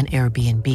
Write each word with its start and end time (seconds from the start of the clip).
an 0.00 0.06
Airbnb. 0.06 0.66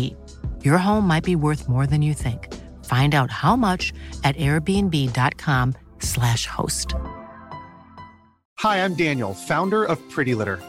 Your 0.64 0.78
home 0.78 1.08
might 1.08 1.24
be 1.24 1.36
worth 1.36 1.68
more 1.68 1.88
than 1.88 2.04
you 2.04 2.14
think. 2.14 2.54
Find 2.86 3.16
out 3.16 3.32
how 3.32 3.56
much 3.56 3.92
at 4.24 4.38
airbnb.com/slash 4.38 6.46
host. 6.46 6.94
Hi, 8.60 8.86
I'm 8.86 8.94
Daniel, 8.94 9.34
founder 9.34 9.84
of 9.84 9.98
Pretty 10.12 10.36
Litter. 10.36 10.60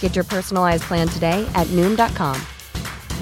Get 0.00 0.16
your 0.16 0.24
personalized 0.24 0.82
plan 0.82 1.06
today 1.06 1.48
at 1.54 1.68
Noom.com. 1.68 2.36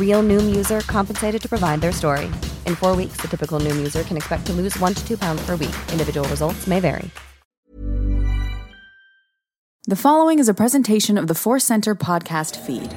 Real 0.00 0.22
Noom 0.22 0.56
user 0.56 0.80
compensated 0.80 1.42
to 1.42 1.48
provide 1.50 1.82
their 1.82 1.92
story. 1.92 2.30
In 2.64 2.74
four 2.74 2.96
weeks, 2.96 3.18
the 3.18 3.28
typical 3.28 3.60
Noom 3.60 3.76
user 3.76 4.04
can 4.04 4.16
expect 4.16 4.46
to 4.46 4.54
lose 4.54 4.74
one 4.78 4.94
to 4.94 5.06
two 5.06 5.18
pounds 5.18 5.44
per 5.44 5.56
week. 5.56 5.76
Individual 5.92 6.26
results 6.30 6.66
may 6.66 6.80
vary. 6.80 7.10
The 9.88 9.94
following 9.94 10.40
is 10.40 10.48
a 10.48 10.54
presentation 10.54 11.16
of 11.16 11.28
the 11.28 11.34
Force 11.34 11.64
Center 11.64 11.94
podcast 11.94 12.56
feed. 12.56 12.92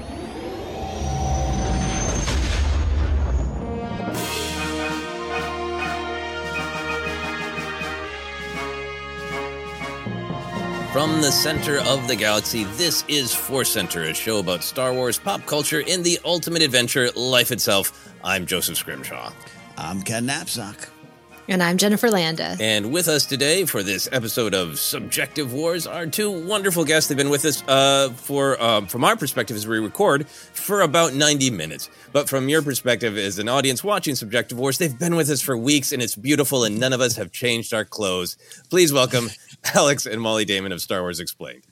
From 10.91 11.21
the 11.21 11.31
center 11.31 11.77
of 11.81 12.07
the 12.07 12.15
galaxy, 12.15 12.63
this 12.75 13.05
is 13.07 13.31
Force 13.31 13.71
Center, 13.71 14.01
a 14.05 14.13
show 14.15 14.39
about 14.39 14.63
Star 14.63 14.91
Wars 14.91 15.19
pop 15.19 15.45
culture 15.45 15.81
in 15.81 16.01
the 16.01 16.17
ultimate 16.25 16.63
adventure, 16.63 17.11
life 17.11 17.51
itself. 17.51 18.11
I'm 18.23 18.47
Joseph 18.47 18.75
Scrimshaw. 18.75 19.31
I'm 19.77 20.01
Ken 20.01 20.25
Napzok. 20.25 20.89
And 21.49 21.63
I'm 21.63 21.77
Jennifer 21.77 22.11
Landa. 22.11 22.55
And 22.59 22.91
with 22.91 23.07
us 23.07 23.25
today 23.25 23.65
for 23.65 23.81
this 23.81 24.07
episode 24.11 24.53
of 24.53 24.77
Subjective 24.77 25.51
Wars 25.51 25.87
are 25.87 26.05
two 26.05 26.29
wonderful 26.29 26.85
guests. 26.85 27.09
They've 27.09 27.17
been 27.17 27.31
with 27.31 27.43
us 27.43 27.63
uh, 27.67 28.09
for, 28.11 28.61
uh, 28.61 28.85
from 28.85 29.03
our 29.03 29.17
perspective 29.17 29.57
as 29.57 29.65
we 29.65 29.79
record, 29.79 30.27
for 30.27 30.81
about 30.81 31.15
90 31.15 31.49
minutes. 31.49 31.89
But 32.11 32.29
from 32.29 32.49
your 32.49 32.61
perspective 32.61 33.17
as 33.17 33.39
an 33.39 33.49
audience 33.49 33.83
watching 33.83 34.13
Subjective 34.13 34.59
Wars, 34.59 34.77
they've 34.77 34.97
been 34.97 35.15
with 35.15 35.31
us 35.31 35.41
for 35.41 35.57
weeks 35.57 35.91
and 35.91 36.03
it's 36.03 36.15
beautiful 36.15 36.65
and 36.65 36.79
none 36.79 36.93
of 36.93 37.01
us 37.01 37.15
have 37.15 37.31
changed 37.31 37.73
our 37.73 37.83
clothes. 37.83 38.37
Please 38.69 38.93
welcome 38.93 39.31
Alex 39.73 40.05
and 40.05 40.21
Molly 40.21 40.45
Damon 40.45 40.71
of 40.71 40.81
Star 40.81 41.01
Wars 41.01 41.19
Explained. 41.19 41.63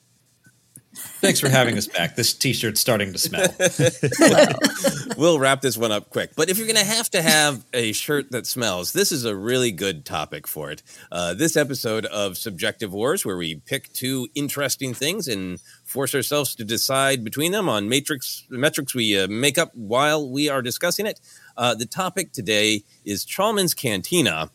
Thanks 1.19 1.39
for 1.39 1.49
having 1.49 1.77
us 1.77 1.87
back. 1.87 2.15
This 2.15 2.33
t-shirt's 2.33 2.79
starting 2.79 3.13
to 3.13 3.19
smell. 3.19 3.47
we'll 5.17 5.39
wrap 5.39 5.61
this 5.61 5.77
one 5.77 5.91
up 5.91 6.09
quick. 6.09 6.31
But 6.35 6.49
if 6.49 6.57
you're 6.57 6.67
going 6.67 6.79
to 6.79 6.85
have 6.85 7.09
to 7.11 7.21
have 7.21 7.65
a 7.73 7.91
shirt 7.91 8.31
that 8.31 8.45
smells, 8.45 8.93
this 8.93 9.11
is 9.11 9.25
a 9.25 9.35
really 9.35 9.71
good 9.71 10.05
topic 10.05 10.47
for 10.47 10.71
it. 10.71 10.83
Uh, 11.11 11.33
this 11.33 11.55
episode 11.55 12.05
of 12.05 12.37
Subjective 12.37 12.93
Wars, 12.93 13.25
where 13.25 13.37
we 13.37 13.55
pick 13.55 13.91
two 13.93 14.27
interesting 14.35 14.93
things 14.93 15.27
and 15.27 15.59
force 15.83 16.13
ourselves 16.13 16.55
to 16.55 16.63
decide 16.63 17.23
between 17.23 17.51
them 17.51 17.67
on 17.67 17.89
matrix 17.89 18.45
metrics 18.49 18.93
we 18.93 19.19
uh, 19.19 19.27
make 19.27 19.57
up 19.57 19.71
while 19.73 20.29
we 20.29 20.49
are 20.49 20.61
discussing 20.61 21.05
it. 21.05 21.19
Uh, 21.55 21.73
the 21.73 21.85
topic 21.85 22.31
today 22.31 22.83
is 23.05 23.25
Chalmun's 23.25 23.73
Cantina 23.73 24.51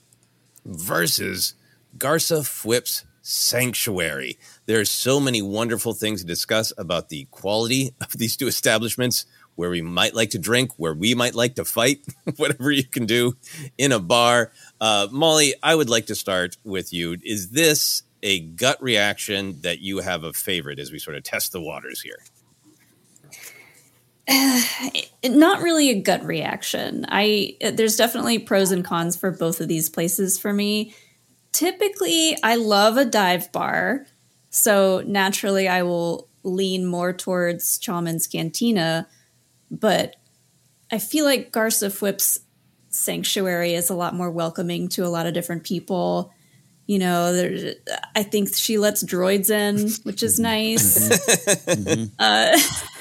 versus 0.64 1.55
Garsa 1.99 2.43
Fwip's 2.43 3.05
Sanctuary. 3.22 4.38
There 4.66 4.80
are 4.80 4.84
so 4.84 5.20
many 5.20 5.40
wonderful 5.40 5.94
things 5.94 6.20
to 6.20 6.26
discuss 6.26 6.72
about 6.76 7.08
the 7.08 7.26
quality 7.30 7.94
of 8.00 8.12
these 8.12 8.36
two 8.36 8.48
establishments, 8.48 9.26
where 9.54 9.70
we 9.70 9.82
might 9.82 10.14
like 10.14 10.30
to 10.30 10.38
drink, 10.38 10.72
where 10.76 10.94
we 10.94 11.14
might 11.14 11.34
like 11.34 11.54
to 11.54 11.64
fight, 11.64 12.04
whatever 12.36 12.70
you 12.70 12.84
can 12.84 13.06
do 13.06 13.36
in 13.78 13.92
a 13.92 14.00
bar. 14.00 14.50
Uh, 14.80 15.08
Molly, 15.10 15.54
I 15.62 15.74
would 15.74 15.90
like 15.90 16.06
to 16.06 16.14
start 16.14 16.56
with 16.64 16.92
you. 16.92 17.16
Is 17.22 17.50
this 17.50 18.02
a 18.22 18.40
gut 18.40 18.82
reaction 18.82 19.60
that 19.62 19.80
you 19.80 19.98
have 19.98 20.25
a 20.25 20.32
favorite 20.32 20.78
as 20.78 20.90
we 20.90 20.98
sort 20.98 21.16
of 21.16 21.22
test 21.22 21.52
the 21.52 21.60
waters 21.60 22.00
here? 22.00 22.18
Uh, 25.25 25.28
not 25.28 25.62
really 25.62 25.90
a 25.90 26.00
gut 26.00 26.25
reaction. 26.25 27.04
I 27.08 27.56
there's 27.60 27.96
definitely 27.96 28.38
pros 28.38 28.70
and 28.70 28.84
cons 28.84 29.16
for 29.16 29.32
both 29.32 29.60
of 29.60 29.66
these 29.66 29.90
places 29.90 30.38
for 30.38 30.52
me. 30.52 30.94
Typically, 31.52 32.37
I 32.43 32.56
love 32.56 32.96
a 32.96 33.04
dive 33.04 33.52
bar, 33.52 34.06
so 34.50 35.02
naturally 35.06 35.69
I 35.69 35.82
will 35.82 36.28
lean 36.43 36.87
more 36.87 37.12
towards 37.12 37.78
Chalmun's 37.78 38.26
Cantina, 38.26 39.06
but 39.70 40.16
I 40.90 40.99
feel 40.99 41.25
like 41.25 41.52
Garsa 41.52 41.88
Fwip's 41.88 42.40
sanctuary 42.88 43.75
is 43.75 43.90
a 43.90 43.94
lot 43.94 44.14
more 44.14 44.31
welcoming 44.31 44.88
to 44.90 45.04
a 45.04 45.08
lot 45.08 45.26
of 45.26 45.34
different 45.34 45.64
people. 45.64 46.32
You 46.87 46.99
know, 46.99 47.32
there, 47.32 47.75
I 48.14 48.22
think 48.22 48.54
she 48.54 48.76
lets 48.76 49.02
droids 49.02 49.50
in, 49.50 49.90
which 50.04 50.22
is 50.22 50.38
nice. 50.38 51.08
mm-hmm. 51.66 52.04
uh, 52.19 52.58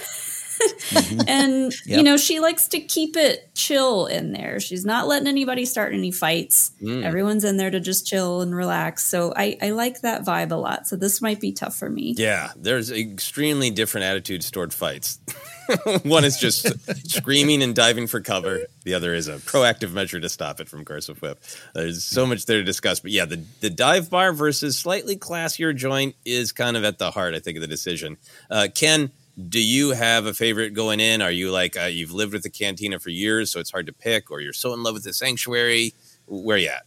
mm-hmm. 0.61 1.21
and 1.27 1.73
yep. 1.85 1.97
you 1.97 2.03
know 2.03 2.17
she 2.17 2.39
likes 2.39 2.67
to 2.69 2.79
keep 2.79 3.17
it 3.17 3.53
chill 3.55 4.05
in 4.05 4.31
there. 4.31 4.59
She's 4.59 4.85
not 4.85 5.07
letting 5.07 5.27
anybody 5.27 5.65
start 5.65 5.93
any 5.93 6.11
fights. 6.11 6.71
Mm. 6.81 7.03
everyone's 7.03 7.43
in 7.43 7.57
there 7.57 7.71
to 7.71 7.79
just 7.79 8.07
chill 8.07 8.41
and 8.41 8.55
relax. 8.55 9.05
So 9.05 9.33
I, 9.35 9.57
I 9.61 9.71
like 9.71 10.01
that 10.01 10.23
vibe 10.23 10.51
a 10.51 10.55
lot. 10.55 10.87
So 10.87 10.95
this 10.95 11.21
might 11.21 11.39
be 11.39 11.51
tough 11.51 11.75
for 11.75 11.89
me. 11.89 12.15
Yeah 12.17 12.51
there's 12.55 12.91
extremely 12.91 13.69
different 13.69 14.05
attitudes 14.05 14.51
toward 14.51 14.73
fights. 14.73 15.19
One 16.03 16.25
is 16.25 16.37
just 16.37 16.67
screaming 17.09 17.63
and 17.63 17.75
diving 17.75 18.07
for 18.07 18.19
cover. 18.19 18.61
The 18.83 18.93
other 18.93 19.13
is 19.13 19.27
a 19.27 19.35
proactive 19.37 19.91
measure 19.91 20.19
to 20.19 20.29
stop 20.29 20.59
it 20.59 20.67
from 20.67 20.83
Garsa 20.83 21.17
Fwip. 21.17 21.37
there's 21.73 22.03
so 22.03 22.25
much 22.25 22.45
there 22.45 22.57
to 22.57 22.63
discuss. 22.63 22.99
But 22.99 23.11
yeah 23.11 23.25
the, 23.25 23.43
the 23.61 23.69
dive 23.69 24.09
bar 24.09 24.33
versus 24.33 24.77
slightly 24.77 25.15
classier 25.15 25.75
joint 25.75 26.15
is 26.25 26.51
kind 26.51 26.77
of 26.77 26.83
at 26.83 26.97
the 26.97 27.11
heart 27.11 27.33
i 27.33 27.39
think 27.39 27.57
of 27.57 27.61
the 27.61 27.67
decision. 27.67 28.17
Uh, 28.49 28.67
ken 28.73 29.11
do 29.49 29.63
you 29.63 29.91
have 29.91 30.25
a 30.25 30.33
favorite 30.33 30.73
going 30.73 30.99
in? 30.99 31.21
Are 31.21 31.31
you 31.31 31.51
like 31.51 31.77
uh, 31.77 31.85
you've 31.85 32.11
lived 32.11 32.33
with 32.33 32.43
the 32.43 32.49
cantina 32.49 32.99
for 32.99 33.09
years, 33.09 33.51
so 33.51 33.59
it's 33.59 33.71
hard 33.71 33.87
to 33.87 33.93
pick, 33.93 34.31
or 34.31 34.41
you're 34.41 34.53
so 34.53 34.73
in 34.73 34.83
love 34.83 34.93
with 34.93 35.03
the 35.03 35.13
sanctuary? 35.13 35.93
Where 36.27 36.57
you 36.57 36.69
at? 36.69 36.85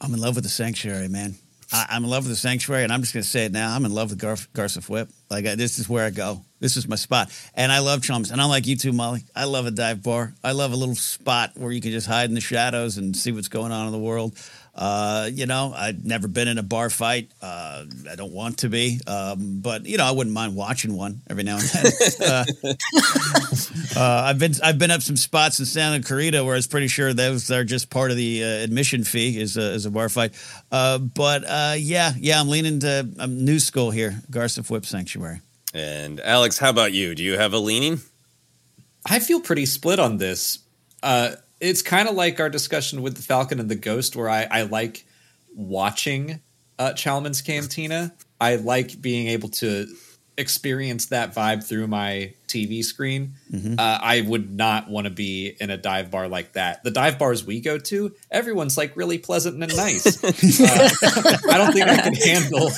I'm 0.00 0.12
in 0.14 0.20
love 0.20 0.34
with 0.34 0.44
the 0.44 0.50
sanctuary, 0.50 1.08
man. 1.08 1.36
I, 1.72 1.96
am 1.96 2.04
in 2.04 2.10
love 2.10 2.24
with 2.24 2.32
the 2.32 2.36
sanctuary, 2.36 2.84
and 2.84 2.92
I'm 2.92 3.00
just 3.00 3.12
going 3.12 3.24
to 3.24 3.28
say 3.28 3.44
it 3.44 3.52
now. 3.52 3.74
I'm 3.74 3.84
in 3.84 3.92
love 3.92 4.10
with 4.10 4.20
Gar- 4.20 4.34
Garsa 4.34 4.78
Fwip. 4.78 5.10
Like 5.30 5.46
I, 5.46 5.56
this 5.56 5.78
is 5.78 5.88
where 5.88 6.04
I 6.04 6.10
go. 6.10 6.42
This 6.60 6.76
is 6.76 6.86
my 6.86 6.96
spot, 6.96 7.30
and 7.54 7.72
I 7.72 7.80
love 7.80 8.02
chums. 8.02 8.30
And 8.30 8.40
I'm 8.40 8.48
like 8.48 8.66
you 8.66 8.76
too, 8.76 8.92
Molly. 8.92 9.24
I 9.34 9.44
love 9.44 9.66
a 9.66 9.70
dive 9.70 10.02
bar. 10.02 10.34
I 10.44 10.52
love 10.52 10.72
a 10.72 10.76
little 10.76 10.94
spot 10.94 11.52
where 11.56 11.72
you 11.72 11.80
can 11.80 11.90
just 11.90 12.06
hide 12.06 12.28
in 12.28 12.34
the 12.34 12.40
shadows 12.40 12.98
and 12.98 13.16
see 13.16 13.32
what's 13.32 13.48
going 13.48 13.72
on 13.72 13.86
in 13.86 13.92
the 13.92 13.98
world. 13.98 14.38
Uh, 14.76 15.30
you 15.32 15.46
know, 15.46 15.72
I've 15.74 16.04
never 16.04 16.28
been 16.28 16.48
in 16.48 16.58
a 16.58 16.62
bar 16.62 16.90
fight. 16.90 17.30
Uh, 17.40 17.86
I 18.10 18.14
don't 18.14 18.32
want 18.32 18.58
to 18.58 18.68
be, 18.68 19.00
um, 19.06 19.60
but 19.60 19.86
you 19.86 19.96
know, 19.96 20.04
I 20.04 20.10
wouldn't 20.10 20.34
mind 20.34 20.54
watching 20.54 20.94
one 20.94 21.22
every 21.30 21.44
now 21.44 21.56
and 21.56 21.68
then. 21.68 21.92
uh, 22.28 22.44
uh, 23.96 24.22
I've 24.26 24.38
been 24.38 24.52
I've 24.62 24.78
been 24.78 24.90
up 24.90 25.00
some 25.00 25.16
spots 25.16 25.58
in 25.58 25.64
Santa 25.64 26.02
Clarita 26.02 26.44
where 26.44 26.54
I 26.54 26.58
was 26.58 26.66
pretty 26.66 26.88
sure 26.88 27.14
those 27.14 27.50
are 27.50 27.64
just 27.64 27.88
part 27.88 28.10
of 28.10 28.18
the 28.18 28.44
uh, 28.44 28.46
admission 28.46 29.04
fee 29.04 29.40
is 29.40 29.56
a, 29.56 29.72
is 29.72 29.86
a 29.86 29.90
bar 29.90 30.10
fight. 30.10 30.34
Uh, 30.70 30.98
but 30.98 31.44
yeah, 31.78 32.12
yeah, 32.18 32.38
I'm 32.38 32.50
leaning 32.50 32.80
to 32.80 33.08
I'm 33.18 33.44
new 33.44 33.58
school 33.58 33.90
here, 33.90 34.20
Garsa 34.30 34.60
Fwip 34.60 34.84
Sanctuary. 34.84 35.40
And 35.72 36.20
Alex, 36.20 36.58
how 36.58 36.70
about 36.70 36.92
you? 36.92 37.14
Do 37.14 37.22
you 37.22 37.38
have 37.38 37.54
a 37.54 37.58
leaning? 37.58 38.00
I 39.08 39.20
feel 39.20 39.40
pretty 39.40 39.66
split 39.66 39.98
on 39.98 40.18
this. 40.18 40.58
Uh, 41.02 41.36
it's 41.60 41.82
kind 41.82 42.08
of 42.08 42.14
like 42.14 42.40
our 42.40 42.50
discussion 42.50 43.02
with 43.02 43.16
the 43.16 43.22
Falcon 43.22 43.60
and 43.60 43.70
the 43.70 43.76
Ghost, 43.76 44.16
where 44.16 44.28
I, 44.28 44.46
I 44.50 44.62
like 44.62 45.06
watching 45.54 46.40
uh, 46.78 46.92
Chalmun's 46.92 47.42
Cantina. 47.42 48.14
I 48.40 48.56
like 48.56 49.00
being 49.00 49.28
able 49.28 49.48
to 49.50 49.86
experience 50.38 51.06
that 51.06 51.34
vibe 51.34 51.66
through 51.66 51.86
my 51.86 52.34
TV 52.46 52.82
screen. 52.84 53.34
Mm-hmm. 53.52 53.74
Uh, 53.78 53.98
I 54.00 54.22
would 54.22 54.50
not 54.50 54.88
want 54.88 55.06
to 55.06 55.10
be 55.10 55.56
in 55.60 55.70
a 55.70 55.76
dive 55.76 56.10
bar 56.10 56.28
like 56.28 56.52
that. 56.54 56.84
The 56.84 56.90
dive 56.90 57.18
bars 57.18 57.44
we 57.44 57.60
go 57.60 57.78
to, 57.78 58.14
everyone's 58.30 58.76
like 58.76 58.96
really 58.96 59.18
pleasant 59.18 59.62
and 59.62 59.76
nice. 59.76 60.24
uh, 60.24 61.38
I 61.50 61.58
don't 61.58 61.72
think 61.72 61.88
I 61.88 61.96
can 61.96 62.14
handle 62.14 62.70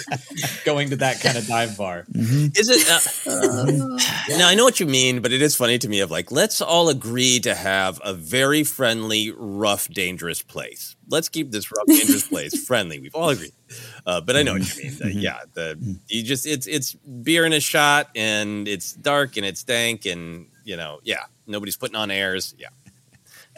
going 0.65 0.91
to 0.91 0.97
that 0.97 1.21
kind 1.21 1.37
of 1.37 1.47
dive 1.47 1.77
bar. 1.77 2.07
Mm-hmm. 2.13 2.47
Is 2.55 2.69
it? 2.69 2.89
Uh, 3.27 4.37
now 4.39 4.49
I 4.49 4.55
know 4.55 4.65
what 4.65 4.81
you 4.81 4.87
mean, 4.87 5.21
but 5.21 5.33
it 5.33 5.43
is 5.43 5.57
funny 5.57 5.79
to 5.79 5.89
me. 5.89 6.01
Of 6.01 6.11
like, 6.11 6.33
let's 6.33 6.61
all 6.61 6.89
agree 6.89 7.41
to 7.41 7.55
have 7.55 8.01
a 8.05 8.15
very 8.15 8.65
friendly, 8.65 9.33
rough, 9.37 9.89
dangerous 9.89 10.43
place. 10.43 10.97
Let's 11.09 11.29
keep 11.29 11.51
this 11.51 11.71
rough, 11.71 11.87
dangerous 11.87 12.29
place 12.29 12.65
friendly. 12.67 13.01
We've 13.01 13.15
all 13.15 13.31
agreed. 13.31 13.53
Uh, 14.07 14.21
but 14.21 14.37
I 14.37 14.43
know 14.43 14.55
what 14.55 14.77
you 14.77 14.85
mean. 14.85 14.93
Mm-hmm. 14.93 15.19
yeah, 15.19 15.39
the 15.55 15.99
you 16.09 16.23
just 16.23 16.47
it's 16.47 16.67
it's 16.67 16.95
beer 16.95 17.45
in 17.45 17.53
a 17.53 17.61
shot, 17.61 18.09
and 18.15 18.67
it's 18.67 18.93
dark, 18.93 19.37
and 19.37 19.45
it's 19.45 19.58
stank, 19.59 20.07
and 20.07 20.47
you 20.65 20.77
know, 20.77 21.01
yeah, 21.05 21.25
nobody's 21.47 21.77
putting 21.77 21.97
on 21.97 22.11
airs. 22.11 22.55
Yeah. 22.59 22.69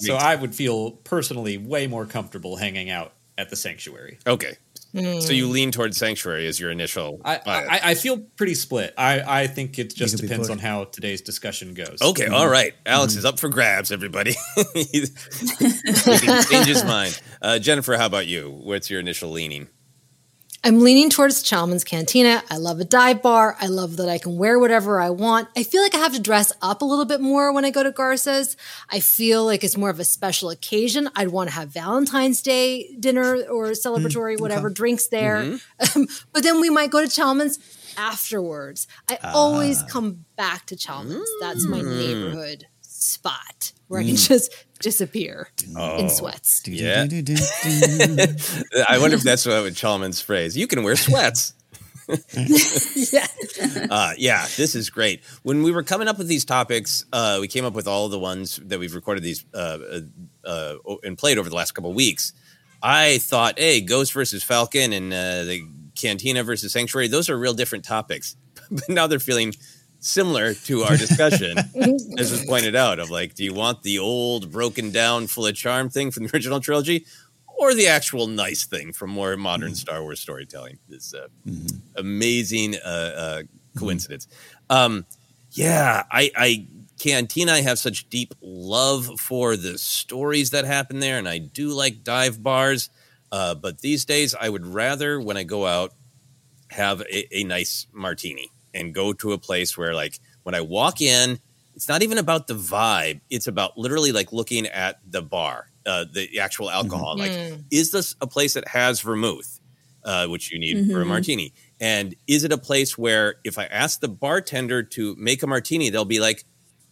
So 0.03 0.15
I 0.15 0.35
would 0.35 0.55
feel 0.55 0.93
personally 0.93 1.59
way 1.59 1.87
more 1.87 2.07
comfortable 2.07 2.57
hanging 2.57 2.89
out 2.89 3.13
at 3.37 3.51
the 3.51 3.57
sanctuary. 3.57 4.19
Okay. 4.27 4.57
Mm. 4.95 5.23
So 5.23 5.33
you 5.33 5.49
lean 5.49 5.71
towards 5.71 5.97
sanctuary 5.97 6.47
as 6.49 6.59
your 6.59 6.71
initial. 6.71 7.21
I, 7.25 7.37
I, 7.47 7.81
I, 7.91 7.95
feel 7.95 8.19
pretty 8.19 8.55
split. 8.55 8.93
I, 8.99 9.43
I 9.43 9.47
think 9.47 9.79
it 9.79 9.95
just 9.95 10.19
depends 10.19 10.51
on 10.51 10.59
how 10.59 10.85
today's 10.85 11.21
discussion 11.21 11.75
goes. 11.75 11.99
Okay, 12.03 12.27
mm. 12.27 12.33
all 12.33 12.49
right. 12.49 12.75
Alex 12.85 13.15
mm. 13.15 13.19
is 13.19 13.25
up 13.25 13.39
for 13.39 13.49
grabs. 13.49 13.93
Everybody, 13.93 14.35
he 14.75 15.07
can 15.95 16.45
change 16.45 16.67
his 16.67 16.85
mind. 16.85 17.21
Uh, 17.41 17.59
Jennifer, 17.61 17.97
how 17.97 18.07
about 18.07 18.27
you? 18.27 18.51
What's 18.51 18.91
your 18.91 19.01
initial 19.01 19.31
leaning? 19.31 19.69
I'm 20.63 20.81
leaning 20.81 21.09
towards 21.09 21.43
Chalmun's 21.43 21.85
Cantina. 21.85 22.43
I 22.51 22.59
love 22.59 22.81
a 22.81 22.85
dive 22.85 23.23
bar. 23.23 23.57
I 23.61 23.67
love 23.67 23.97
that 23.97 24.11
I 24.11 24.19
can 24.19 24.37
wear 24.37 24.59
whatever 24.59 25.01
I 25.01 25.09
want. 25.09 25.49
I 25.57 25.63
feel 25.63 25.83
like 25.83 25.95
I 25.95 25.99
have 25.99 26.13
to 26.13 26.21
dress 26.21 26.53
up 26.61 26.83
a 26.83 26.85
little 26.85 27.07
bit 27.07 27.23
more 27.23 27.51
when 27.51 27.65
I 27.65 27.71
go 27.71 27.83
to 27.83 27.91
Garsa's. 27.91 28.59
I 28.91 29.01
feel 29.01 29.47
like 29.47 29.65
it's 29.65 29.79
more 29.79 29.89
of 29.89 29.99
a 29.99 30.05
special 30.05 30.51
occasion. 30.51 31.09
I'd 31.17 31.29
want 31.29 31.49
to 31.49 31.55
have 31.55 31.71
Valentine's 31.71 32.43
Day 32.43 32.95
dinner 33.01 33.37
or 33.45 33.69
celebratory, 33.69 34.37
mm, 34.37 34.41
whatever, 34.41 34.67
okay. 34.67 34.75
drinks 34.75 35.07
there. 35.07 35.37
Mm-hmm. 35.43 36.03
but 36.33 36.43
then 36.43 36.61
we 36.61 36.69
might 36.69 36.91
go 36.91 37.01
to 37.01 37.09
Chalmun's 37.09 37.59
afterwards. 37.97 38.87
I 39.09 39.15
uh, 39.15 39.33
always 39.35 39.83
come 39.85 40.27
back 40.37 40.67
to 40.67 40.77
Chalmun's. 40.77 41.31
Mm, 41.31 41.41
That's 41.41 41.67
my 41.67 41.81
mm. 41.81 41.97
neighborhood 41.97 42.67
spot 42.83 43.73
where 43.89 44.01
I 44.01 44.05
can 44.05 44.15
mm. 44.15 44.29
just 44.29 44.55
disappear 44.81 45.49
oh, 45.77 45.99
in 45.99 46.09
sweats. 46.09 46.63
Yeah. 46.67 47.03
I 48.89 48.99
wonder 48.99 49.17
if 49.17 49.23
that's 49.23 49.47
what 49.47 49.73
Chalmun's 49.75 50.21
phrase. 50.21 50.57
You 50.57 50.67
can 50.67 50.83
wear 50.83 50.97
sweats. 50.97 51.55
yeah. 52.35 53.27
Uh, 53.89 54.13
yeah, 54.19 54.47
this 54.57 54.75
is 54.75 54.91
great. 54.91 55.23
When 55.43 55.63
we 55.63 55.71
were 55.71 55.83
coming 55.83 56.09
up 56.09 56.19
with 56.19 56.27
these 56.27 56.45
topics, 56.45 57.05
uh, 57.13 57.39
we 57.41 57.49
came 57.49 57.65
up 57.65 57.75
with 57.75 57.87
all 57.87 58.09
the 58.09 58.19
ones 58.19 58.57
that 58.65 58.79
we've 58.79 58.95
recorded 58.95 59.23
these 59.23 59.45
uh, 59.55 59.79
uh, 60.45 60.49
uh 60.49 60.97
and 61.05 61.17
played 61.17 61.39
over 61.39 61.49
the 61.49 61.55
last 61.55 61.73
couple 61.73 61.93
weeks. 61.93 62.33
I 62.83 63.19
thought, 63.19 63.59
hey, 63.59 63.81
Ghost 63.81 64.13
versus 64.13 64.43
Falcon 64.43 64.93
and 64.93 65.13
uh, 65.13 65.45
the 65.45 65.63
Cantina 65.95 66.43
versus 66.43 66.73
Sanctuary, 66.73 67.09
those 67.09 67.29
are 67.29 67.39
real 67.39 67.55
different 67.55 67.85
topics. 67.85 68.37
but 68.71 68.89
now 68.89 69.07
they're 69.07 69.19
feeling 69.19 69.55
similar 70.01 70.55
to 70.55 70.83
our 70.83 70.97
discussion, 70.97 71.57
as 72.19 72.33
was 72.33 72.45
pointed 72.49 72.75
out, 72.75 72.99
of 72.99 73.11
like, 73.11 73.35
do 73.35 73.45
you 73.45 73.55
want 73.55 73.83
the 73.83 73.99
old, 73.99 74.51
broken 74.51 74.91
down, 74.91 75.27
full 75.27 75.47
of 75.47 75.55
charm 75.55 75.89
thing 75.89 76.11
from 76.11 76.25
the 76.27 76.35
original 76.35 76.61
trilogy, 76.61 77.07
or 77.47 77.75
the 77.75 77.87
actual 77.87 78.27
nice 78.27 78.65
thing 78.65 78.93
from 78.93 79.11
more 79.11 79.37
modern 79.37 79.69
mm-hmm. 79.69 79.75
Star 79.75 80.03
Wars 80.03 80.21
storytelling? 80.21 80.79
This 80.89 81.15
uh, 81.15 81.29
mm-hmm. 81.47 81.77
amazing 81.97 82.77
uh, 82.77 82.89
uh, 82.89 83.43
coincidence. 83.79 84.27
Mm-hmm. 84.27 84.77
Um, 84.77 85.07
yeah, 85.53 86.05
I, 86.11 86.31
I 86.37 86.67
Cantina, 86.99 87.53
I 87.53 87.61
have 87.63 87.79
such 87.79 88.09
deep 88.09 88.35
love 88.41 89.19
for 89.19 89.57
the 89.57 89.79
stories 89.79 90.51
that 90.51 90.65
happen 90.65 91.01
there, 91.01 91.19
and 91.19 91.29
I 91.29 91.39
do 91.39 91.69
like 91.71 92.03
dive 92.03 92.43
bars. 92.43 92.91
Uh, 93.33 93.55
but 93.55 93.81
these 93.81 94.05
days, 94.05 94.35
I 94.35 94.49
would 94.49 94.67
rather, 94.67 95.21
when 95.21 95.37
I 95.37 95.45
go 95.45 95.67
out, 95.67 95.93
have 96.69 97.01
a, 97.03 97.37
a 97.37 97.45
nice 97.45 97.87
martini 97.93 98.51
and 98.75 98.95
go 98.95 99.13
to 99.15 99.33
a 99.33 99.39
place 99.39 99.77
where 99.77 99.95
like 99.95 100.19
when 100.43 100.55
I 100.55 100.61
walk 100.61 101.01
in, 101.01 101.39
it's 101.75 101.89
not 101.89 102.03
even 102.03 102.19
about 102.19 102.47
the 102.47 102.55
vibe. 102.55 103.21
It's 103.31 103.47
about 103.47 103.79
literally 103.79 104.13
like 104.13 104.33
looking 104.33 104.67
at 104.67 105.01
the 105.09 105.23
bar, 105.23 105.69
uh, 105.87 106.05
the 106.13 106.39
actual 106.41 106.71
alcohol. 106.71 107.17
Mm-hmm. 107.17 107.21
Like, 107.21 107.53
mm. 107.53 107.65
is 107.71 107.91
this 107.91 108.17
a 108.21 108.27
place 108.27 108.55
that 108.55 108.69
has 108.69 109.01
vermouth, 109.01 109.61
uh, 110.05 110.27
which 110.27 110.53
you 110.53 110.59
need 110.59 110.77
mm-hmm. 110.77 110.91
for 110.91 110.99
a 110.99 111.01
mm-hmm. 111.01 111.09
martini? 111.09 111.55
And 111.81 112.15
is 112.27 112.45
it 112.45 112.53
a 112.53 112.59
place 112.59 112.99
where 112.99 113.37
if 113.45 113.59
I 113.59 113.65
ask 113.65 114.01
the 114.01 114.09
bartender 114.09 114.83
to 114.83 115.17
make 115.17 115.43
a 115.43 115.47
martini, 115.47 115.89
they'll 115.89 116.05
be 116.05 116.21
like, 116.21 116.45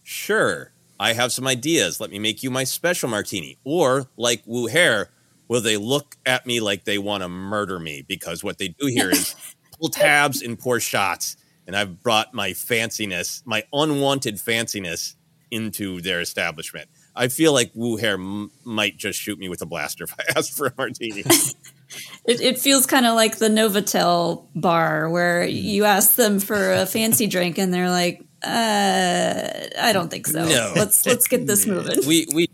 sure, 0.03 0.71
I 0.99 1.13
have 1.13 1.31
some 1.31 1.47
ideas. 1.47 1.99
Let 1.99 2.09
me 2.09 2.19
make 2.19 2.41
you 2.41 2.49
my 2.49 2.63
special 2.63 3.09
martini. 3.09 3.57
Or 3.63 4.07
like 4.17 4.43
Wuher, 4.45 5.07
will 5.47 5.61
they 5.61 5.77
look 5.77 6.17
at 6.25 6.45
me 6.45 6.59
like 6.59 6.85
they 6.85 6.97
want 6.97 7.21
to 7.23 7.29
murder 7.29 7.79
me? 7.79 8.03
Because 8.07 8.43
what 8.43 8.57
they 8.57 8.69
do 8.69 8.87
here 8.87 9.11
is 9.11 9.35
pull 9.79 9.89
tabs 9.89 10.41
and 10.41 10.57
pour 10.57 10.79
shots 10.79 11.37
and 11.69 11.77
I've 11.77 12.01
brought 12.01 12.33
my 12.33 12.49
fanciness, 12.49 13.45
my 13.45 13.63
unwanted 13.71 14.37
fanciness, 14.37 15.13
into 15.51 16.01
their 16.01 16.19
establishment. 16.19 16.89
I 17.15 17.27
feel 17.27 17.53
like 17.53 17.71
Wuher 17.73 18.15
m- 18.15 18.49
might 18.63 18.97
just 18.97 19.19
shoot 19.19 19.37
me 19.37 19.49
with 19.49 19.61
a 19.61 19.67
blaster 19.67 20.05
if 20.05 20.15
I 20.19 20.23
ask 20.35 20.51
for 20.51 20.65
a 20.65 20.73
martini. 20.75 21.21
it, 22.25 22.41
it, 22.41 22.59
feels 22.59 22.87
kind 22.87 23.05
of 23.05 23.13
like 23.13 23.37
the 23.37 23.49
Novotel 23.49 24.47
bar 24.55 25.11
where 25.11 25.45
you 25.45 25.85
ask 25.85 26.15
them 26.15 26.39
for 26.39 26.73
a 26.73 26.87
fancy 26.87 27.27
drink 27.27 27.59
and 27.59 27.71
they're 27.71 27.91
like, 27.91 28.23
Uh, 28.43 29.67
I 29.79 29.93
don't 29.93 30.09
think 30.09 30.25
so. 30.25 30.47
No. 30.47 30.73
Let's 30.75 31.05
let's 31.05 31.27
get 31.27 31.45
this 31.45 31.67
moving. 31.73 31.99
We 32.07 32.25
we 32.33 32.47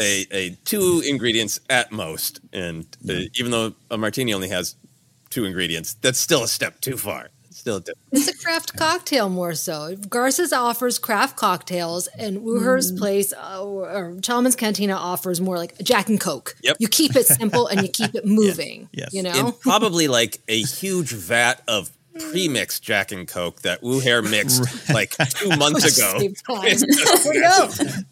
a, 0.00 0.26
a 0.30 0.50
two 0.64 1.02
ingredients 1.04 1.60
at 1.68 1.92
most, 1.92 2.40
and 2.50 2.86
uh, 3.06 3.28
even 3.34 3.50
though 3.50 3.74
a 3.90 3.98
martini 3.98 4.32
only 4.32 4.48
has 4.48 4.76
two 5.28 5.44
ingredients, 5.44 5.94
that's 6.00 6.18
still 6.18 6.44
a 6.44 6.48
step 6.48 6.80
too 6.80 6.96
far. 6.96 7.28
Still, 7.64 7.76
a. 7.78 7.82
It's 8.12 8.28
a 8.28 8.36
craft 8.36 8.76
cocktail 8.76 9.30
more 9.30 9.54
so. 9.54 9.96
Garsa's 9.96 10.52
offers 10.52 10.98
craft 10.98 11.38
cocktails, 11.38 12.08
and 12.08 12.42
Wuher's 12.42 12.92
place 12.92 13.32
uh, 13.32 13.64
or 13.64 14.16
Chalmun's 14.20 14.54
Cantina 14.54 14.92
offers 14.92 15.40
more 15.40 15.56
like 15.56 15.78
Jack 15.82 16.10
and 16.10 16.20
Coke. 16.20 16.56
Yep. 16.62 16.76
You 16.78 16.88
keep 16.88 17.16
it 17.16 17.24
simple 17.24 17.66
and 17.66 17.80
you 17.80 17.88
keep 17.92 18.14
it 18.14 18.26
moving. 18.26 18.90
Yes. 18.92 19.14
You 19.14 19.22
know? 19.22 19.30
and 19.32 19.60
probably 19.60 20.08
like 20.08 20.42
a 20.46 20.60
huge 20.60 21.12
vat 21.12 21.62
of 21.66 21.90
pre-mixed 22.20 22.82
Jack 22.82 23.12
and 23.12 23.26
Coke 23.26 23.62
that 23.62 23.80
Wuher 23.82 24.20
mixed 24.20 24.90
like 24.92 25.16
two 25.30 25.48
months 25.56 25.96
ago. 25.98 26.18
Is 26.18 26.42
time. 26.46 26.64
It's 26.66 26.82
just 26.84 27.26
no. 27.32 27.40
massive. 27.40 28.04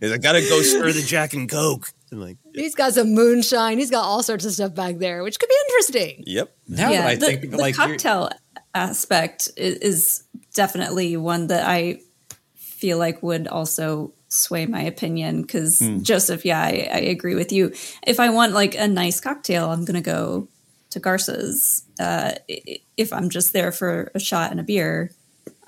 He's 0.00 0.10
like, 0.10 0.22
gotta 0.22 0.40
go 0.40 0.62
stir 0.62 0.90
the 0.90 1.02
Jack 1.02 1.34
and 1.34 1.50
Coke. 1.50 1.86
I'm 2.10 2.20
like, 2.20 2.38
He's 2.54 2.74
got 2.74 2.94
some 2.94 3.12
moonshine. 3.14 3.76
He's 3.78 3.90
got 3.90 4.04
all 4.04 4.22
sorts 4.22 4.44
of 4.46 4.52
stuff 4.52 4.74
back 4.74 4.96
there, 4.98 5.22
which 5.22 5.38
could 5.38 5.48
be 5.50 5.56
interesting. 5.68 6.24
yep. 6.26 6.56
Now 6.66 6.90
that 6.92 7.06
I 7.06 7.14
the, 7.16 7.26
think, 7.26 7.50
the 7.50 7.56
like, 7.58 7.76
you're- 7.76 7.90
cocktail 7.92 8.30
aspect 8.74 9.48
is, 9.56 9.76
is 9.76 10.24
definitely 10.54 11.16
one 11.16 11.46
that 11.48 11.66
I 11.66 12.00
feel 12.56 12.98
like 12.98 13.22
would 13.22 13.46
also 13.48 14.12
sway 14.28 14.66
my 14.66 14.82
opinion 14.82 15.42
because 15.42 15.78
Hmm. 15.78 16.02
Joseph, 16.02 16.44
yeah, 16.44 16.60
I, 16.60 16.88
I 16.92 16.98
agree 16.98 17.34
with 17.36 17.52
you. 17.52 17.72
If 18.06 18.18
I 18.20 18.30
want 18.30 18.52
like 18.52 18.74
a 18.74 18.88
nice 18.88 19.20
cocktail, 19.20 19.70
I'm 19.70 19.84
gonna 19.84 20.00
go 20.02 20.48
to 20.90 21.00
Garsa's. 21.00 21.84
Uh, 22.00 22.32
i- 22.50 22.60
i- 22.68 22.80
if 22.96 23.12
I'm 23.12 23.30
just 23.30 23.52
there 23.52 23.72
for 23.72 24.10
a 24.14 24.20
shot 24.20 24.50
and 24.50 24.60
a 24.60 24.62
beer, 24.64 25.10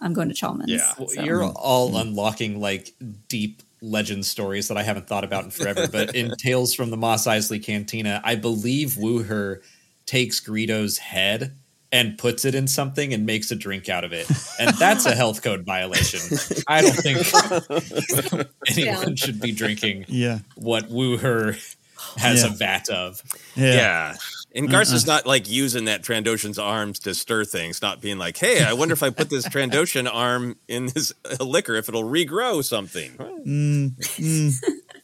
I'm 0.01 0.13
going 0.13 0.29
to 0.29 0.35
Chalmun's. 0.35 0.71
Yeah. 0.71 0.93
Well, 0.99 1.09
So- 1.09 1.23
You're 1.23 1.45
all 1.45 1.97
unlocking 1.97 2.61
like 2.61 2.95
deep 3.29 3.63
legend 3.83 4.25
stories 4.27 4.69
that 4.69 4.77
I 4.77 4.83
haven't 4.83 5.07
thought 5.09 5.25
about 5.25 5.45
in 5.45 5.51
forever. 5.51 5.87
but 5.89 6.15
in 6.15 6.33
Tales 6.39 6.75
from 6.75 6.91
the 6.91 6.97
Mos 6.97 7.27
Eisley 7.27 7.63
Cantina, 7.63 8.21
I 8.25 8.35
believe 8.37 8.97
Wuher 8.99 9.61
takes 10.07 10.39
Greedo's 10.41 10.99
head 10.99 11.57
and 11.93 12.19
puts 12.19 12.45
it 12.45 12.55
in 12.55 12.67
something 12.67 13.15
and 13.15 13.25
makes 13.27 13.51
a 13.51 13.57
drink 13.57 13.89
out 13.89 14.05
of 14.05 14.13
it. 14.13 14.29
And 14.59 14.77
that's 14.77 15.07
a 15.07 15.15
health 15.15 15.43
code 15.43 15.65
violation. 15.65 16.21
I 16.67 16.83
don't 16.83 16.93
think 16.93 18.47
anyone 18.69 19.17
should 19.17 19.41
be 19.41 19.53
drinking 19.53 20.05
Yeah. 20.09 20.41
what 20.57 20.89
Wuher 20.91 21.57
has 22.17 22.43
Yeah. 22.43 22.49
a 22.49 22.51
vat 22.57 22.89
of. 22.91 23.23
Yeah. 23.55 24.17
And 24.55 24.71
Garsa's 24.71 25.07
Uh-uh. 25.07 25.17
not 25.17 25.27
like 25.27 25.49
using 25.51 25.85
that 25.85 26.03
Trandoshan's 26.03 26.59
arms 26.59 26.99
to 27.01 27.15
stir 27.15 27.45
things, 27.45 27.83
not 27.83 28.01
being 28.01 28.17
like, 28.19 28.39
hey, 28.39 28.65
I 28.65 28.73
wonder 28.73 28.95
if 28.95 29.03
I 29.03 29.11
put 29.11 29.29
this 29.31 29.47
Trandoshan 29.47 30.09
arm 30.13 30.57
in 30.67 30.87
this 30.87 31.13
uh, 31.41 31.45
liquor, 31.45 31.75
if 31.75 31.89
it'll 31.89 32.05
regrow 32.05 32.65
something. 32.65 33.13
Mm, 33.13 33.97
mm, 33.97 34.55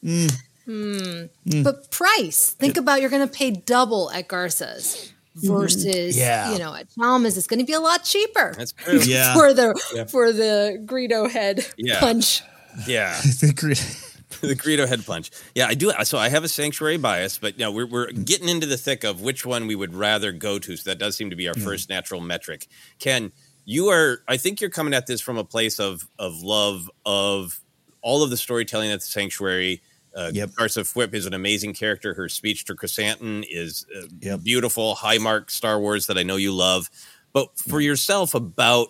mm. 0.05 0.41
Hmm. 0.65 1.63
But 1.65 1.91
price, 1.91 2.51
think 2.51 2.77
about 2.77 3.01
you're 3.01 3.11
going 3.11 3.27
to 3.29 3.33
pay 3.35 3.51
double 3.51 4.13
at 4.13 4.29
Garsa's 4.29 5.12
Mm-hmm. 5.37 5.49
versus, 5.49 6.17
Yeah. 6.17 6.53
you 6.53 6.59
know, 6.59 6.75
at 6.75 6.89
Chalmun's. 6.91 7.39
It's 7.39 7.47
going 7.47 7.61
to 7.61 7.65
be 7.65 7.73
a 7.73 7.81
lot 7.81 8.05
cheaper 8.05 8.55
That's 8.57 8.73
true. 8.73 8.99
Yeah. 9.05 9.35
for 9.35 9.55
the 9.55 9.81
Yeah. 9.95 10.05
for 10.05 10.33
the 10.33 10.83
Greedo 10.85 11.31
head 11.31 11.67
Yeah. 11.77 12.01
punch. 12.01 12.43
Yeah. 12.87 13.19
The 13.41 13.53
gre- 13.55 14.09
the 14.47 14.55
Greedo 14.57 14.87
head 14.89 15.05
punch. 15.07 15.31
Yeah, 15.55 15.67
I 15.67 15.75
do. 15.75 15.93
So 16.05 16.19
I 16.19 16.29
have 16.29 16.45
a 16.45 16.49
sanctuary 16.49 16.97
bias, 16.97 17.39
but 17.39 17.59
you 17.59 17.65
know, 17.65 17.73
we're, 17.73 17.87
we're 17.87 18.13
getting 18.13 18.49
into 18.49 18.67
the 18.67 18.77
thick 18.77 19.05
of 19.05 19.21
which 19.21 19.47
one 19.47 19.67
we 19.67 19.75
would 19.75 19.95
rather 19.95 20.33
go 20.33 20.59
to. 20.59 20.77
So 20.77 20.91
that 20.91 20.99
does 20.99 21.17
seem 21.17 21.31
to 21.31 21.37
be 21.37 21.49
our 21.49 21.55
hmm. 21.55 21.63
first 21.63 21.89
natural 21.89 22.21
metric. 22.21 22.67
Ken, 22.99 23.33
you 23.65 23.89
are, 23.89 24.23
I 24.29 24.37
think 24.37 24.61
you're 24.61 24.71
coming 24.71 24.95
at 24.95 25.07
this 25.07 25.21
from 25.21 25.39
a 25.39 25.45
place 25.45 25.79
of, 25.79 26.09
of 26.19 26.43
love 26.43 26.91
of 27.07 27.61
all 28.03 28.23
of 28.23 28.31
the 28.31 28.37
storytelling 28.37 28.91
at 28.91 29.01
the 29.01 29.07
sanctuary. 29.07 29.83
Uh, 30.15 30.31
Yep. 30.35 30.51
Garsa 30.51 30.83
Fwip 30.83 31.15
is 31.15 31.27
an 31.27 31.35
amazing 31.35 31.73
character. 31.75 32.15
Her 32.15 32.29
speech 32.29 32.65
to 32.67 32.75
Krrsantan 32.75 33.45
is 33.51 33.87
uh, 33.97 34.07
Yep. 34.21 34.43
beautiful, 34.43 34.95
high 34.95 35.19
mark 35.19 35.51
Star 35.51 35.81
Wars 35.81 36.07
that 36.07 36.19
I 36.19 36.23
know 36.23 36.37
you 36.37 36.53
love. 36.53 36.91
But 37.33 37.57
for 37.59 37.81
yourself, 37.81 38.35
about 38.35 38.89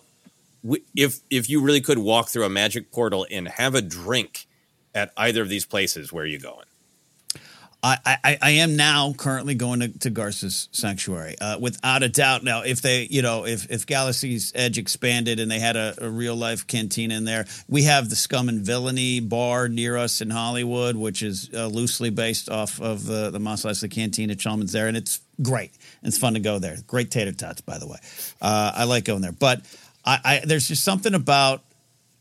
w- 0.64 0.83
if 0.97 1.21
if 1.31 1.49
you 1.49 1.61
really 1.61 1.81
could 1.81 1.99
walk 1.99 2.29
through 2.29 2.45
a 2.45 2.49
magic 2.50 2.91
portal 2.91 3.26
and 3.31 3.47
have 3.49 3.75
a 3.76 3.83
drink 3.83 4.47
at 4.95 5.12
either 5.17 5.43
of 5.43 5.49
these 5.49 5.64
places, 5.64 6.12
where 6.12 6.25
are 6.25 6.26
you 6.26 6.41
going? 6.41 6.67
I, 7.85 7.99
I, 8.05 8.39
I 8.41 8.51
am 8.51 8.77
now 8.77 9.12
currently 9.12 9.57
going 9.57 9.81
to, 9.81 10.11
to 10.11 10.51
Sanctuary, 10.51 11.35
uh, 11.41 11.59
without 11.59 12.05
a 12.05 12.09
doubt. 12.09 12.45
Now, 12.45 12.62
if 12.62 12.81
they, 12.81 13.09
you 13.11 13.23
know, 13.23 13.45
if, 13.45 13.69
if 13.73 13.87
Galaxy's 13.87 14.53
Edge 14.55 14.79
expanded 14.79 15.41
and 15.41 15.51
they 15.51 15.59
had 15.59 15.75
a, 15.75 15.95
a 16.01 16.09
real 16.09 16.37
life 16.37 16.67
cantina 16.69 17.17
in 17.17 17.25
there, 17.25 17.45
we 17.69 17.83
have 17.85 18.09
the 18.09 18.15
Scum 18.15 18.49
and 18.49 18.61
Villainy 18.61 19.19
bar 19.19 19.69
near 19.69 19.97
us 19.97 20.21
in 20.21 20.31
Hollywood, 20.31 20.95
which 20.95 21.23
is 21.23 21.51
uh, 21.53 21.67
loosely 21.67 22.11
based 22.11 22.49
off 22.49 22.81
of 22.81 23.05
the, 23.05 23.31
the 23.31 23.41
Mos 23.41 23.65
Eisley 23.65 23.91
Cantina. 23.91 24.37
Chalmun's 24.37 24.71
there, 24.71 24.87
and 24.87 24.97
it's 24.97 25.21
great. 25.43 25.73
It's 26.05 26.19
fun 26.19 26.35
to 26.35 26.41
go 26.41 26.61
there. 26.61 26.77
Great 26.87 27.11
tater 27.11 27.33
tots, 27.33 27.62
by 27.62 27.79
the 27.79 27.89
way. 27.89 27.99
Uh, 28.41 28.73
I 28.77 28.85
like 28.85 29.05
going 29.05 29.23
there, 29.23 29.33
but 29.33 29.61
I, 30.05 30.21
I 30.25 30.43
there's 30.47 30.69
just 30.69 30.85
something 30.85 31.15
about 31.15 31.65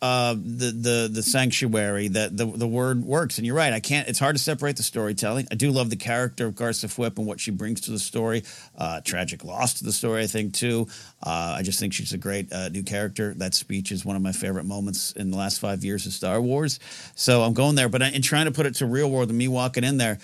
uh, 0.02 0.34
the 0.34 0.72
the 0.72 1.10
the 1.12 1.22
sanctuary 1.22 2.08
that 2.08 2.36
the 2.36 2.46
the 2.46 2.68
word 2.68 3.04
works. 3.04 3.38
And 3.38 3.46
you're 3.46 3.56
right. 3.56 3.72
I 3.72 3.80
can't. 3.80 4.08
It's 4.08 4.18
hard 4.18 4.36
to 4.36 4.42
separate 4.42 4.78
the 4.78 4.84
storytelling. 4.84 5.48
I 5.52 5.56
do 5.56 5.72
love 5.72 5.90
the 5.90 5.96
character 5.96 6.48
of 6.48 6.56
Garsa 6.56 6.86
Fwip 6.86 7.18
and 7.18 7.28
what 7.28 7.40
she 7.40 7.52
brings 7.52 7.82
to 7.82 7.92
the 7.92 8.00
story. 8.00 8.44
Uh, 8.76 9.02
tragic 9.02 9.44
loss 9.44 9.76
to 9.76 9.84
the 9.84 9.92
story, 9.92 10.24
I 10.24 10.28
think 10.28 10.54
too. 10.54 10.88
Uh, 11.22 11.56
I 11.58 11.62
just 11.62 11.80
think 11.80 11.94
she's 11.94 12.14
a 12.14 12.18
great 12.18 12.52
uh, 12.52 12.70
new 12.70 12.84
character. 12.84 13.36
That 13.36 13.54
speech 13.54 13.92
is 13.92 14.04
one 14.04 14.16
of 14.16 14.24
my 14.24 14.32
favorite 14.32 14.66
moments 14.66 15.12
in 15.12 15.30
the 15.30 15.38
last 15.38 15.60
five 15.60 15.84
years 15.84 16.08
of 16.08 16.14
Star 16.14 16.42
Wars. 16.42 16.80
So 17.14 17.44
I'm 17.44 17.54
going 17.54 17.76
there. 17.76 17.90
But 17.90 18.02
I, 18.02 18.10
in 18.10 18.24
trying 18.24 18.46
to 18.46 18.52
put 18.52 18.66
it 18.66 18.76
to 18.76 18.88
real 18.88 19.10
world 19.12 19.30
and 19.30 19.38
me 19.38 19.48
walking 19.48 19.84
in 19.84 19.98
there. 19.98 20.18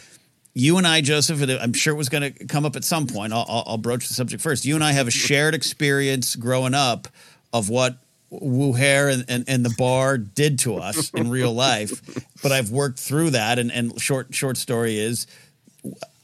You 0.55 0.79
and 0.79 0.87
I, 0.87 1.01
Joseph, 1.01 1.39
I'm 1.61 1.73
sure 1.73 1.93
it 1.93 1.97
was 1.97 2.09
going 2.09 2.33
to 2.33 2.47
come 2.47 2.65
up 2.65 2.75
at 2.75 2.83
some 2.83 3.05
point. 3.05 3.31
I'll, 3.31 3.63
I'll 3.67 3.77
broach 3.77 4.07
the 4.07 4.15
subject 4.15 4.41
first. 4.41 4.65
You 4.65 4.73
and 4.73 4.83
I 4.83 4.91
have 4.91 5.07
a 5.07 5.11
shared 5.11 5.53
experience 5.53 6.35
growing 6.35 6.73
up 6.73 7.07
of 7.53 7.69
what 7.69 7.99
Wuher 8.31 9.13
and, 9.13 9.25
and, 9.27 9.45
and 9.47 9.65
the 9.65 9.73
bar 9.77 10.17
did 10.17 10.59
to 10.59 10.75
us 10.75 11.11
in 11.11 11.29
real 11.31 11.53
life. 11.53 12.01
But 12.41 12.51
I've 12.51 12.71
worked 12.71 12.99
through 12.99 13.31
that. 13.31 13.59
And, 13.59 13.71
and 13.71 13.99
short 14.01 14.33
short 14.33 14.57
story 14.57 14.97
is, 14.97 15.27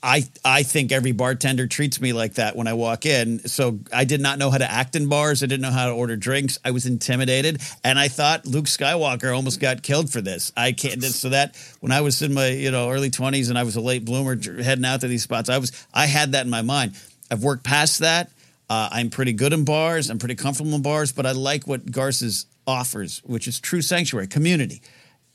I 0.03 0.25
I 0.43 0.63
think 0.63 0.91
every 0.91 1.13
bartender 1.13 1.65
treats 1.65 2.01
me 2.01 2.11
like 2.11 2.33
that 2.33 2.57
when 2.57 2.67
I 2.67 2.73
walk 2.73 3.05
in. 3.05 3.39
So 3.47 3.79
I 3.93 4.03
did 4.03 4.19
not 4.19 4.37
know 4.37 4.51
how 4.51 4.57
to 4.57 4.69
act 4.69 4.97
in 4.97 5.07
bars. 5.07 5.41
I 5.41 5.45
didn't 5.45 5.61
know 5.61 5.71
how 5.71 5.87
to 5.87 5.93
order 5.93 6.17
drinks. 6.17 6.59
I 6.65 6.71
was 6.71 6.85
intimidated, 6.85 7.61
and 7.85 7.97
I 7.97 8.09
thought 8.09 8.45
Luke 8.45 8.65
Skywalker 8.65 9.33
almost 9.33 9.61
got 9.61 9.81
killed 9.81 10.11
for 10.11 10.19
this. 10.19 10.51
I 10.57 10.73
can't. 10.73 11.01
So 11.01 11.29
that 11.29 11.55
when 11.79 11.93
I 11.93 12.01
was 12.01 12.21
in 12.21 12.33
my 12.33 12.49
you 12.49 12.69
know 12.69 12.89
early 12.89 13.11
twenties 13.11 13.49
and 13.49 13.57
I 13.57 13.63
was 13.63 13.77
a 13.77 13.81
late 13.81 14.03
bloomer 14.03 14.35
heading 14.61 14.83
out 14.83 15.01
to 15.01 15.07
these 15.07 15.23
spots, 15.23 15.47
I 15.47 15.57
was 15.57 15.71
I 15.93 16.05
had 16.05 16.33
that 16.33 16.43
in 16.43 16.49
my 16.49 16.63
mind. 16.63 16.95
I've 17.31 17.43
worked 17.43 17.63
past 17.63 17.99
that. 17.99 18.29
Uh, 18.69 18.89
I'm 18.91 19.09
pretty 19.09 19.33
good 19.33 19.53
in 19.53 19.65
bars. 19.65 20.09
I'm 20.09 20.19
pretty 20.19 20.35
comfortable 20.35 20.73
in 20.73 20.81
bars, 20.81 21.11
but 21.11 21.25
I 21.25 21.31
like 21.31 21.67
what 21.67 21.91
Garsa's 21.91 22.45
offers, 22.65 23.21
which 23.25 23.47
is 23.47 23.59
true 23.59 23.81
sanctuary 23.81 24.27
community. 24.27 24.81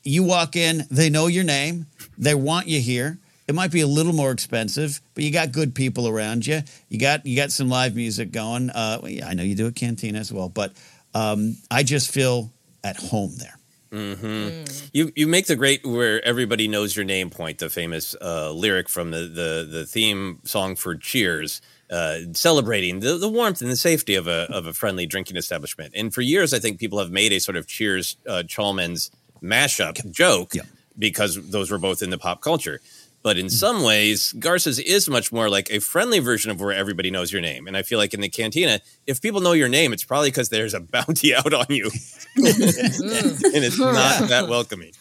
You 0.02 0.22
walk 0.22 0.56
in, 0.56 0.84
they 0.90 1.10
know 1.10 1.26
your 1.26 1.44
name, 1.44 1.86
they 2.16 2.34
want 2.34 2.66
you 2.66 2.80
here. 2.80 3.18
It 3.46 3.54
might 3.54 3.70
be 3.70 3.80
a 3.80 3.86
little 3.86 4.12
more 4.12 4.30
expensive, 4.30 5.00
but 5.14 5.24
you 5.24 5.30
got 5.30 5.52
good 5.52 5.74
people 5.74 6.06
around 6.06 6.46
you. 6.46 6.60
You 6.88 6.98
got 6.98 7.24
you 7.24 7.34
got 7.36 7.50
some 7.50 7.68
live 7.68 7.94
music 7.94 8.30
going. 8.30 8.70
Uh, 8.70 8.98
well, 9.02 9.10
yeah, 9.10 9.26
I 9.26 9.34
know 9.34 9.42
you 9.42 9.54
do 9.54 9.66
a 9.66 9.72
cantina 9.72 10.18
as 10.18 10.32
well, 10.32 10.48
but 10.50 10.72
um, 11.14 11.56
I 11.70 11.82
just 11.82 12.10
feel 12.12 12.50
at 12.84 12.96
home 12.96 13.36
there. 13.38 13.58
hmm 13.90 14.64
You 14.92 15.12
you 15.16 15.26
make 15.26 15.46
the 15.46 15.56
great 15.56 15.84
where 15.86 16.22
everybody 16.24 16.68
knows 16.68 16.94
your 16.94 17.06
name 17.06 17.30
point, 17.30 17.58
the 17.58 17.70
famous 17.70 18.14
uh, 18.20 18.52
lyric 18.52 18.88
from 18.88 19.10
the, 19.10 19.20
the 19.20 19.68
the 19.70 19.86
theme 19.86 20.40
song 20.44 20.76
for 20.76 20.94
Cheers, 20.94 21.62
uh, 21.90 22.18
celebrating 22.32 23.00
the, 23.00 23.16
the 23.16 23.28
warmth 23.28 23.62
and 23.62 23.70
the 23.70 23.76
safety 23.76 24.14
of 24.14 24.26
a 24.26 24.46
of 24.52 24.66
a 24.66 24.72
friendly 24.72 25.06
drinking 25.06 25.36
establishment. 25.36 25.92
And 25.96 26.12
for 26.12 26.20
years, 26.20 26.52
I 26.52 26.58
think 26.58 26.78
people 26.78 26.98
have 26.98 27.10
made 27.10 27.32
a 27.32 27.40
sort 27.40 27.56
of 27.56 27.66
Cheers 27.66 28.16
uh, 28.26 28.42
Chalmun's 28.46 29.10
mashup 29.42 30.10
joke 30.10 30.52
because 30.98 31.50
those 31.50 31.70
were 31.70 31.78
both 31.78 32.02
in 32.02 32.10
the 32.10 32.18
pop 32.18 32.40
culture. 32.40 32.80
But 33.22 33.36
in 33.36 33.50
some 33.50 33.82
ways, 33.82 34.32
Garsa's 34.34 34.78
is 34.78 35.08
much 35.08 35.32
more 35.32 35.50
like 35.50 35.70
a 35.70 35.80
friendly 35.80 36.20
version 36.20 36.50
of 36.52 36.60
where 36.60 36.72
everybody 36.72 37.10
knows 37.10 37.32
your 37.32 37.42
name. 37.42 37.66
And 37.66 37.76
I 37.76 37.82
feel 37.82 37.98
like 37.98 38.14
in 38.14 38.20
the 38.20 38.28
cantina, 38.28 38.80
if 39.06 39.20
people 39.20 39.40
know 39.40 39.52
your 39.52 39.68
name, 39.68 39.92
it's 39.92 40.04
probably 40.04 40.30
because 40.30 40.50
there's 40.50 40.72
a 40.72 40.80
bounty 40.96 41.34
out 41.34 41.52
on 41.52 41.66
you. 41.68 41.84
and 42.36 43.64
it's 43.64 43.78
not 43.78 44.28
that 44.28 44.46
welcoming. 44.48 44.92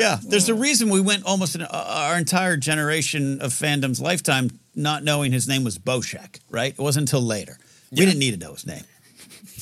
Yeah. 0.00 0.18
there's 0.22 0.48
a 0.48 0.54
reason 0.54 0.88
we 0.90 1.00
went 1.00 1.24
almost 1.24 1.54
an, 1.54 1.62
uh, 1.62 1.68
our 1.70 2.16
entire 2.16 2.56
generation 2.56 3.40
of 3.40 3.52
fandom's 3.52 4.00
lifetime 4.00 4.50
not 4.74 5.04
knowing 5.04 5.32
his 5.32 5.46
name 5.46 5.64
was 5.64 5.78
Bossk, 5.78 6.40
right? 6.50 6.72
It 6.72 6.78
wasn't 6.78 7.08
until 7.08 7.20
later. 7.22 7.58
We 7.90 7.98
didn't 7.98 8.18
need 8.18 8.32
to 8.32 8.46
know 8.46 8.52
his 8.52 8.66
name. 8.66 8.84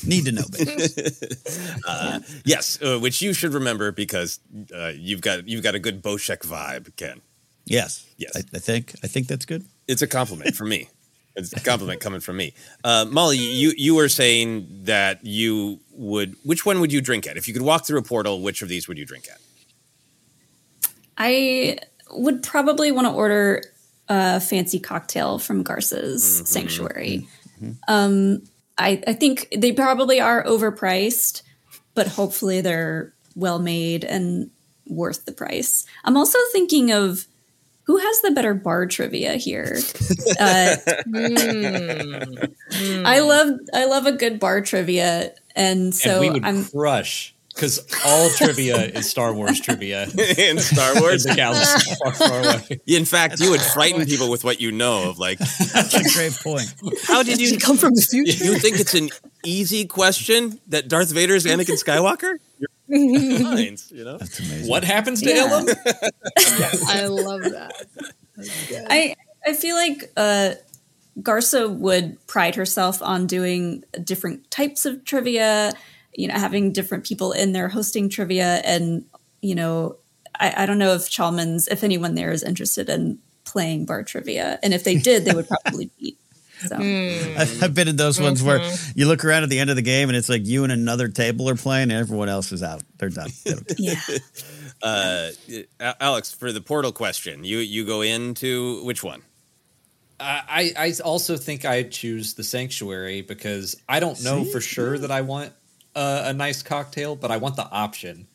Need 0.07 0.27
to 0.27 0.33
know 0.33 0.45
basis. 0.51 1.81
uh, 1.87 2.21
yes, 2.45 2.81
uh, 2.81 2.99
which 2.99 3.21
you 3.21 3.33
should 3.33 3.53
remember 3.53 3.93
because 3.93 4.39
uh, 4.75 4.93
you've 4.95 5.21
got 5.21 5.47
you've 5.49 5.63
got 5.63 5.75
a 5.75 5.79
good 5.79 6.03
Bossk 6.03 6.39
vibe, 6.39 6.97
Ken. 6.97 7.21
Yes. 7.67 8.07
Yes. 8.17 8.33
I, 8.35 8.41
I 8.55 8.59
think 8.59 8.95
I 9.03 9.09
think 9.09 9.27
that's 9.27 9.45
good. 9.45 9.65
It's 9.87 10.01
a 10.03 10.07
compliment 10.07 10.55
for 10.55 10.65
me. 10.65 10.89
It's 11.37 11.53
a 11.53 11.61
compliment 11.61 12.01
coming 12.01 12.19
from 12.19 12.37
me. 12.37 12.55
Uh, 12.83 13.07
Molly, 13.09 13.39
you 13.39 13.73
you 13.77 13.95
were 13.95 14.09
saying 14.09 14.67
that 14.83 15.25
you 15.25 15.79
would. 15.93 16.35
Which 16.43 16.67
one 16.67 16.81
would 16.81 16.93
you 16.93 17.01
drink 17.01 17.25
at? 17.27 17.37
If 17.37 17.47
you 17.47 17.55
could 17.55 17.63
walk 17.63 17.87
through 17.87 18.01
a 18.01 18.03
portal, 18.03 18.43
which 18.43 18.63
of 18.63 18.69
these 18.69 18.89
would 18.89 18.99
you 18.99 19.07
drink 19.07 19.29
at? 19.31 19.39
I 21.21 21.77
would 22.11 22.43
probably 22.43 22.91
want 22.91 23.07
to 23.07 23.13
order 23.13 23.63
a 24.09 24.41
fancy 24.41 24.81
cocktail 24.81 25.39
from 25.39 25.63
Garsa's 25.63 26.25
mm-hmm. 26.25 26.45
Sanctuary. 26.47 27.29
Mm-hmm. 27.63 27.73
Um, 27.87 28.43
I, 28.79 29.03
I 29.07 29.13
think 29.13 29.49
they 29.55 29.73
probably 29.73 30.19
are 30.19 30.43
overpriced, 30.45 31.43
but 31.95 32.09
hopefully 32.09 32.63
they're 32.63 33.13
well 33.37 33.59
made 33.59 34.03
and 34.03 34.51
worth 34.87 35.27
the 35.27 35.33
price. 35.33 35.85
I'm 36.05 36.17
also 36.17 36.39
thinking 36.53 36.91
of 36.91 37.27
who 37.83 37.99
has 37.99 38.23
the 38.23 38.31
better 38.31 38.55
bar 38.55 38.87
trivia 38.87 39.35
here. 39.35 39.79
Uh, 40.39 40.77
mm, 41.07 42.55
mm. 42.71 43.05
I 43.05 43.21
love 43.21 43.59
I 43.75 43.85
love 43.87 44.07
a 44.07 44.13
good 44.13 44.39
bar 44.41 44.63
trivia, 44.63 45.35
and 45.55 45.95
so 45.95 46.13
and 46.13 46.21
we 46.21 46.31
would 46.31 46.45
I'm 46.45 46.65
crush 46.65 47.35
because 47.61 47.87
all 48.07 48.31
trivia 48.31 48.77
is 48.95 49.11
Star 49.11 49.35
Wars 49.35 49.61
trivia 49.61 50.05
in 50.39 50.59
Star 50.59 50.99
Wars. 51.01 51.27
in 51.27 51.31
the 51.33 51.37
galaxy 51.37 51.95
far, 52.05 52.15
far 52.15 52.41
away. 52.41 52.81
In 52.87 53.05
fact, 53.05 53.39
you 53.41 53.51
would 53.51 53.61
frighten 53.61 54.07
people 54.07 54.31
with 54.31 54.45
what 54.45 54.61
you 54.61 54.73
know 54.73 55.11
of. 55.11 55.19
Like, 55.19 55.39
that's 55.39 55.95
a 55.95 56.19
great 56.19 56.33
point. 56.43 56.75
How 57.07 57.23
did 57.23 57.39
you 57.39 57.59
come 57.59 57.77
from 57.77 57.95
the 57.95 58.03
future? 58.03 58.45
You 58.45 58.59
think 58.59 58.81
it's 58.81 58.95
an 58.95 59.11
easy 59.45 59.85
question 59.85 60.59
that 60.69 60.89
Darth 60.89 61.13
Vader 61.13 61.35
is 61.35 61.45
Anakin 61.45 61.83
Skywalker? 61.83 62.39
Minds, 62.89 63.93
you 63.95 64.05
know, 64.05 64.17
that's 64.17 64.41
amazing. 64.41 64.69
What 64.69 64.83
happens 64.83 65.23
to 65.23 65.29
yeah. 65.29 65.47
Ilum? 65.47 66.89
I 66.89 67.07
love 67.07 67.43
that. 67.43 67.87
I 68.89 69.15
I 69.47 69.53
feel 69.53 69.77
like 69.77 70.11
uh, 70.17 70.55
Garsa 71.21 71.73
would 71.73 72.27
pride 72.27 72.57
herself 72.57 73.01
on 73.01 73.27
doing 73.27 73.85
different 74.03 74.51
types 74.51 74.87
of 74.87 75.05
trivia 75.05 75.73
you 76.15 76.29
know, 76.29 76.35
having 76.35 76.73
different 76.73 77.05
people 77.05 77.33
in 77.33 77.53
there 77.53 77.69
hosting 77.69 78.09
trivia. 78.09 78.61
And, 78.65 79.05
you 79.41 79.55
know, 79.55 79.97
I, 80.39 80.63
I 80.63 80.67
don't 80.67 80.79
know 80.79 80.95
if 80.95 81.03
Chalmun's, 81.03 81.69
if 81.69 81.85
anyone 81.85 82.15
there 82.15 82.33
is 82.33 82.43
interested 82.43 82.89
in 82.89 83.19
playing 83.45 83.87
bar 83.87 84.03
trivia. 84.03 84.59
And 84.63 84.75
if 84.75 84.85
they 84.85 84.97
did, 84.99 85.25
they 85.25 85.35
would 85.35 85.49
probably 85.49 85.91
beat. 85.99 86.19
So. 86.67 86.77
Mm. 86.77 87.63
I've 87.63 87.75
been 87.75 87.89
in 87.89 87.97
those 87.97 88.21
ones 88.21 88.43
mm-hmm. 88.43 88.49
where 88.49 88.77
you 88.95 89.07
look 89.07 89.25
around 89.25 89.45
at 89.45 89.49
the 89.49 89.59
end 89.59 89.71
of 89.71 89.77
the 89.77 89.83
game 89.83 90.11
and 90.11 90.17
it's 90.17 90.29
like 90.29 90.45
you 90.45 90.63
and 90.63 90.71
another 90.71 91.09
table 91.09 91.49
are 91.49 91.57
playing 91.57 91.85
and 91.85 91.93
everyone 91.93 92.29
else 92.29 92.53
is 92.53 92.63
out. 92.63 92.83
They're 92.99 93.09
done. 93.09 93.31
yeah. 93.79 93.95
Uh, 94.83 95.29
Alex, 95.79 96.33
for 96.33 96.53
the 96.53 96.61
portal 96.63 96.91
question, 96.91 97.45
you 97.45 97.59
you 97.59 97.85
go 97.85 98.01
into 98.01 98.83
which 98.83 99.05
one? 99.05 99.21
I 100.19 100.73
I 100.75 100.95
also 101.05 101.37
think 101.37 101.67
I 101.67 101.83
choose 101.83 102.33
the 102.33 102.43
sanctuary 102.43 103.21
because 103.21 103.77
I 103.87 104.01
don't 104.01 104.23
know 104.25 104.43
See? 104.45 104.53
for 104.53 104.61
sure 104.63 104.97
that 104.97 105.11
I 105.11 105.21
want 105.21 105.53
a, 105.95 106.23
a 106.27 106.33
nice 106.33 106.63
cocktail, 106.63 107.17
but 107.17 107.31
I 107.31 107.37
want 107.37 107.57
the 107.57 107.69
option. 107.71 108.27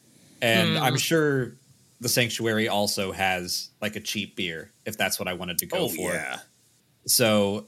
And 0.42 0.78
mm. 0.78 0.82
I'm 0.82 0.98
sure 0.98 1.54
the 2.02 2.10
sanctuary 2.10 2.68
also 2.68 3.12
has 3.12 3.70
like 3.82 3.96
a 3.96 4.00
cheap 4.00 4.36
beer 4.36 4.72
if 4.86 4.98
that's 4.98 5.20
what 5.20 5.28
I 5.28 5.34
wanted 5.34 5.58
to 5.60 5.66
go 5.66 5.78
oh, 5.78 5.90
for. 5.90 6.14
Yeah. 6.14 6.40
So 7.08 7.68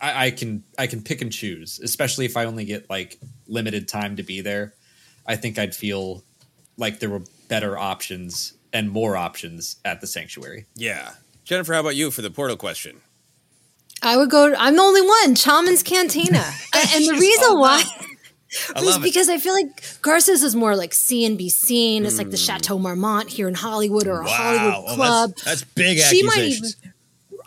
I, 0.00 0.26
I, 0.26 0.30
can 0.30 0.62
I 0.78 0.86
can 0.86 1.02
pick 1.02 1.22
and 1.22 1.32
choose, 1.32 1.80
especially 1.82 2.24
if 2.24 2.36
I 2.36 2.44
only 2.44 2.64
get 2.64 2.88
like 2.88 3.18
limited 3.46 3.88
time 3.88 4.16
to 4.16 4.22
be 4.22 4.40
there. 4.40 4.74
I 5.26 5.36
think 5.36 5.58
I'd 5.58 5.74
feel 5.74 6.24
like 6.76 7.00
there 7.00 7.10
were 7.10 7.22
better 7.48 7.78
options 7.78 8.54
and 8.72 8.90
more 8.90 9.16
options 9.16 9.76
at 9.84 10.00
the 10.00 10.06
sanctuary. 10.06 10.66
Yeah. 10.74 11.10
Jennifer, 11.44 11.74
how 11.74 11.80
about 11.80 11.96
you 11.96 12.10
for 12.10 12.22
the 12.22 12.30
portal 12.30 12.56
question? 12.56 13.00
I 14.02 14.16
would 14.16 14.30
go. 14.30 14.54
I'm 14.56 14.76
the 14.76 14.82
only 14.82 15.02
one. 15.02 15.34
Chalmun's 15.34 15.82
Cantina, 15.82 16.38
and 16.74 17.06
the 17.06 17.18
reason 17.20 17.58
why 17.58 17.82
Love 18.74 19.02
because 19.02 19.28
I 19.28 19.38
feel 19.38 19.54
like 19.54 20.00
Garsa's 20.02 20.42
is 20.42 20.56
more 20.56 20.74
like 20.74 20.92
see 20.92 21.24
and 21.24 21.38
be 21.38 21.48
seen. 21.48 22.04
It's 22.04 22.14
mm. 22.14 22.18
like 22.18 22.30
the 22.30 22.36
hmm. 22.36 22.42
Chateau 22.42 22.78
Marmont 22.78 23.28
here 23.28 23.48
in 23.48 23.54
Hollywood 23.54 24.06
or 24.06 24.22
a 24.22 24.24
wow. 24.24 24.30
Hollywood 24.30 24.94
club. 24.94 25.30
Oh, 25.30 25.42
that's, 25.44 25.44
that's, 25.44 25.64
big 25.64 25.98
she 25.98 26.22
Might 26.24 26.38
even, 26.38 26.70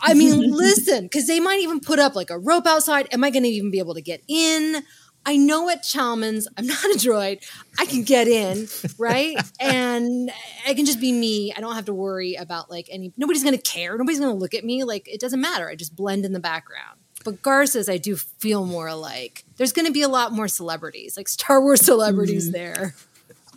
I 0.00 0.14
mean, 0.14 0.50
listen, 0.50 1.04
because 1.04 1.26
they 1.26 1.40
might 1.40 1.60
even 1.60 1.80
put 1.80 1.98
up 1.98 2.14
like 2.14 2.30
a 2.30 2.38
rope 2.38 2.66
outside. 2.66 3.08
Am 3.12 3.22
I 3.22 3.30
going 3.30 3.42
to 3.42 3.48
even 3.48 3.70
be 3.70 3.78
able 3.78 3.94
to 3.94 4.02
get 4.02 4.22
in? 4.28 4.82
I 5.26 5.36
know 5.36 5.70
at 5.70 5.82
Chalmun's, 5.82 6.46
I'm 6.56 6.66
not 6.66 6.84
a 6.84 6.98
droid. 6.98 7.42
I 7.78 7.86
can 7.86 8.02
get 8.02 8.28
in, 8.28 8.68
right? 8.98 9.36
and 9.58 10.30
I 10.66 10.74
can 10.74 10.84
just 10.84 11.00
be 11.00 11.12
me. 11.12 11.52
I 11.56 11.60
don't 11.60 11.74
have 11.74 11.86
to 11.86 11.94
worry 11.94 12.34
about 12.34 12.70
like 12.70 12.88
any, 12.90 13.12
nobody's 13.16 13.42
going 13.42 13.56
to 13.56 13.62
care. 13.62 13.96
Nobody's 13.96 14.20
going 14.20 14.32
to 14.32 14.38
look 14.38 14.54
at 14.54 14.64
me. 14.64 14.84
Like 14.84 15.08
it 15.08 15.20
doesn't 15.20 15.40
matter. 15.40 15.68
I 15.68 15.76
just 15.76 15.96
blend 15.96 16.24
in 16.24 16.32
the 16.32 16.40
background. 16.40 17.00
But 17.24 17.42
Garsa's, 17.42 17.88
I 17.88 17.96
do 17.96 18.16
feel 18.16 18.66
more 18.66 18.94
like 18.94 19.44
there's 19.56 19.72
going 19.72 19.86
to 19.86 19.92
be 19.92 20.02
a 20.02 20.08
lot 20.08 20.32
more 20.32 20.46
celebrities, 20.46 21.16
like 21.16 21.28
Star 21.28 21.60
Wars 21.60 21.80
celebrities 21.80 22.44
mm-hmm. 22.44 22.52
there. 22.52 22.94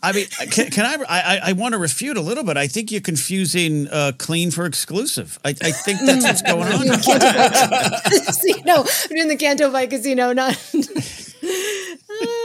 I 0.02 0.12
mean, 0.12 0.28
can, 0.52 0.70
can 0.70 0.86
I, 0.86 1.04
I? 1.10 1.40
I 1.50 1.52
want 1.54 1.74
to 1.74 1.80
refute 1.80 2.18
a 2.18 2.22
little 2.22 2.44
bit. 2.44 2.56
I 2.56 2.68
think 2.68 2.92
you're 2.92 3.02
confusing 3.02 3.88
uh, 3.88 4.12
clean 4.18 4.52
for 4.52 4.66
exclusive. 4.66 5.40
I, 5.44 5.50
I 5.50 5.72
think 5.72 6.00
that's 6.02 6.24
what's 6.24 6.42
going 6.44 6.72
on. 6.72 6.86
no, 8.66 8.86
I'm 8.86 9.16
doing 9.16 9.28
the 9.28 9.38
Canto 9.38 9.72
Bight 9.72 9.90
Casino, 9.90 10.34
not 10.34 10.54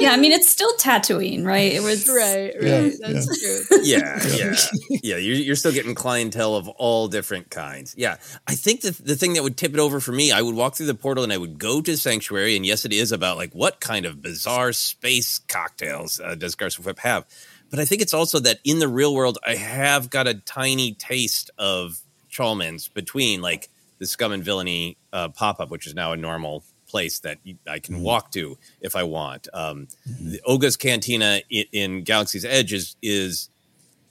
yeah, 0.03 0.13
I 0.13 0.17
mean 0.17 0.33
it's 0.33 0.49
still 0.57 0.73
Tatooine, 0.77 1.45
right? 1.45 1.73
It 1.73 1.83
was 1.83 2.09
right, 2.09 2.55
right. 2.55 2.93
Yeah, 3.01 3.13
That's 3.13 3.43
yeah. 3.43 3.59
true. 3.69 3.83
Yeah, 3.83 4.21
yeah, 4.37 4.99
yeah. 5.03 5.17
You're, 5.17 5.37
you're 5.37 5.57
still 5.57 5.73
getting 5.73 5.95
clientele 5.95 6.55
of 6.57 6.69
all 6.69 7.09
different 7.09 7.51
kinds. 7.51 7.95
Yeah, 7.97 8.17
I 8.47 8.55
think 8.55 8.83
the 8.83 8.91
the 8.91 9.17
thing 9.17 9.35
that 9.35 9.43
would 9.43 9.57
tip 9.57 9.75
it 9.75 9.79
over 9.81 10.01
for 10.01 10.13
me, 10.13 10.33
I 10.33 10.43
would 10.43 10.55
walk 10.55 10.77
through 10.77 10.87
the 10.87 10.95
portal 10.95 11.25
and 11.25 11.33
I 11.33 11.39
would 11.39 11.59
go 11.59 11.81
to 11.81 11.97
Sanctuary, 11.97 12.57
and 12.57 12.67
yes, 12.67 12.85
it 12.85 12.93
is 12.93 13.13
about 13.13 13.37
like 13.37 13.53
what 13.53 13.81
kind 13.81 14.07
of 14.07 14.23
bizarre 14.23 14.73
space 14.73 15.39
cocktails 15.49 16.21
uh, 16.21 16.35
does 16.35 16.55
Garson 16.55 16.85
Whip 16.85 16.99
have, 17.01 17.25
but 17.71 17.81
I 17.81 17.85
think 17.85 18.03
it's 18.03 18.15
also 18.15 18.39
that 18.41 18.61
in 18.65 18.79
the 18.79 18.89
real 18.89 19.15
world, 19.15 19.39
I 19.47 19.55
have 19.55 20.11
got 20.11 20.27
a 20.27 20.35
tiny 20.35 20.93
taste 20.93 21.51
of 21.59 22.01
Chalmun's 22.31 22.89
between 22.89 23.41
like 23.41 23.69
the 23.99 24.07
scum 24.07 24.33
and 24.33 24.43
villainy 24.43 24.97
uh, 25.13 25.29
pop 25.29 25.61
up, 25.61 25.71
which 25.71 25.87
is 25.87 25.95
now 25.95 26.13
a 26.13 26.17
normal 26.17 26.65
place 26.93 27.21
that 27.21 27.39
I 27.67 27.79
can 27.81 27.97
mm-hmm. 27.97 28.05
walk 28.05 28.31
to 28.33 28.59
if 28.81 28.95
I 28.95 29.03
want. 29.03 29.49
Um, 29.53 29.89
mm-hmm. 30.09 30.35
Oga's 30.45 30.77
Cantina 30.77 31.41
in, 31.51 31.65
in, 31.73 32.03
Galaxy's 32.05 32.45
Edge 32.45 32.73
is 32.73 32.97
is 33.03 33.49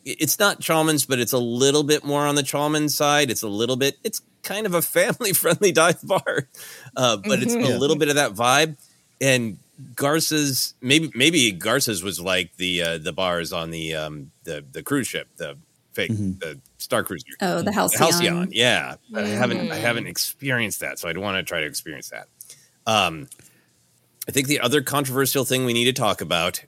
it's 0.03 0.39
not 0.39 0.59
Chalmun's, 0.59 1.05
but 1.05 1.19
it's 1.19 1.31
a 1.31 1.37
little 1.37 1.83
bit 1.83 2.03
more 2.03 2.25
on 2.25 2.33
the 2.33 2.41
Chalmun's 2.41 2.95
side. 2.95 3.29
It's 3.29 3.43
a 3.43 3.47
little 3.47 3.75
bit. 3.75 3.97
It's 4.03 4.21
kind 4.41 4.65
of 4.65 4.73
a 4.73 4.81
family 4.97 5.31
friendly 5.31 5.71
dive 5.71 6.01
bar, 6.03 6.47
uh, 6.97 7.17
but 7.17 7.23
mm-hmm. 7.23 7.43
it's 7.43 7.53
a 7.53 7.57
mm-hmm. 7.57 7.79
little 7.79 7.95
bit 7.95 8.09
of 8.09 8.15
that 8.15 8.33
vibe. 8.33 8.75
And 9.21 9.59
Garsa's 9.95 10.73
maybe 10.81 11.11
maybe 11.13 11.51
Garsa's 11.51 12.03
was 12.03 12.19
like 12.19 12.55
the 12.57 12.81
uh, 12.81 12.97
the 12.97 13.13
bars 13.13 13.53
on 13.53 13.69
the 13.69 13.93
um, 13.93 14.31
the 14.43 14.65
the 14.71 14.81
cruise 14.81 15.07
ship, 15.07 15.27
the 15.37 15.57
fake 15.93 16.11
mm-hmm. 16.11 16.39
the 16.39 16.59
Star 16.77 17.03
Cruiser. 17.03 17.25
Oh, 17.41 17.61
the 17.61 17.71
Halcyon. 17.71 17.99
The 17.99 18.05
Halcyon, 18.05 18.49
yeah. 18.51 18.95
Mm. 19.11 19.17
I 19.17 19.27
haven't 19.27 19.71
I 19.71 19.75
haven't 19.75 20.07
experienced 20.07 20.79
that, 20.79 20.99
so 20.99 21.07
I'd 21.07 21.17
want 21.17 21.37
to 21.37 21.43
try 21.43 21.61
to 21.61 21.65
experience 21.65 22.09
that. 22.09 22.27
Um, 22.85 23.27
I 24.27 24.31
think 24.31 24.47
the 24.47 24.59
other 24.59 24.81
controversial 24.81 25.45
thing 25.45 25.65
we 25.65 25.73
need 25.73 25.85
to 25.85 25.93
talk 25.93 26.21
about, 26.21 26.63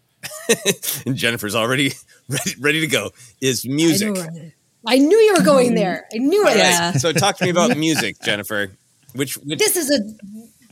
and 1.05 1.15
Jennifer's 1.15 1.55
already 1.55 1.93
ready, 2.29 2.55
ready 2.59 2.79
to 2.81 2.87
go, 2.87 3.11
is 3.41 3.65
music. 3.65 4.17
I 4.17 4.29
knew, 4.29 4.51
I 4.87 4.97
knew 4.97 5.17
you 5.17 5.35
were 5.37 5.43
going 5.43 5.75
there. 5.75 6.05
I 6.13 6.17
knew 6.17 6.47
it. 6.47 6.57
Yeah. 6.57 6.91
So 6.93 7.13
talk 7.13 7.37
to 7.37 7.45
me 7.45 7.49
about 7.49 7.77
music, 7.77 8.17
Jennifer. 8.23 8.71
Which, 9.13 9.35
which 9.35 9.59
this 9.59 9.75
is 9.75 9.91
a 9.91 9.99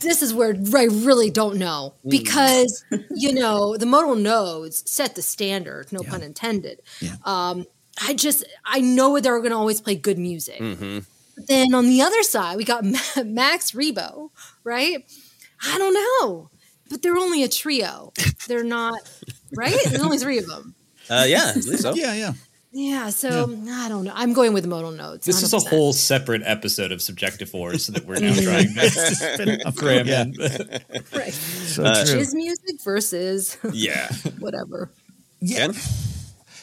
this 0.02 0.20
is 0.20 0.34
where 0.34 0.56
I 0.76 0.84
really 0.84 1.30
don't 1.30 1.58
know 1.58 1.94
hmm. 2.02 2.08
because 2.08 2.84
you 3.14 3.32
know 3.32 3.76
the 3.76 3.86
modal 3.86 4.16
nodes 4.16 4.90
set 4.90 5.14
the 5.14 5.22
standard, 5.22 5.92
no 5.92 6.00
yeah. 6.02 6.10
pun 6.10 6.22
intended. 6.22 6.82
Yeah. 7.00 7.14
Um, 7.24 7.66
I 8.04 8.14
just 8.14 8.44
I 8.64 8.80
know 8.80 9.18
they're 9.20 9.38
going 9.38 9.50
to 9.50 9.56
always 9.56 9.80
play 9.80 9.94
good 9.96 10.18
music. 10.18 10.58
Mm-hmm. 10.58 10.98
Then 11.46 11.74
on 11.74 11.86
the 11.86 12.02
other 12.02 12.22
side, 12.22 12.56
we 12.56 12.64
got 12.64 12.84
Max 13.24 13.72
Rebo, 13.72 14.30
right? 14.64 15.04
I 15.64 15.78
don't 15.78 15.94
know, 15.94 16.50
but 16.90 17.02
they're 17.02 17.16
only 17.16 17.42
a 17.42 17.48
trio. 17.48 18.12
They're 18.48 18.64
not 18.64 18.94
right. 19.56 19.76
There's 19.84 20.02
only 20.02 20.18
three 20.18 20.38
of 20.38 20.46
them. 20.46 20.74
Uh, 21.10 21.24
yeah, 21.26 21.52
so. 21.52 21.94
yeah, 21.94 22.14
yeah. 22.14 22.32
Yeah, 22.74 23.10
so 23.10 23.50
yeah. 23.50 23.82
I 23.84 23.88
don't 23.90 24.04
know. 24.04 24.12
I'm 24.14 24.32
going 24.32 24.54
with 24.54 24.66
modal 24.66 24.92
nodes. 24.92 25.26
This 25.26 25.42
100%. 25.42 25.44
is 25.44 25.52
a 25.52 25.68
whole 25.68 25.92
separate 25.92 26.40
episode 26.42 26.90
of 26.90 27.02
Subjective 27.02 27.50
Force 27.50 27.88
that 27.88 28.06
we're 28.06 28.18
now 28.18 28.32
trying 28.42 28.72
to 28.72 29.72
cram 29.76 30.08
in. 30.08 30.34
right. 31.14 31.34
So 31.34 31.84
uh, 31.84 32.06
His 32.06 32.34
music 32.34 32.82
versus 32.82 33.58
yeah, 33.72 34.10
whatever. 34.38 34.90
Yeah. 35.40 35.66
Ken? 35.66 35.74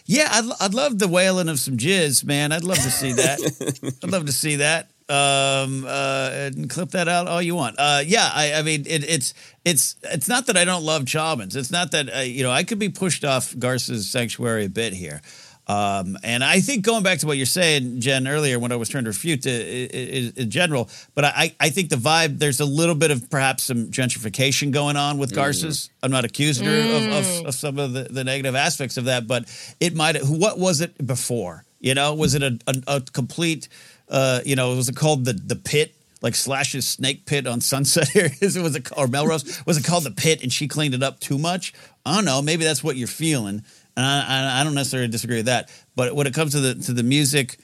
Yeah, 0.06 0.30
I'd, 0.32 0.50
I'd 0.60 0.74
love 0.74 0.98
the 0.98 1.08
wailing 1.08 1.48
of 1.48 1.60
some 1.60 1.78
jizz, 1.78 2.26
man. 2.26 2.52
I'd 2.52 2.64
love 2.64 2.78
to 2.80 2.90
see 2.90 3.12
that. 3.14 3.94
I'd 4.04 4.10
love 4.10 4.26
to 4.26 4.32
see 4.32 4.56
that 4.56 4.90
um, 5.10 5.86
uh, 5.86 6.30
and 6.34 6.70
clip 6.70 6.92
that 6.92 7.08
out 7.08 7.28
all 7.28 7.42
you 7.42 7.56
want. 7.56 7.76
Uh, 7.80 8.04
yeah, 8.06 8.30
I, 8.34 8.54
I 8.54 8.62
mean, 8.62 8.82
it, 8.86 9.04
it's 9.04 9.34
it's 9.66 9.96
it's 10.04 10.30
not 10.30 10.46
that 10.48 10.58
I 10.58 10.66
don't 10.66 10.84
love 10.84 11.04
Chalmun's. 11.04 11.56
It's 11.56 11.72
not 11.72 11.92
that 11.92 12.16
uh, 12.16 12.20
you 12.20 12.44
know 12.44 12.52
I 12.52 12.64
could 12.64 12.80
be 12.80 12.90
pushed 12.90 13.26
off 13.26 13.58
Garsa's 13.58 14.10
sanctuary 14.10 14.66
a 14.66 14.70
bit 14.70 14.94
here. 14.94 15.22
Um, 15.70 16.18
and 16.24 16.44
I 16.44 16.62
think 16.62 16.84
going 16.84 17.04
back 17.04 17.20
to 17.20 17.28
what 17.28 17.38
you're 17.38 17.46
saying, 17.46 18.02
Jen, 18.02 18.28
earlier 18.28 18.58
when 18.58 18.72
I 18.72 18.76
was 18.76 18.90
trying 18.90 19.04
to 19.04 19.12
refute 19.12 19.44
to, 19.44 19.52
in, 19.52 20.34
in 20.36 20.50
general, 20.50 20.90
but 21.14 21.26
I, 21.26 21.56
I 21.60 21.70
think 21.70 21.90
the 21.90 21.96
vibe, 21.96 22.40
there's 22.40 22.60
a 22.60 22.66
little 22.66 22.96
bit 22.96 23.12
of 23.12 23.30
perhaps 23.30 23.64
some 23.64 23.92
gentrification 23.92 24.72
going 24.72 24.98
on 24.98 25.20
with 25.20 25.36
Garsa's. 25.36 25.78
Mm. 25.78 25.90
I'm 26.02 26.12
not 26.12 26.26
accusing 26.26 26.66
her 26.66 26.72
of, 26.76 27.04
of, 27.04 27.24
mm. 27.24 27.46
of, 27.46 27.54
some 27.54 27.78
of 27.78 27.94
the, 27.94 28.06
the 28.06 28.24
negative 28.24 28.56
aspects 28.56 28.98
of 28.98 29.06
that, 29.06 29.28
but 29.28 29.46
it 29.80 29.96
might, 29.96 30.18
what 30.24 30.58
was 30.58 30.82
it 30.82 31.06
before? 31.06 31.66
You 31.80 31.94
know, 31.94 32.16
was 32.16 32.34
it 32.34 32.42
a, 32.42 32.58
a, 32.66 32.96
a 32.96 33.02
complete, 33.02 33.70
uh, 34.10 34.42
you 34.46 34.56
know, 34.56 34.76
was 34.76 34.90
it 34.90 34.96
called 34.96 35.26
the, 35.26 35.34
the 35.34 35.56
pit? 35.56 35.94
Like 36.22 36.36
Slash's 36.36 36.86
snake 36.86 37.26
pit 37.26 37.48
on 37.48 37.62
Sunset 37.62 38.14
areas, 38.14 38.60
was 38.60 38.76
it 38.76 38.90
or 38.98 39.08
Melrose? 39.08 39.66
Was 39.66 39.78
it 39.78 39.86
called 39.86 40.04
the 40.04 40.12
pit, 40.12 40.44
and 40.44 40.52
she 40.52 40.68
cleaned 40.68 40.94
it 40.94 41.02
up 41.02 41.22
too 41.22 41.38
much? 41.38 41.74
I 42.06 42.16
don't 42.16 42.26
know. 42.26 42.42
Maybe 42.42 42.66
that's 42.66 42.84
what 42.84 42.98
you're 42.98 43.08
feeling 43.08 43.64
and 44.00 44.06
I, 44.06 44.62
I, 44.62 44.64
don't 44.64 44.76
necessarily 44.76 45.10
disagree 45.10 45.38
with 45.38 45.48
that. 45.48 45.70
But 45.96 46.16
when 46.16 46.26
it 46.26 46.34
comes 46.34 46.54
to 46.54 46.60
the 46.62 46.76
to 46.86 46.94
the 46.94 47.04
music, 47.04 47.58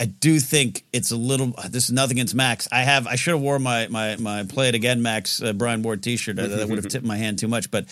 I 0.00 0.04
do 0.04 0.38
think 0.38 0.84
it's 0.92 1.10
a 1.10 1.16
little. 1.16 1.54
This 1.68 1.84
is 1.84 1.90
nothing 1.90 2.18
against 2.18 2.36
Max. 2.36 2.68
I 2.70 2.82
have. 2.82 3.08
I 3.08 3.16
should 3.16 3.32
have 3.32 3.40
worn 3.40 3.62
my 3.62 3.88
my 3.88 4.16
my 4.16 4.44
play 4.44 4.68
it 4.68 4.76
again 4.76 5.02
Max 5.02 5.42
uh, 5.42 5.52
Brian 5.52 5.82
Ward 5.82 6.02
T-shirt. 6.02 6.36
that 6.36 6.68
would 6.68 6.78
have 6.78 6.88
tipped 6.92 7.04
my 7.04 7.16
hand 7.16 7.40
too 7.40 7.48
much. 7.48 7.70
But 7.70 7.86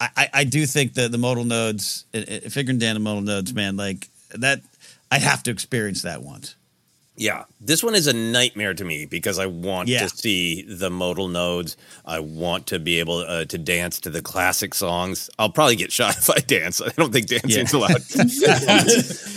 I, 0.00 0.28
I 0.32 0.44
do 0.44 0.66
think 0.66 0.94
that 0.94 1.12
the 1.12 1.18
modal 1.18 1.44
nodes, 1.44 2.06
Figrin 2.12 2.78
D'an 2.78 2.94
the 2.94 3.00
modal 3.00 3.22
nodes, 3.22 3.52
man, 3.52 3.76
like 3.76 4.08
that. 4.30 4.60
I'd 5.10 5.22
have 5.22 5.42
to 5.44 5.50
experience 5.50 6.02
that 6.02 6.22
once. 6.22 6.56
Yeah, 7.16 7.44
this 7.60 7.84
one 7.84 7.94
is 7.94 8.08
a 8.08 8.12
nightmare 8.12 8.74
to 8.74 8.84
me 8.84 9.06
because 9.06 9.38
I 9.38 9.46
want 9.46 9.88
yeah. 9.88 10.00
to 10.00 10.08
see 10.08 10.62
the 10.62 10.90
modal 10.90 11.28
nodes. 11.28 11.76
I 12.04 12.18
want 12.18 12.66
to 12.68 12.80
be 12.80 12.98
able 12.98 13.18
uh, 13.18 13.44
to 13.44 13.56
dance 13.56 14.00
to 14.00 14.10
the 14.10 14.20
classic 14.20 14.74
songs. 14.74 15.30
I'll 15.38 15.50
probably 15.50 15.76
get 15.76 15.92
shot 15.92 16.16
if 16.18 16.28
I 16.28 16.40
dance. 16.40 16.82
I 16.82 16.88
don't 16.88 17.12
think 17.12 17.28
dancing's 17.28 17.72
yeah. 17.72 17.78
allowed. 17.78 18.02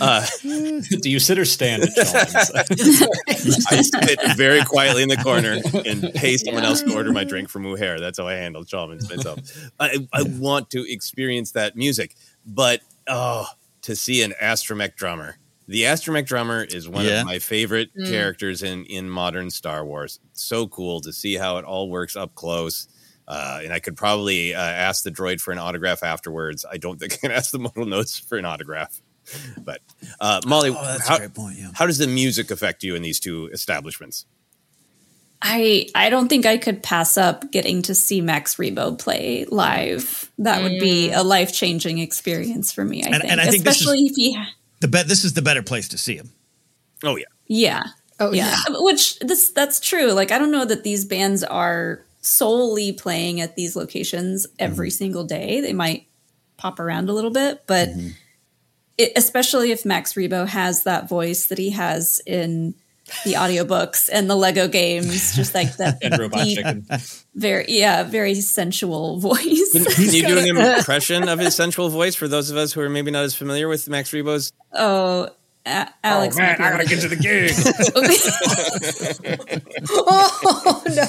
uh, 0.00 0.26
Do 1.02 1.08
you 1.08 1.20
sit 1.20 1.38
or 1.38 1.44
stand 1.44 1.84
at 1.84 1.90
I 1.96 3.82
sit 3.82 4.36
very 4.36 4.64
quietly 4.64 5.04
in 5.04 5.08
the 5.08 5.16
corner 5.16 5.60
and 5.86 6.12
pay 6.14 6.36
someone 6.36 6.64
else 6.64 6.82
to 6.82 6.92
order 6.96 7.12
my 7.12 7.22
drink 7.22 7.48
from 7.48 7.62
Wuher. 7.62 8.00
That's 8.00 8.18
how 8.18 8.26
I 8.26 8.34
handle 8.34 8.64
Chalmun's 8.64 9.08
myself. 9.08 9.38
I, 9.78 10.08
I 10.12 10.22
want 10.22 10.70
to 10.70 10.84
experience 10.90 11.52
that 11.52 11.76
music, 11.76 12.16
but 12.44 12.80
oh, 13.06 13.46
to 13.82 13.94
see 13.94 14.22
an 14.24 14.34
astromech 14.42 14.96
drummer 14.96 15.38
the 15.68 15.82
astromech 15.82 16.26
drummer 16.26 16.64
is 16.64 16.88
one 16.88 17.04
yeah. 17.04 17.20
of 17.20 17.26
my 17.26 17.38
favorite 17.38 17.94
mm. 17.94 18.10
characters 18.10 18.62
in 18.62 18.84
in 18.86 19.08
modern 19.08 19.50
Star 19.50 19.84
Wars. 19.84 20.18
so 20.32 20.66
cool 20.66 21.02
to 21.02 21.12
see 21.12 21.36
how 21.36 21.58
it 21.58 21.64
all 21.64 21.90
works 21.90 22.16
up 22.16 22.34
close. 22.34 22.88
Uh, 23.28 23.60
and 23.62 23.74
I 23.74 23.78
could 23.78 23.94
probably 23.94 24.54
uh, 24.54 24.60
ask 24.60 25.04
the 25.04 25.10
droid 25.10 25.38
for 25.38 25.52
an 25.52 25.58
autograph 25.58 26.02
afterwards. 26.02 26.64
I 26.68 26.78
don't 26.78 26.98
think 26.98 27.12
I 27.12 27.16
can 27.16 27.30
ask 27.38 27.50
the 27.50 27.58
modal 27.58 27.84
nodes 27.84 28.18
for 28.18 28.38
an 28.38 28.44
autograph. 28.44 29.00
But 29.62 29.80
uh, 30.20 30.40
Molly, 30.46 30.70
oh, 30.70 30.98
how, 31.06 31.18
point, 31.28 31.58
yeah. 31.58 31.68
how 31.74 31.84
does 31.84 31.98
the 31.98 32.06
music 32.06 32.50
affect 32.50 32.82
you 32.82 32.94
in 32.94 33.02
these 33.02 33.20
two 33.20 33.50
establishments? 33.52 34.24
I 35.42 35.86
I 35.94 36.08
don't 36.08 36.28
think 36.28 36.46
I 36.46 36.56
could 36.56 36.82
pass 36.82 37.18
up 37.18 37.52
getting 37.52 37.82
to 37.82 37.94
see 37.94 38.22
Max 38.22 38.56
Rebo 38.56 38.98
play 38.98 39.44
live. 39.50 40.32
That 40.38 40.62
would 40.62 40.80
be 40.80 41.10
mm. 41.10 41.16
a 41.16 41.22
life 41.22 41.52
changing 41.52 41.98
experience 41.98 42.72
for 42.72 42.86
me. 42.86 43.04
I 43.04 43.08
and, 43.08 43.20
think, 43.20 43.32
and 43.32 43.40
I 43.40 43.50
think 43.50 43.66
especially 43.66 43.98
is, 43.98 44.12
if 44.12 44.16
he 44.16 44.38
the 44.80 44.88
bet 44.88 45.08
this 45.08 45.24
is 45.24 45.34
the 45.34 45.42
better 45.42 45.62
place 45.62 45.88
to 45.88 45.98
see 45.98 46.16
him. 46.16 46.30
Oh 47.04 47.16
yeah. 47.16 47.24
Yeah. 47.46 47.84
Oh 48.20 48.32
yeah. 48.32 48.56
yeah. 48.68 48.76
Which 48.78 49.18
this 49.20 49.50
that's 49.50 49.80
true. 49.80 50.12
Like 50.12 50.32
I 50.32 50.38
don't 50.38 50.50
know 50.50 50.64
that 50.64 50.84
these 50.84 51.04
bands 51.04 51.44
are 51.44 52.04
solely 52.20 52.92
playing 52.92 53.40
at 53.40 53.56
these 53.56 53.76
locations 53.76 54.46
every 54.58 54.88
mm-hmm. 54.88 54.96
single 54.96 55.24
day. 55.24 55.60
They 55.60 55.72
might 55.72 56.06
pop 56.56 56.80
around 56.80 57.08
a 57.08 57.12
little 57.12 57.30
bit, 57.30 57.62
but 57.66 57.88
mm-hmm. 57.88 58.08
it, 58.98 59.12
especially 59.16 59.70
if 59.70 59.84
Max 59.84 60.14
Rebo 60.14 60.46
has 60.46 60.84
that 60.84 61.08
voice 61.08 61.46
that 61.46 61.58
he 61.58 61.70
has 61.70 62.20
in 62.26 62.74
the 63.24 63.34
audiobooks 63.34 64.08
and 64.12 64.28
the 64.28 64.36
Lego 64.36 64.68
games, 64.68 65.34
just 65.34 65.54
like 65.54 65.76
that 65.76 65.98
and 66.02 66.18
Robot 66.18 66.44
deep, 66.44 66.58
Chicken. 66.58 66.86
Very 67.34 67.64
yeah, 67.68 68.02
very 68.02 68.34
sensual 68.34 69.18
voice. 69.18 69.72
Can, 69.72 69.84
can 69.84 70.04
you 70.14 70.26
do 70.26 70.38
an 70.38 70.46
impression 70.76 71.28
of 71.28 71.38
his 71.38 71.54
sensual 71.54 71.88
voice 71.88 72.14
for 72.14 72.28
those 72.28 72.50
of 72.50 72.56
us 72.56 72.72
who 72.72 72.80
are 72.80 72.88
maybe 72.88 73.10
not 73.10 73.24
as 73.24 73.34
familiar 73.34 73.68
with 73.68 73.88
Max 73.88 74.10
Rebo's? 74.10 74.52
Oh, 74.72 75.28
a- 75.66 75.88
Alex. 76.04 76.36
Oh 76.36 76.42
man, 76.42 76.60
I 76.60 76.70
gotta 76.70 76.86
get 76.86 77.00
to 77.00 77.08
the 77.08 77.16
gig. 77.16 77.52
oh 79.90 80.82
no. 80.86 81.04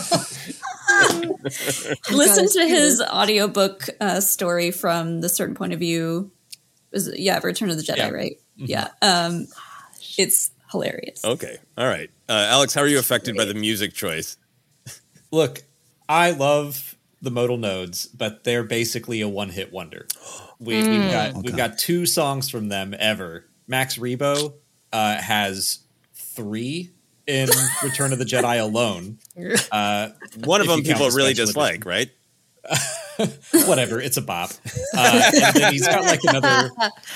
Listen 2.16 2.48
to 2.50 2.68
his 2.68 3.02
audiobook 3.02 3.90
uh, 4.02 4.20
story 4.22 4.72
from 4.72 5.22
the 5.22 5.30
certain 5.30 5.56
point 5.56 5.74
of 5.74 5.80
view. 5.80 6.32
Was 6.92 7.12
yeah, 7.16 7.40
Return 7.44 7.70
of 7.70 7.78
the 7.78 7.84
Jedi, 7.84 7.98
yeah. 7.98 8.10
right? 8.10 8.38
Mm-hmm. 8.58 8.66
Yeah. 8.68 8.88
Um, 9.02 9.48
it's 10.18 10.52
hilarious. 10.72 11.24
Okay. 11.24 11.58
All 11.78 11.88
right. 11.88 12.10
Uh, 12.28 12.48
Alex, 12.50 12.74
how 12.74 12.82
are 12.82 12.88
you 12.88 13.00
affected 13.00 13.36
by 13.36 13.46
the 13.46 13.54
music 13.54 13.94
choice? 13.94 14.38
Look, 15.32 15.64
I 16.08 16.32
love 16.32 16.96
the 17.22 17.32
modal 17.32 17.58
nodes, 17.58 18.08
but 18.08 18.44
they're 18.44 18.64
basically 18.64 19.22
a 19.22 19.28
one 19.28 19.50
hit 19.50 19.72
wonder. 19.72 20.08
We, 20.60 20.78
have 20.78 20.86
mm. 20.86 21.12
got 21.12 21.30
okay. 21.30 21.42
we've 21.44 21.58
got 21.58 21.78
two 21.78 22.06
songs 22.06 22.50
from 22.50 22.70
them 22.70 22.96
ever. 22.98 23.46
Max 23.68 23.98
Rebo 23.98 24.54
uh, 24.92 25.16
has 25.18 25.80
three 26.14 26.92
in 27.28 27.50
Return 27.84 28.12
of 28.14 28.20
the 28.20 28.26
Jedi 28.26 28.60
alone. 28.60 29.20
Uh, 29.72 30.10
one 30.44 30.60
of 30.60 30.68
them 30.68 30.84
people 30.84 31.10
really 31.12 31.34
dislike, 31.34 31.86
right? 31.86 32.10
Whatever, 33.66 34.02
it's 34.02 34.18
a 34.18 34.22
bop. 34.22 34.50
Uh, 34.98 35.32
and 35.34 35.56
then 35.56 35.72
he's 35.72 35.88
got 35.88 36.04
like 36.04 36.20
another 36.24 36.72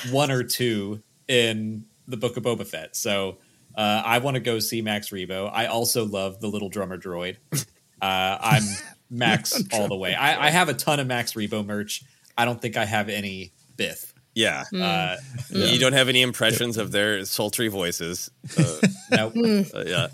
one 0.10 0.32
or 0.32 0.44
two 0.44 1.02
in 1.28 1.84
the 2.08 2.18
Book 2.18 2.38
of 2.38 2.44
Boba 2.44 2.66
Fett. 2.66 2.96
So 2.96 3.38
uh, 3.76 4.02
I 4.06 4.20
want 4.20 4.36
to 4.36 4.42
go 4.42 4.60
see 4.60 4.82
Max 4.82 5.10
Rebo. 5.10 5.50
I 5.52 5.68
also 5.68 6.06
love 6.06 6.40
the 6.40 6.48
little 6.48 6.70
drummer 6.70 6.98
droid. 6.98 7.38
Uh, 7.54 7.58
I'm 8.02 8.64
Max 9.10 9.64
all 9.74 9.88
the 9.88 9.96
way. 9.96 10.14
I, 10.14 10.48
I, 10.48 10.50
have 10.50 10.70
a 10.70 10.74
ton 10.74 11.00
of 11.00 11.08
Max 11.08 11.34
Rebo 11.34 11.66
merch. 11.66 12.04
I 12.38 12.46
don't 12.46 12.62
think 12.62 12.78
I 12.78 12.86
have 12.86 13.10
any 13.10 13.54
Biff. 13.78 14.14
Yeah. 14.36 14.64
Mm. 14.72 14.82
Uh, 14.82 15.18
yeah. 15.52 15.66
You 15.68 15.80
don't 15.80 15.94
have 15.94 16.10
any 16.10 16.22
impressions 16.22 16.78
of 16.78 16.92
their 16.92 17.24
sultry 17.26 17.68
voices. 17.68 18.32
Uh, 18.58 18.78
nope. 19.12 19.34
Uh, 19.74 19.84
yeah. 19.86 20.08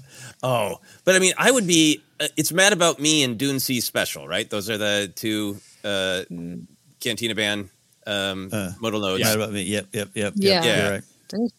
Oh, 0.43 0.79
but 1.05 1.15
I 1.15 1.19
mean, 1.19 1.33
I 1.37 1.51
would 1.51 1.67
be. 1.67 2.01
Uh, 2.19 2.27
it's 2.35 2.51
Mad 2.51 2.73
About 2.73 2.99
Me 2.99 3.23
and 3.23 3.37
Dune 3.37 3.61
Sea 3.61 3.79
Special, 3.79 4.27
right? 4.27 4.49
Those 4.49 4.69
are 4.69 4.77
the 4.77 5.11
two 5.15 5.57
uh, 5.85 6.23
Cantina 6.99 7.33
band 7.33 7.69
um, 8.05 8.49
modal 8.81 8.99
nodes. 8.99 9.23
Mad 9.23 9.35
About 9.35 9.53
Me. 9.53 9.63
Yep. 9.63 9.87
Yep. 9.93 10.09
Yep. 10.15 10.33
Yeah. 10.35 10.51
Yep, 10.51 10.65
yeah. 10.65 10.89
Right. 10.89 11.03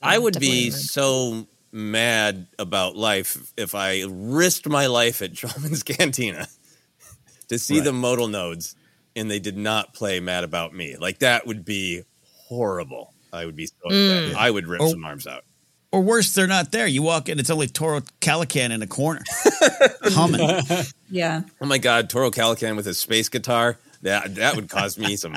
I 0.03 0.19
would 0.19 0.39
be 0.39 0.71
so 0.71 1.47
mad 1.73 2.47
about 2.59 2.97
life 2.97 3.53
if 3.57 3.75
I 3.75 4.05
risked 4.09 4.69
my 4.69 4.87
life 4.87 5.23
at 5.23 5.33
Chalmun's 5.35 5.83
Cantina 5.83 6.49
to 7.49 7.59
see 7.59 7.77
right. 7.77 7.85
the 7.85 7.93
modal 7.93 8.29
nodes 8.29 8.75
and 9.17 9.31
they 9.31 9.39
did 9.39 9.57
not 9.57 9.95
play 9.95 10.21
Mad 10.21 10.45
About 10.45 10.75
Me. 10.75 10.97
Like 10.97 11.19
that 11.19 11.47
would 11.47 11.65
be 11.65 12.03
horrible. 12.49 13.13
I 13.33 13.45
would 13.45 13.57
be 13.57 13.67
so 13.67 13.75
mm. 13.89 14.35
I 14.35 14.51
would 14.51 14.67
rip 14.67 14.81
or, 14.81 14.89
some 14.89 15.05
arms 15.05 15.27
out. 15.27 15.45
Or 15.93 16.01
worse, 16.01 16.33
they're 16.35 16.47
not 16.47 16.73
there. 16.73 16.87
You 16.87 17.03
walk 17.03 17.29
in, 17.29 17.39
it's 17.39 17.51
only 17.51 17.67
Toro 17.67 18.01
Calican 18.21 18.71
in 18.71 18.83
a 18.83 18.87
corner, 18.87 19.23
humming. 20.05 20.63
Yeah. 21.09 21.43
Oh 21.61 21.67
my 21.67 21.79
God, 21.79 22.11
Toro 22.11 22.31
Calican 22.31 22.77
with 22.77 22.87
his 22.87 22.99
space 22.99 23.29
guitar. 23.29 23.79
That 24.03 24.37
that 24.37 24.57
would 24.57 24.69
cause 24.69 24.99
me 24.99 25.17
some 25.17 25.37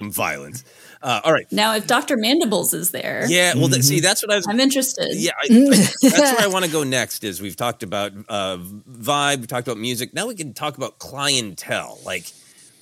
Violence. 0.00 0.64
Uh, 1.02 1.20
all 1.24 1.32
right. 1.32 1.50
Now, 1.50 1.74
if 1.74 1.86
Dr. 1.86 2.16
Mandibles 2.16 2.72
is 2.72 2.90
there. 2.90 3.24
Yeah, 3.28 3.54
well, 3.54 3.68
th- 3.68 3.82
see, 3.82 4.00
that's 4.00 4.22
what 4.22 4.32
I 4.32 4.36
was. 4.36 4.46
I'm 4.48 4.60
interested. 4.60 5.08
Yeah, 5.12 5.32
I, 5.40 5.46
I, 5.50 6.08
that's 6.08 6.18
where 6.18 6.40
I 6.40 6.46
want 6.46 6.64
to 6.64 6.70
go 6.70 6.84
next. 6.84 7.24
Is 7.24 7.40
we've 7.40 7.56
talked 7.56 7.82
about 7.82 8.12
uh, 8.28 8.58
vibe, 8.58 9.40
we 9.40 9.46
talked 9.46 9.66
about 9.66 9.78
music. 9.78 10.14
Now 10.14 10.26
we 10.26 10.34
can 10.34 10.54
talk 10.54 10.76
about 10.76 10.98
clientele. 10.98 11.98
Like, 12.04 12.26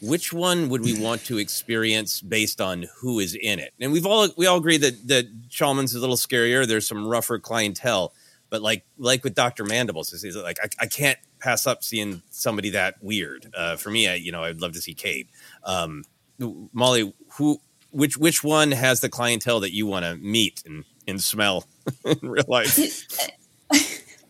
which 0.02 0.32
one 0.32 0.68
would 0.68 0.82
we 0.82 1.00
want 1.00 1.24
to 1.26 1.38
experience 1.38 2.20
based 2.20 2.60
on 2.60 2.86
who 2.98 3.18
is 3.18 3.34
in 3.34 3.58
it? 3.58 3.72
And 3.80 3.92
we've 3.92 4.06
all 4.06 4.28
we 4.36 4.46
all 4.46 4.58
agree 4.58 4.78
that 4.78 5.08
that 5.08 5.48
Chalmun's 5.48 5.90
is 5.90 5.96
a 5.96 6.00
little 6.00 6.16
scarier. 6.16 6.66
There's 6.66 6.86
some 6.86 7.06
rougher 7.06 7.38
clientele, 7.38 8.12
but 8.50 8.62
like 8.62 8.84
like 8.98 9.24
with 9.24 9.34
Doctor 9.34 9.64
Mandibles, 9.64 10.12
is 10.12 10.36
like 10.36 10.58
I, 10.62 10.68
I 10.80 10.86
can't 10.86 11.18
pass 11.38 11.66
up 11.66 11.84
seeing 11.84 12.22
somebody 12.30 12.70
that 12.70 12.96
weird. 13.02 13.52
Uh, 13.54 13.76
for 13.76 13.90
me, 13.90 14.08
I 14.08 14.14
you 14.14 14.32
know 14.32 14.44
I'd 14.44 14.60
love 14.60 14.72
to 14.72 14.80
see 14.80 14.94
Kate. 14.94 15.28
Um, 15.64 16.04
Molly, 16.38 17.12
who 17.34 17.60
which 17.90 18.16
which 18.16 18.44
one 18.44 18.72
has 18.72 19.00
the 19.00 19.08
clientele 19.08 19.60
that 19.60 19.72
you 19.72 19.86
want 19.86 20.04
to 20.04 20.16
meet 20.16 20.62
and, 20.66 20.84
and 21.08 21.22
smell 21.22 21.64
in 22.04 22.18
real 22.22 22.44
life? 22.48 22.78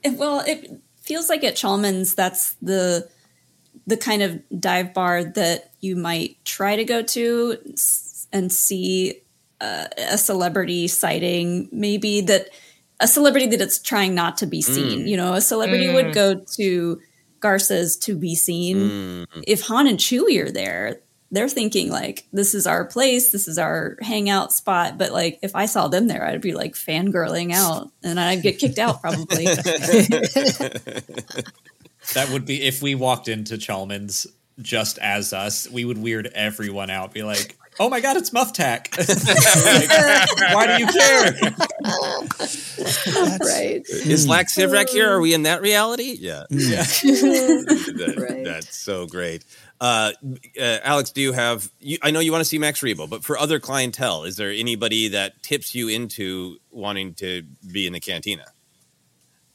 Well, 0.05 0.41
it 0.47 0.71
feels 1.03 1.29
like 1.29 1.43
at 1.43 1.57
Chalmun's, 1.57 2.15
that's 2.15 2.53
the 2.63 3.09
the 3.87 3.97
kind 3.97 4.23
of 4.23 4.41
dive 4.59 4.95
bar 4.95 5.25
that 5.25 5.73
you 5.81 5.97
might 5.97 6.37
try 6.45 6.77
to 6.77 6.85
go 6.85 7.03
to 7.03 7.57
and 8.33 8.53
see 8.53 9.21
uh, 9.61 9.87
a 9.97 10.19
celebrity 10.19 10.89
sighting, 10.89 11.69
maybe 11.73 12.21
that 12.23 12.49
a 13.01 13.07
celebrity 13.07 13.47
that 13.49 13.61
it's 13.61 13.79
trying 13.79 14.15
not 14.15 14.39
to 14.39 14.47
be 14.47 14.63
seen. 14.63 15.01
Mm. 15.01 15.09
You 15.09 15.17
know, 15.17 15.35
a 15.35 15.41
celebrity 15.41 15.87
Mm. 15.87 15.95
would 15.95 16.15
go 16.15 16.35
to 16.57 17.01
Garsa's 17.41 17.97
to 17.99 18.17
be 18.17 18.35
seen. 18.35 18.77
Mm. 18.77 19.45
If 19.47 19.63
Han 19.63 19.87
and 19.87 19.99
Chewie 19.99 20.43
are 20.43 20.51
there, 20.51 21.01
they're 21.31 21.49
thinking 21.49 21.91
like, 21.91 22.27
this 22.33 22.55
is 22.55 22.67
our 22.67 22.85
place, 22.85 23.33
this 23.33 23.49
is 23.49 23.59
our 23.59 23.97
hangout 24.01 24.53
spot. 24.53 24.99
But 24.99 25.13
like, 25.13 25.39
if 25.43 25.57
I 25.57 25.67
saw 25.67 25.89
them 25.89 26.07
there, 26.07 26.25
I'd 26.25 26.41
be 26.41 26.55
like 26.55 26.75
fangirling 26.75 27.53
out 27.53 27.91
and 28.03 28.19
I'd 28.21 28.43
get 28.43 28.59
kicked 28.59 28.79
out 28.79 29.01
probably. 29.01 29.47
That 32.15 32.31
would 32.31 32.47
be 32.47 32.63
if 32.63 32.83
we 32.83 32.95
walked 32.95 33.29
into 33.29 33.57
Chalmun's 33.57 34.27
just 34.61 34.99
as 34.99 35.33
us, 35.33 35.69
we 35.69 35.85
would 35.85 35.99
weird 35.99 36.27
everyone 36.35 36.91
out. 36.91 37.13
Be 37.13 37.23
like, 37.23 37.57
"Oh 37.79 37.89
my 37.89 38.01
god, 38.01 38.17
it's 38.17 38.31
Muftak! 38.31 38.97
Like, 38.97 39.89
why 40.55 40.67
do 40.67 40.83
you 40.83 40.87
care?" 40.87 41.33
right. 43.41 43.83
Is 43.89 44.27
Lak 44.29 44.49
Sivrak 44.49 44.91
here? 44.91 45.11
Are 45.11 45.21
we 45.21 45.35
in 45.35 45.43
that 45.45 45.63
reality? 45.63 46.17
Yeah. 46.19 46.45
Yeah. 46.51 46.85
That- 47.97 48.43
That's 48.45 48.77
so 48.77 49.07
great. 49.07 49.45
Uh, 49.81 50.13
uh, 50.61 50.79
Alex, 50.83 51.11
do 51.11 51.21
you 51.21 51.33
have? 51.33 51.71
You, 51.81 51.99
I 52.03 52.11
know 52.11 52.21
you 52.21 52.33
want 52.33 52.41
to 52.41 52.47
see 52.47 52.59
Max 52.59 52.81
Rebo, 52.81 53.09
but 53.09 53.25
for 53.25 53.39
other 53.39 53.61
clientele, 53.61 54.25
is 54.25 54.37
there 54.37 54.51
anybody 54.51 55.09
that 55.09 55.43
tips 55.43 55.75
you 55.75 55.89
into 55.89 56.57
wanting 56.71 57.15
to 57.15 57.43
be 57.73 57.87
in 57.87 57.93
the 57.93 58.01
cantina? 58.01 58.45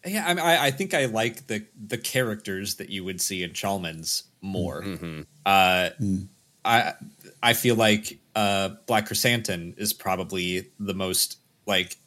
Yeah, 0.06 0.26
I, 0.28 0.34
mean, 0.34 0.44
I, 0.46 0.66
I 0.66 0.72
think 0.72 0.94
I 0.94 1.06
like 1.06 1.48
the 1.48 1.66
the 1.88 1.98
characters 1.98 2.76
that 2.76 2.90
you 2.90 3.04
would 3.04 3.22
see 3.22 3.44
in 3.44 3.52
Chalmun's 3.52 4.24
more. 4.42 4.82
Mm-hmm. 4.84 5.22
Uh, 5.46 5.90
I 6.66 6.94
I 7.44 7.54
feel 7.54 7.76
like 7.76 8.20
uh, 8.36 8.70
Black 8.86 9.08
Krrsantan 9.08 9.78
is 9.78 9.94
probably 9.94 10.72
the 10.80 10.94
most 10.94 11.38
like 11.66 11.98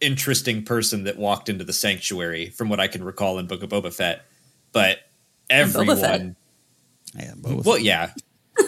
interesting 0.00 0.64
person 0.64 1.04
that 1.04 1.16
walked 1.16 1.48
into 1.48 1.64
the 1.64 1.72
sanctuary, 1.72 2.50
from 2.50 2.68
what 2.68 2.80
I 2.80 2.88
can 2.88 3.02
recall 3.04 3.38
in 3.38 3.46
Book 3.46 3.62
of 3.62 3.70
Boba 3.70 3.92
Fett. 3.92 4.24
But 4.72 4.98
And 5.48 5.70
Boba 5.70 6.00
Fett. 6.00 6.20
everyone, 7.18 7.62
well, 7.64 7.78
yeah, 7.78 8.10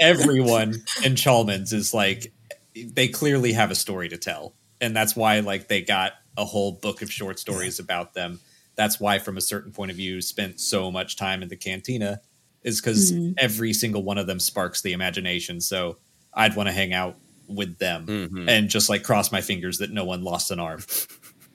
everyone 0.00 0.74
in 1.04 1.14
Chalmun's 1.14 1.72
is 1.72 1.94
like 1.94 2.32
they 2.74 3.08
clearly 3.08 3.52
have 3.52 3.70
a 3.70 3.74
story 3.74 4.08
to 4.08 4.16
tell, 4.16 4.54
and 4.80 4.94
that's 4.94 5.14
why 5.16 5.40
like 5.40 5.68
they 5.68 5.82
got 5.82 6.12
a 6.36 6.44
whole 6.44 6.72
book 6.72 7.02
of 7.02 7.10
short 7.10 7.38
stories 7.38 7.78
about 7.78 8.14
them. 8.14 8.40
That's 8.74 9.00
why, 9.00 9.18
from 9.18 9.36
a 9.36 9.40
certain 9.40 9.72
point 9.72 9.90
of 9.90 9.96
view, 9.96 10.20
spent 10.20 10.60
so 10.60 10.90
much 10.90 11.16
time 11.16 11.42
in 11.42 11.48
the 11.48 11.56
cantina 11.56 12.20
is 12.66 12.80
because 12.82 13.12
Mhm. 13.12 13.32
every 13.38 13.72
single 13.72 14.02
one 14.02 14.18
of 14.18 14.26
them 14.26 14.38
sparks 14.38 14.82
the 14.82 14.92
imagination. 14.92 15.62
So 15.62 15.96
I'd 16.34 16.54
want 16.56 16.66
to 16.68 16.72
hang 16.72 16.92
out 16.92 17.16
with 17.48 17.78
them 17.78 18.06
Mhm. 18.06 18.50
and 18.50 18.68
just 18.68 18.88
like 18.90 19.02
cross 19.04 19.32
my 19.32 19.40
fingers 19.40 19.78
that 19.78 19.90
no 19.92 20.04
one 20.04 20.22
lost 20.22 20.50
an 20.50 20.60
arm. 20.60 20.84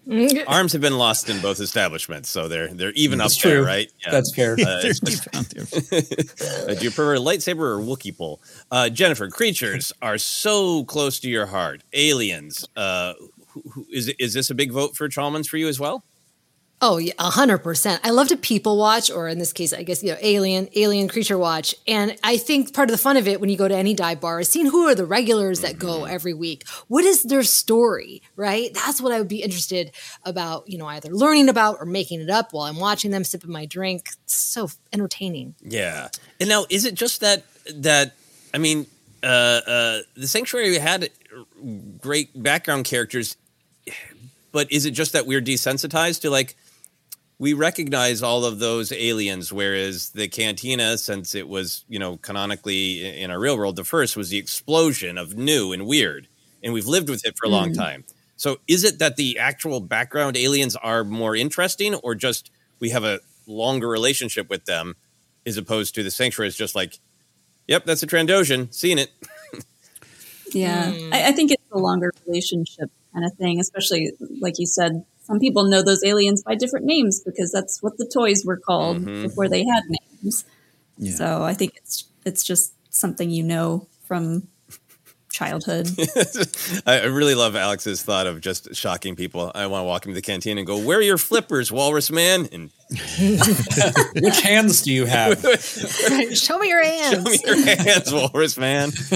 Arms 0.47 0.71
have 0.73 0.81
been 0.81 0.97
lost 0.97 1.29
in 1.29 1.39
both 1.41 1.59
establishments, 1.59 2.27
so 2.27 2.47
they're 2.47 2.69
they're 2.73 2.91
even 2.93 3.19
That's 3.19 3.37
up 3.37 3.43
there, 3.43 3.57
true. 3.57 3.65
right? 3.65 3.91
That's 4.09 4.33
fair. 4.33 4.53
Uh, 4.59 4.81
uh, 4.81 6.73
do 6.73 6.83
you 6.83 6.89
prefer 6.89 7.17
lightsaber 7.17 7.59
or 7.59 7.79
Wookiee 7.79 8.17
pull? 8.17 8.41
Uh, 8.71 8.89
Jennifer, 8.89 9.27
creatures 9.29 9.93
are 10.01 10.17
so 10.17 10.85
close 10.85 11.19
to 11.19 11.29
your 11.29 11.45
heart. 11.45 11.83
Aliens. 11.93 12.65
Uh, 12.75 13.13
who, 13.49 13.61
who, 13.69 13.85
is 13.91 14.07
is 14.17 14.33
this 14.33 14.49
a 14.49 14.55
big 14.55 14.71
vote 14.71 14.95
for 14.97 15.07
Chalmers 15.07 15.47
for 15.47 15.57
you 15.57 15.67
as 15.67 15.79
well? 15.79 16.03
Oh 16.83 16.97
yeah, 16.97 17.13
a 17.19 17.29
hundred 17.29 17.59
percent. 17.59 18.01
I 18.03 18.09
love 18.09 18.29
to 18.29 18.37
people 18.37 18.75
watch, 18.75 19.11
or 19.11 19.27
in 19.27 19.37
this 19.37 19.53
case, 19.53 19.71
I 19.71 19.83
guess 19.83 20.01
you 20.01 20.13
know, 20.13 20.17
alien, 20.19 20.67
alien 20.75 21.07
creature 21.07 21.37
watch. 21.37 21.75
And 21.87 22.17
I 22.23 22.37
think 22.37 22.73
part 22.73 22.89
of 22.89 22.91
the 22.91 23.01
fun 23.01 23.17
of 23.17 23.27
it 23.27 23.39
when 23.39 23.51
you 23.51 23.57
go 23.57 23.67
to 23.67 23.75
any 23.75 23.93
dive 23.93 24.19
bar 24.19 24.39
is 24.39 24.49
seeing 24.49 24.65
who 24.65 24.87
are 24.87 24.95
the 24.95 25.05
regulars 25.05 25.61
that 25.61 25.77
go 25.77 26.05
every 26.05 26.33
week. 26.33 26.67
What 26.87 27.05
is 27.05 27.21
their 27.21 27.43
story, 27.43 28.23
right? 28.35 28.73
That's 28.73 28.99
what 28.99 29.11
I 29.11 29.19
would 29.19 29.27
be 29.27 29.43
interested 29.43 29.91
about. 30.25 30.67
You 30.67 30.79
know, 30.79 30.87
either 30.87 31.09
learning 31.09 31.49
about 31.49 31.77
or 31.79 31.85
making 31.85 32.19
it 32.21 32.31
up 32.31 32.51
while 32.51 32.65
I'm 32.65 32.79
watching 32.79 33.11
them, 33.11 33.23
sipping 33.23 33.51
my 33.51 33.67
drink. 33.67 34.09
It's 34.23 34.33
so 34.35 34.67
entertaining. 34.91 35.53
Yeah. 35.61 36.09
And 36.39 36.49
now, 36.49 36.65
is 36.71 36.85
it 36.85 36.95
just 36.95 37.21
that 37.21 37.43
that 37.75 38.15
I 38.55 38.57
mean, 38.57 38.87
uh, 39.21 39.27
uh, 39.27 39.99
the 40.15 40.27
sanctuary 40.27 40.79
had 40.79 41.11
great 42.01 42.41
background 42.41 42.85
characters, 42.85 43.37
but 44.51 44.71
is 44.71 44.87
it 44.87 44.91
just 44.91 45.13
that 45.13 45.27
we're 45.27 45.41
desensitized 45.41 46.21
to 46.21 46.31
like 46.31 46.55
we 47.41 47.53
recognize 47.53 48.21
all 48.21 48.45
of 48.45 48.59
those 48.59 48.91
aliens, 48.91 49.51
whereas 49.51 50.09
the 50.11 50.27
cantina, 50.27 50.95
since 50.95 51.33
it 51.33 51.47
was 51.49 51.83
you 51.89 51.97
know 51.97 52.17
canonically 52.17 53.19
in 53.19 53.31
our 53.31 53.39
real 53.39 53.57
world, 53.57 53.75
the 53.75 53.83
first 53.83 54.15
was 54.15 54.29
the 54.29 54.37
explosion 54.37 55.17
of 55.17 55.35
new 55.35 55.71
and 55.73 55.87
weird, 55.87 56.27
and 56.63 56.71
we've 56.71 56.85
lived 56.85 57.09
with 57.09 57.25
it 57.25 57.33
for 57.35 57.47
a 57.47 57.49
long 57.49 57.71
Mm. 57.71 57.77
time. 57.77 58.03
So, 58.35 58.59
is 58.67 58.83
it 58.83 58.99
that 58.99 59.15
the 59.15 59.39
actual 59.39 59.79
background 59.79 60.37
aliens 60.37 60.75
are 60.75 61.03
more 61.03 61.35
interesting, 61.35 61.95
or 61.95 62.13
just 62.13 62.51
we 62.79 62.91
have 62.91 63.03
a 63.03 63.19
longer 63.47 63.87
relationship 63.87 64.47
with 64.47 64.65
them, 64.65 64.95
as 65.43 65.57
opposed 65.57 65.95
to 65.95 66.03
the 66.03 66.11
sanctuary 66.11 66.47
is 66.47 66.55
just 66.55 66.75
like, 66.75 66.99
yep, 67.67 67.85
that's 67.85 68.03
a 68.03 68.07
Trandoshan, 68.07 68.71
seen 68.71 68.99
it. 68.99 69.09
Yeah, 70.53 70.91
Hmm. 70.91 71.13
I, 71.13 71.29
I 71.29 71.31
think 71.31 71.49
it's 71.51 71.71
a 71.71 71.79
longer 71.79 72.11
relationship 72.27 72.91
kind 73.13 73.25
of 73.25 73.33
thing, 73.33 73.59
especially 73.59 74.11
like 74.39 74.59
you 74.59 74.67
said. 74.67 75.05
Some 75.23 75.39
people 75.39 75.65
know 75.65 75.81
those 75.83 76.03
aliens 76.03 76.41
by 76.41 76.55
different 76.55 76.85
names 76.85 77.21
because 77.25 77.51
that's 77.51 77.81
what 77.81 77.97
the 77.97 78.05
toys 78.05 78.43
were 78.45 78.57
called 78.57 78.97
Mhm. 79.05 79.23
before 79.23 79.47
they 79.47 79.63
had 79.65 79.83
names. 79.87 80.45
Yeah. 80.97 81.13
So 81.15 81.43
I 81.43 81.53
think 81.53 81.73
it's 81.77 82.05
it's 82.25 82.43
just 82.43 82.73
something 82.89 83.29
you 83.29 83.43
know 83.43 83.87
from 84.07 84.47
childhood. 85.31 85.89
I 86.85 87.01
I 87.01 87.05
really 87.05 87.35
love 87.35 87.55
Alex's 87.55 88.03
thought 88.03 88.27
of 88.27 88.41
just 88.41 88.75
shocking 88.75 89.15
people. 89.15 89.51
I 89.55 89.67
want 89.67 89.81
to 89.81 89.85
walk 89.85 90.05
into 90.05 90.15
the 90.15 90.21
canteen 90.21 90.57
and 90.57 90.67
go, 90.67 90.77
"Where 90.77 90.97
are 90.99 91.01
your 91.01 91.17
flippers, 91.17 91.71
Walrus 91.71 92.11
Man?" 92.11 92.47
And 92.51 92.69
Which 94.21 94.41
hands 94.41 94.81
do 94.81 94.91
you 94.91 95.05
have? 95.05 95.39
Show 96.35 96.59
me 96.59 96.67
your 96.67 96.83
hands. 96.83 97.13
Show 97.41 97.53
me 97.55 97.63
your 97.63 97.75
hands, 97.77 98.13
Walrus 98.13 98.57
Man. 98.57 98.91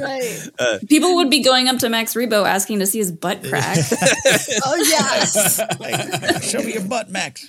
right. 0.00 0.48
Uh, 0.58 0.78
People 0.88 1.14
would 1.16 1.30
be 1.30 1.40
going 1.42 1.68
up 1.68 1.78
to 1.78 1.88
Max 1.88 2.14
Rebo 2.14 2.44
asking 2.44 2.80
to 2.80 2.86
see 2.86 2.98
his 2.98 3.12
butt 3.12 3.44
crack. 3.44 3.78
Oh 4.64 4.76
yes, 4.88 5.60
Show 6.50 6.62
me 6.62 6.72
your 6.74 6.84
butt, 6.84 7.08
Max. 7.08 7.48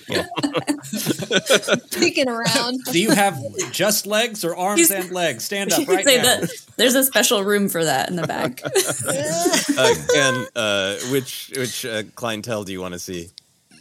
peeking 1.90 2.28
around. 2.28 2.84
Do 2.84 3.00
you 3.00 3.10
have 3.10 3.36
just 3.72 4.06
legs 4.06 4.44
or 4.44 4.54
arms 4.54 4.90
and 4.92 5.10
legs? 5.10 5.44
Stand 5.44 5.72
up 5.72 5.88
right 5.88 6.04
say 6.04 6.18
now. 6.18 6.22
that 6.22 6.50
there's 6.76 6.94
a 6.94 7.02
special 7.02 7.42
room 7.42 7.68
for 7.68 7.84
that 7.84 8.08
in 8.10 8.16
the 8.16 8.26
back. 8.26 8.62
uh, 9.76 9.94
Ken, 10.14 10.46
uh, 10.54 10.96
which 11.10 11.52
which 11.56 11.84
uh, 11.84 12.04
clientele 12.14 12.62
do 12.62 12.70
you 12.72 12.80
want 12.80 12.94
to 12.94 13.00
see? 13.00 13.30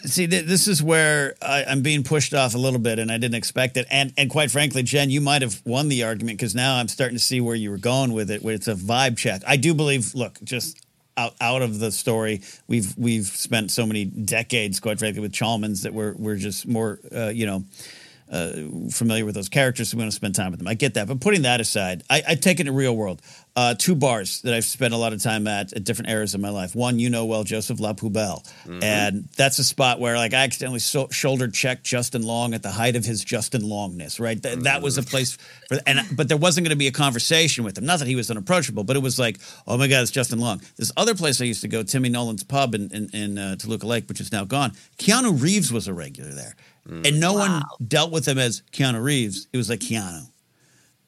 See, 0.08 0.26
th- 0.26 0.46
this 0.46 0.68
is 0.68 0.82
where 0.82 1.36
I, 1.42 1.66
I'm 1.66 1.82
being 1.82 2.04
pushed 2.04 2.34
off 2.34 2.56
a 2.56 2.58
little 2.58 2.80
bit, 2.80 2.98
and 2.98 3.12
I 3.12 3.18
didn't 3.18 3.36
expect 3.36 3.78
it. 3.78 3.86
And 3.92 4.14
and 4.18 4.30
quite 4.30 4.52
frankly, 4.52 4.84
Jen, 4.84 5.10
you 5.10 5.22
might 5.22 5.42
have 5.42 5.62
won 5.66 5.90
the 5.90 6.04
argument 6.04 6.38
because 6.38 6.56
now 6.56 6.78
I'm 6.78 6.88
starting 6.88 7.18
to 7.18 7.24
see 7.24 7.42
where 7.42 7.56
you 7.56 7.72
were 7.72 7.78
going 7.78 8.14
with 8.14 8.32
it. 8.32 8.42
Where 8.42 8.56
it's 8.56 8.68
a 8.68 8.76
vibe 8.76 9.18
check. 9.18 9.42
I 9.46 9.58
do 9.58 9.74
believe. 9.74 10.16
Look, 10.16 10.40
just 10.44 10.82
out 11.18 11.34
out 11.42 11.62
of 11.62 11.80
the 11.80 11.92
story, 11.92 12.42
we've 12.68 12.98
we've 12.98 13.26
spent 13.26 13.72
so 13.72 13.86
many 13.86 14.06
decades, 14.06 14.80
quite 14.80 15.00
frankly, 15.00 15.22
with 15.22 15.34
Chalmun's 15.34 15.84
that 15.84 15.94
we're 15.94 16.14
we're 16.14 16.38
just 16.38 16.68
more, 16.68 17.00
uh, 17.14 17.28
you 17.28 17.46
know. 17.46 17.64
Uh, 18.30 18.68
familiar 18.92 19.24
with 19.24 19.36
those 19.36 19.48
characters, 19.48 19.88
so 19.88 19.96
we 19.96 20.02
want 20.02 20.12
to 20.12 20.16
spend 20.16 20.36
time 20.36 20.52
with 20.52 20.60
them. 20.60 20.68
I 20.68 20.74
get 20.74 20.96
that, 20.96 21.08
but 21.08 21.22
putting 21.22 21.44
that 21.44 21.62
aside, 21.62 22.04
I, 22.10 22.22
I 22.28 22.36
take 22.36 22.60
it 22.60 22.68
in 22.68 22.74
the 22.74 22.78
real 22.78 22.94
world. 22.94 23.22
Uh, 23.58 23.74
two 23.74 23.96
bars 23.96 24.42
that 24.44 24.54
I've 24.54 24.66
spent 24.66 24.94
a 24.94 24.98
lot 24.98 25.14
of 25.14 25.24
time 25.24 25.48
at 25.48 25.74
at 25.74 25.84
different 25.84 26.12
eras 26.12 26.36
of 26.36 26.42
my 26.42 26.50
life. 26.50 26.76
One, 26.76 27.00
you 27.00 27.10
know 27.10 27.26
well, 27.26 27.44
Joseph 27.44 27.80
La 27.80 27.94
Poubelle, 27.94 28.46
Mhm. 28.68 28.84
and 28.84 29.28
that's 29.36 29.58
a 29.58 29.64
spot 29.64 30.00
where 30.00 30.16
like 30.16 30.36
I 30.36 30.44
accidentally 30.44 30.78
so- 30.80 31.08
shoulder 31.12 31.48
checked 31.48 31.84
Justin 31.84 32.22
Long 32.22 32.54
at 32.54 32.62
the 32.62 32.70
height 32.70 32.96
of 32.96 33.04
his 33.04 33.24
Justin 33.24 33.64
Longness. 33.64 34.20
Right, 34.20 34.40
Th- 34.42 34.60
that 34.60 34.84
was 34.84 35.00
a 35.00 35.02
place 35.04 35.40
for, 35.70 35.80
and 35.88 36.02
but 36.16 36.28
there 36.28 36.38
wasn't 36.38 36.66
going 36.66 36.76
to 36.76 36.78
be 36.78 36.86
a 36.86 36.92
conversation 36.92 37.64
with 37.64 37.76
him. 37.80 37.86
Not 37.86 37.98
that 37.98 38.08
he 38.08 38.16
was 38.16 38.30
unapproachable, 38.30 38.84
but 38.84 38.96
it 38.96 39.02
was 39.02 39.18
like, 39.18 39.40
oh 39.66 39.76
my 39.76 39.88
god, 39.88 40.04
it's 40.04 40.12
Justin 40.12 40.38
Long. 40.38 40.62
This 40.78 40.92
other 40.96 41.16
place 41.16 41.42
I 41.42 41.46
used 41.46 41.62
to 41.62 41.68
go, 41.68 41.82
Timmy 41.82 42.10
Nolan's 42.10 42.44
Pub 42.44 42.76
in 42.76 42.92
in, 42.92 43.10
in 43.12 43.38
uh, 43.40 43.56
Toluca 43.56 43.88
Lake, 43.88 44.08
which 44.08 44.22
is 44.22 44.32
now 44.32 44.46
gone. 44.46 44.74
Keanu 45.00 45.42
Reeves 45.42 45.72
was 45.74 45.88
a 45.88 45.96
regular 45.96 46.32
there, 46.32 46.56
and 46.88 47.20
no 47.20 47.34
one 47.34 47.64
dealt 47.88 48.12
with 48.12 48.28
him 48.28 48.38
as 48.38 48.62
Keanu 48.72 49.02
Reeves. 49.02 49.48
It 49.52 49.58
was 49.58 49.68
like 49.68 49.80
Keanu 49.80 50.28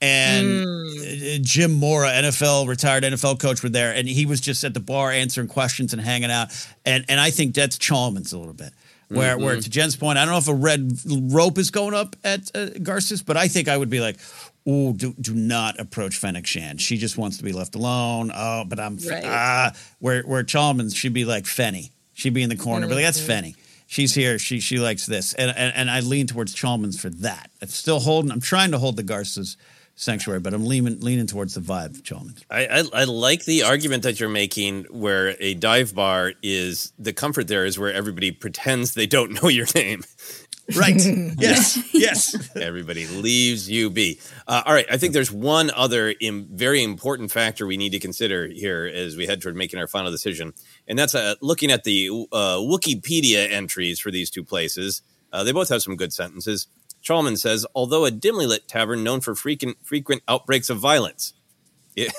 and 0.02 0.66
uh, 0.66 1.38
Jim 1.42 1.74
Mora, 1.74 2.10
NFL 2.10 2.68
retired 2.68 3.04
NFL 3.04 3.40
coach, 3.40 3.62
were 3.64 3.70
there, 3.70 3.94
and 3.94 4.08
he 4.08 4.26
was 4.26 4.40
just 4.42 4.64
at 4.64 4.74
the 4.74 4.80
bar 4.80 5.12
answering 5.12 5.48
questions 5.48 5.94
and 5.94 6.02
hanging 6.02 6.32
out. 6.32 6.50
And 6.86 7.06
and 7.10 7.20
I 7.20 7.32
think 7.32 7.54
that's 7.56 7.78
Chalmun's 7.78 8.34
a 8.34 8.38
little 8.38 8.54
bit. 8.54 8.72
Where 9.10 9.38
where 9.40 9.58
Mhm. 9.58 9.64
to 9.64 9.70
Jen's 9.72 9.96
point, 9.96 10.20
I 10.20 10.26
don't 10.26 10.34
know 10.34 10.38
if 10.38 10.48
a 10.48 10.54
red 10.54 10.92
rope 11.34 11.58
is 11.58 11.72
going 11.72 11.96
up 11.96 12.16
at 12.24 12.52
uh, 12.56 12.68
Garsa's, 12.84 13.24
but 13.24 13.38
I 13.38 13.48
think 13.48 13.68
I 13.68 13.76
would 13.76 13.90
be 13.90 14.00
like, 14.02 14.20
"Oh, 14.68 14.94
do 14.94 15.16
do 15.20 15.34
not 15.34 15.80
approach 15.80 16.18
Fennec 16.18 16.46
Shand. 16.46 16.80
She 16.80 16.96
just 16.98 17.18
wants 17.18 17.38
to 17.38 17.44
be 17.44 17.52
left 17.52 17.74
alone." 17.74 18.32
Oh, 18.34 18.66
but 18.66 18.80
I'm 18.80 18.98
Right. 18.98 19.24
ah. 19.26 19.72
Where 19.98 20.22
where 20.24 20.44
Chalmun's, 20.44 20.96
she'd 20.96 21.14
be 21.14 21.26
like 21.26 21.46
Fenny. 21.46 21.90
She'd 22.14 22.34
be 22.36 22.44
in 22.44 22.50
the 22.50 22.56
corner, 22.56 22.88
but 22.88 22.96
like, 22.96 23.04
that's 23.06 23.20
Mhm. 23.22 23.28
Fenny. 23.28 23.56
She's 23.88 24.14
here. 24.14 24.38
She 24.38 24.60
she 24.60 24.78
likes 24.78 25.08
this, 25.08 25.34
and 25.34 25.50
and, 25.58 25.74
and 25.76 25.90
I 25.90 26.02
lean 26.02 26.28
towards 26.28 26.54
Chalmun's 26.54 27.00
for 27.00 27.10
that. 27.10 27.50
I'm 27.64 27.70
still 27.70 28.02
holding. 28.02 28.30
I'm 28.32 28.42
trying 28.42 28.70
to 28.72 28.78
hold 28.78 28.96
the 28.96 29.02
Garsa's 29.04 29.58
sanctuary, 30.00 30.40
but 30.40 30.54
I'm 30.54 30.66
leaning 30.66 31.00
leaning 31.02 31.28
towards 31.28 31.54
the 31.54 31.62
vibe 31.62 31.98
of 31.98 32.04
Chalmun's. 32.04 32.44
I, 32.50 32.66
I, 32.68 32.84
I 32.94 33.04
like 33.04 33.46
the 33.46 33.64
argument 33.64 34.04
that 34.04 34.20
you're 34.20 34.30
making 34.30 34.86
where 34.86 35.36
a 35.40 35.54
dive 35.54 35.94
bar 35.94 36.34
is 36.42 36.94
the 36.98 37.14
comfort 37.14 37.48
there 37.48 37.66
is 37.66 37.78
where 37.78 37.94
everybody 37.94 38.32
pretends 38.32 38.94
they 38.94 39.08
don't 39.08 39.42
know 39.42 39.50
your 39.50 39.68
name. 39.76 40.04
Right. 40.78 40.96
yes. 41.40 41.80
Yes. 41.96 42.50
Everybody 42.56 43.08
leaves 43.08 43.68
you 43.68 43.90
be. 43.90 44.20
Uh, 44.48 44.62
all 44.68 44.74
right. 44.74 44.86
I 44.92 44.98
think 44.98 45.14
there's 45.14 45.32
one 45.32 45.72
other 45.72 46.14
Im- 46.22 46.48
very 46.52 46.84
important 46.84 47.32
factor 47.32 47.66
we 47.66 47.76
need 47.76 47.92
to 47.94 48.00
consider 48.00 48.46
here 48.46 48.86
as 48.86 49.18
we 49.18 49.26
head 49.26 49.42
toward 49.42 49.56
making 49.56 49.80
our 49.80 49.88
final 49.88 50.12
decision. 50.12 50.54
And 50.88 51.00
that's 51.00 51.16
uh, 51.16 51.34
looking 51.42 51.72
at 51.72 51.86
the 51.86 52.10
uh, 52.32 52.58
Wikipedia 52.58 53.52
entries 53.52 54.00
for 54.00 54.12
these 54.12 54.30
two 54.30 54.44
places. 54.44 55.02
Uh, 55.34 55.44
they 55.44 55.52
both 55.52 55.70
have 55.70 55.82
some 55.82 55.96
good 55.96 56.14
sentences. 56.14 56.68
Chalmun's 57.04 57.42
says, 57.42 57.66
although 57.74 58.06
a 58.06 58.12
dimly 58.12 58.46
lit 58.46 58.68
tavern 58.68 59.04
known 59.04 59.22
for 59.22 59.36
frequent, 59.36 59.78
frequent 59.84 60.22
outbreaks 60.28 60.70
of 60.70 60.78
violence. 60.80 61.34
It, 61.96 62.14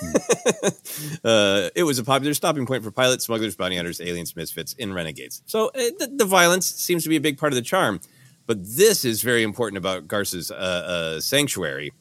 uh, 1.24 1.70
it 1.74 1.84
was 1.84 1.98
a 1.98 2.04
popular 2.04 2.34
stopping 2.34 2.66
point 2.66 2.84
for 2.84 2.90
pilots, 2.90 3.24
smugglers, 3.24 3.56
bounty 3.56 3.76
hunters, 3.76 4.00
aliens, 4.00 4.36
misfits, 4.36 4.74
and 4.78 4.94
renegades. 4.94 5.42
So 5.46 5.68
uh, 5.68 5.90
the, 5.98 6.12
the 6.16 6.24
violence 6.24 6.66
seems 6.66 7.02
to 7.04 7.08
be 7.08 7.16
a 7.16 7.20
big 7.20 7.38
part 7.38 7.52
of 7.52 7.56
the 7.56 7.62
charm. 7.62 8.00
But 8.46 8.58
this 8.64 9.04
is 9.04 9.22
very 9.22 9.42
important 9.42 9.78
about 9.78 10.08
Garsa's 10.08 10.50
uh, 10.50 10.54
uh, 10.54 11.20
sanctuary. 11.20 11.92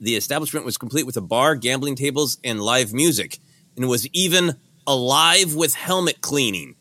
The 0.00 0.16
establishment 0.16 0.66
was 0.66 0.76
complete 0.76 1.06
with 1.06 1.16
a 1.16 1.20
bar, 1.20 1.54
gambling 1.54 1.94
tables, 1.94 2.38
and 2.42 2.60
live 2.60 2.92
music, 2.92 3.38
and 3.76 3.88
was 3.88 4.08
even 4.08 4.56
alive 4.86 5.54
with 5.54 5.74
helmet 5.74 6.20
cleaning. 6.20 6.74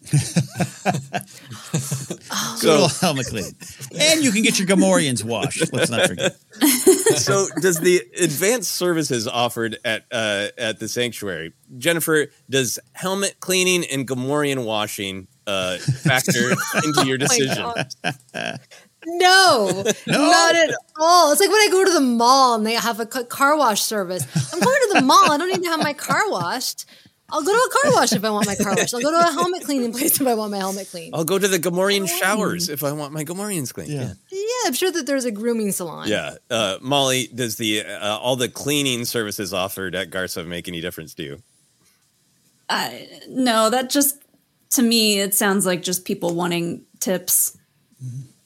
Good 2.60 2.80
old 2.80 2.92
helmet 3.00 3.26
clean. 3.26 3.52
And 3.98 4.22
you 4.22 4.30
can 4.32 4.42
get 4.42 4.58
your 4.58 4.66
Gamorreans 4.68 5.24
washed. 5.24 5.72
Let's 5.72 5.90
not 5.90 6.08
forget. 6.08 6.36
so 7.16 7.46
does 7.60 7.78
the 7.78 8.02
advanced 8.20 8.72
services 8.72 9.28
offered 9.28 9.78
at 9.84 10.04
uh, 10.10 10.48
at 10.56 10.78
the 10.80 10.88
sanctuary 10.88 11.52
jennifer 11.76 12.26
does 12.50 12.78
helmet 12.92 13.36
cleaning 13.40 13.84
and 13.92 14.08
gamorrean 14.08 14.64
washing 14.64 15.28
uh, 15.46 15.76
factor 15.78 16.40
into 16.84 17.06
your 17.06 17.18
Oh 17.20 17.26
my 17.26 17.26
decision 17.26 17.64
No, 19.06 19.84
not 20.06 20.54
at 20.56 20.74
all. 20.98 21.32
It's 21.32 21.40
like 21.40 21.48
when 21.50 21.60
I 21.60 21.68
go 21.70 21.84
to 21.84 21.92
the 21.92 22.00
mall 22.00 22.56
and 22.56 22.66
they 22.66 22.74
have 22.74 22.98
a 23.00 23.06
car 23.06 23.56
wash 23.56 23.80
service. 23.80 24.26
I'm 24.52 24.60
going 24.60 24.80
to 24.88 24.94
the 24.94 25.02
mall. 25.02 25.30
I 25.30 25.38
don't 25.38 25.48
need 25.48 25.62
to 25.62 25.70
have 25.70 25.80
my 25.80 25.94
car 25.94 26.28
washed. 26.28 26.84
I'll 27.30 27.42
go 27.42 27.52
to 27.52 27.58
a 27.58 27.82
car 27.82 27.92
wash 28.00 28.12
if 28.12 28.24
I 28.24 28.30
want 28.30 28.46
my 28.46 28.54
car 28.54 28.74
wash. 28.74 28.94
I'll 28.94 29.02
go 29.02 29.10
to 29.10 29.28
a 29.28 29.32
helmet 29.32 29.64
cleaning 29.64 29.92
place 29.92 30.20
if 30.20 30.26
I 30.26 30.34
want 30.34 30.50
my 30.50 30.58
helmet 30.58 30.88
cleaned. 30.90 31.14
I'll 31.14 31.24
go 31.24 31.38
to 31.38 31.46
the 31.48 31.58
Gamorrean 31.58 32.08
showers 32.08 32.68
if 32.68 32.82
I 32.82 32.92
want 32.92 33.12
my 33.12 33.24
Gamorreans 33.24 33.72
cleaned. 33.72 33.90
Yeah. 33.90 34.12
Yeah, 34.30 34.66
I'm 34.66 34.72
sure 34.72 34.90
that 34.90 35.06
there's 35.06 35.26
a 35.26 35.30
grooming 35.30 35.72
salon. 35.72 36.08
Yeah. 36.08 36.36
Uh, 36.50 36.78
Molly, 36.80 37.28
does 37.34 37.56
the 37.56 37.84
uh, 37.84 38.18
all 38.18 38.36
the 38.36 38.48
cleaning 38.48 39.04
services 39.04 39.52
offered 39.52 39.94
at 39.94 40.10
Garsa 40.10 40.46
make 40.46 40.68
any 40.68 40.80
difference 40.80 41.14
to 41.14 41.22
you? 41.22 41.42
I 42.70 43.08
no, 43.28 43.70
that 43.70 43.90
just 43.90 44.22
to 44.70 44.82
me 44.82 45.20
it 45.20 45.34
sounds 45.34 45.66
like 45.66 45.82
just 45.82 46.04
people 46.04 46.34
wanting 46.34 46.84
tips. 47.00 47.56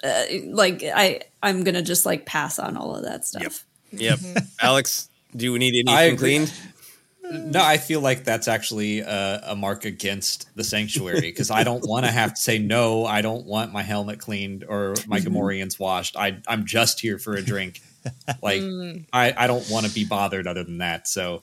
Uh, 0.02 0.24
like 0.46 0.82
I, 0.82 1.20
I'm 1.42 1.62
gonna 1.62 1.82
just 1.82 2.04
like 2.04 2.26
pass 2.26 2.58
on 2.58 2.76
all 2.76 2.96
of 2.96 3.04
that 3.04 3.24
stuff. 3.24 3.64
Yep. 3.92 4.18
Alex, 4.60 5.08
do 5.36 5.44
you 5.44 5.58
need 5.58 5.74
anything 5.86 6.14
agree. 6.14 6.16
cleaned? 6.16 6.52
No, 7.32 7.62
I 7.62 7.78
feel 7.78 8.00
like 8.00 8.24
that's 8.24 8.48
actually 8.48 9.00
a, 9.00 9.42
a 9.46 9.56
mark 9.56 9.84
against 9.84 10.54
the 10.56 10.64
sanctuary 10.64 11.20
because 11.20 11.50
I 11.50 11.64
don't 11.64 11.86
want 11.86 12.04
to 12.06 12.12
have 12.12 12.34
to 12.34 12.40
say 12.40 12.58
no. 12.58 13.04
I 13.06 13.22
don't 13.22 13.46
want 13.46 13.72
my 13.72 13.82
helmet 13.82 14.18
cleaned 14.18 14.64
or 14.68 14.94
my 15.06 15.20
Gamorreans 15.20 15.78
washed. 15.78 16.16
I 16.16 16.38
I'm 16.46 16.66
just 16.66 17.00
here 17.00 17.18
for 17.18 17.34
a 17.34 17.42
drink. 17.42 17.80
Like 18.42 18.60
Mm. 18.60 19.06
I 19.12 19.32
I 19.36 19.46
don't 19.46 19.68
want 19.70 19.86
to 19.86 19.92
be 19.92 20.04
bothered 20.04 20.46
other 20.46 20.64
than 20.64 20.78
that. 20.78 21.06
So 21.06 21.42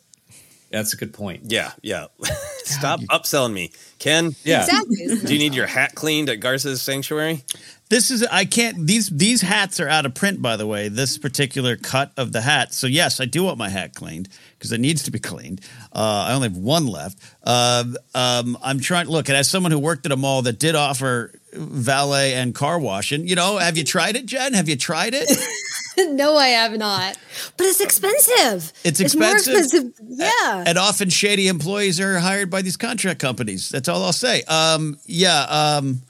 that's 0.72 0.93
a 0.93 0.97
good 0.97 1.13
point. 1.13 1.43
Yeah, 1.45 1.72
yeah. 1.82 2.07
Stop 2.63 2.99
upselling 3.01 3.53
me, 3.53 3.72
Ken. 3.97 4.36
Yeah. 4.43 4.63
Exactly. 4.63 4.97
Do 5.26 5.34
you 5.34 5.39
need 5.39 5.55
your 5.55 5.65
hat 5.67 5.95
cleaned 5.95 6.30
at 6.30 6.39
Garsa's 6.39 6.82
sanctuary? 6.82 7.43
This 7.89 8.11
is 8.11 8.24
I 8.32 8.45
can't 8.45 8.86
these 8.86 9.09
these 9.09 9.41
hats 9.41 9.80
are 9.80 9.89
out 9.89 10.05
of 10.05 10.13
print 10.13 10.43
by 10.43 10.55
the 10.55 10.67
way. 10.67 10.89
This 10.89 11.17
particular 11.17 11.76
cut 11.76 12.11
of 12.17 12.32
the 12.32 12.41
hat. 12.41 12.72
So 12.74 12.86
yes, 12.86 13.20
I 13.20 13.26
do 13.26 13.43
want 13.43 13.57
my 13.57 13.70
hat 13.70 13.95
cleaned 13.95 14.30
because 14.57 14.72
it 14.72 14.80
needs 14.80 15.01
to 15.03 15.11
be 15.11 15.17
cleaned. 15.17 15.61
Uh, 15.91 16.26
I 16.28 16.34
only 16.34 16.49
have 16.49 16.57
one 16.57 16.86
left. 16.86 17.17
Um, 17.43 17.97
um, 18.13 18.57
I'm 18.61 18.80
trying. 18.80 19.07
Look, 19.07 19.28
and 19.28 19.36
as 19.36 19.49
someone 19.49 19.72
who 19.72 19.80
worked 19.80 20.05
at 20.05 20.11
a 20.11 20.17
mall 20.17 20.43
that 20.43 20.59
did 20.59 20.76
offer 20.76 21.34
valet 21.53 22.36
and 22.36 22.53
car 22.53 22.80
washing, 22.80 23.28
you 23.28 23.34
know, 23.34 23.57
have 23.57 23.76
you 23.76 23.84
tried 23.84 24.15
it, 24.15 24.28
Jen? 24.28 24.53
Have 24.53 24.70
you 24.70 24.76
tried 24.76 25.15
it? 25.15 25.28
no, 26.10 26.36
I 26.38 26.47
have 26.50 26.78
not. 26.78 27.18
But 27.58 27.68
it's 27.68 27.82
expensive. 27.82 28.74
It's 28.84 29.16
more 29.16 29.32
expensive. 29.34 29.86
expensive. 29.86 29.93
Yeah. 30.08 30.64
and 30.66 30.78
often 30.78 31.10
shady 31.10 31.47
employees 31.47 32.00
are 32.00 32.20
hired 32.20 32.50
by 32.50 32.62
these 32.62 32.78
contract 32.78 33.20
companies. 33.20 33.70
That's 33.70 33.88
all 33.88 34.04
I'll 34.04 34.14
say. 34.14 34.43
Um, 34.43 34.97
yeah. 35.06 35.43
Um, 35.43 36.02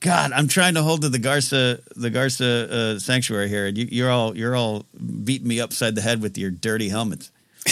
God, 0.00 0.32
I'm 0.32 0.48
trying 0.48 0.74
to 0.74 0.82
hold 0.82 1.02
to 1.02 1.08
the 1.08 1.18
Garsa 1.18 1.82
the 1.96 2.10
Garsa 2.10 2.70
uh, 2.70 2.98
sanctuary 2.98 3.48
here, 3.48 3.66
and 3.66 3.78
you, 3.78 3.88
you're 3.90 4.10
all 4.10 4.36
you're 4.36 4.54
all 4.54 4.84
beating 5.24 5.48
me 5.48 5.60
upside 5.60 5.94
the 5.94 6.02
head 6.02 6.20
with 6.20 6.36
your 6.36 6.50
dirty 6.50 6.90
helmets. 6.90 7.30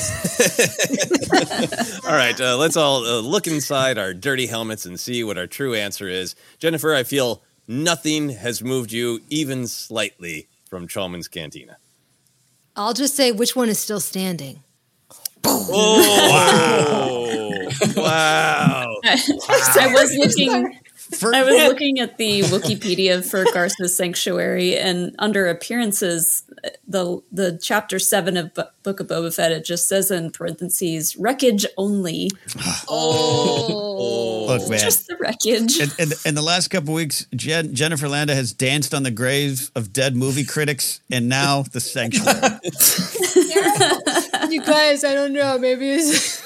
All 2.07 2.15
right, 2.15 2.41
uh, 2.41 2.57
let's 2.57 2.79
all 2.79 3.05
uh, 3.05 3.21
look 3.21 3.47
inside 3.47 3.99
our 3.99 4.15
dirty 4.15 4.47
helmets 4.47 4.87
and 4.87 4.99
see 4.99 5.23
what 5.23 5.37
our 5.37 5.47
true 5.47 5.75
answer 5.75 6.09
is. 6.09 6.35
Jennifer, 6.59 6.95
I 6.95 7.03
feel 7.03 7.43
nothing 7.69 8.31
has 8.31 8.63
moved 8.63 8.93
you 8.93 9.21
even 9.29 9.67
slightly 9.67 10.49
from 10.73 10.89
Chalmun's 10.89 11.29
Cantina. 11.29 11.77
I'll 12.77 12.95
just 12.95 13.15
say 13.15 13.31
which 13.31 13.55
one 13.55 13.69
is 13.69 13.79
still 13.79 14.01
standing. 14.01 14.63
Oh, 15.45 15.69
wow. 17.95 18.97
I 19.05 19.93
was 19.93 20.15
looking. 20.17 20.79
I 21.23 21.43
was 21.43 21.55
looking 21.69 21.99
at 22.01 22.17
the 22.19 22.43
Wikipedia 22.43 23.25
for 23.25 23.45
Garsa's 23.53 23.97
Sanctuary, 23.97 24.77
and 24.77 25.15
under 25.19 25.49
appearances, 25.49 26.43
the 26.87 27.21
the 27.33 27.59
chapter 27.63 27.99
seven 27.99 28.37
of 28.37 28.53
Bu- 28.55 28.63
Book 28.83 29.01
of 29.01 29.07
Boba 29.09 29.35
Fett 29.35 29.53
it 29.53 29.65
just 29.65 29.89
says 29.89 30.11
in 30.11 30.31
parentheses 30.31 31.17
wreckage 31.17 31.67
only. 31.77 32.31
Oh. 32.89 33.67
oh, 33.71 34.47
Look, 34.59 34.69
man. 34.69 34.79
just 34.79 35.07
the 35.07 35.17
wreckage. 35.17 35.79
In, 35.79 35.89
in, 35.99 36.13
in 36.27 36.35
the 36.35 36.43
last 36.43 36.69
couple 36.69 36.93
weeks, 36.95 37.27
Jen, 37.35 37.75
Jennifer 37.75 38.09
Landa 38.09 38.35
has 38.35 38.53
danced 38.53 38.93
on 38.93 39.03
the 39.03 39.11
graves 39.11 39.71
of 39.75 39.93
dead 39.93 40.15
movie 40.17 40.45
critics, 40.45 41.01
and 41.11 41.29
now 41.29 41.63
the 41.63 41.81
sanctuary. 41.81 42.59
you 44.53 44.63
guys, 44.63 45.05
I 45.05 45.15
don't 45.15 45.33
know. 45.33 45.59
Maybe 45.59 45.91
it's 45.91 46.43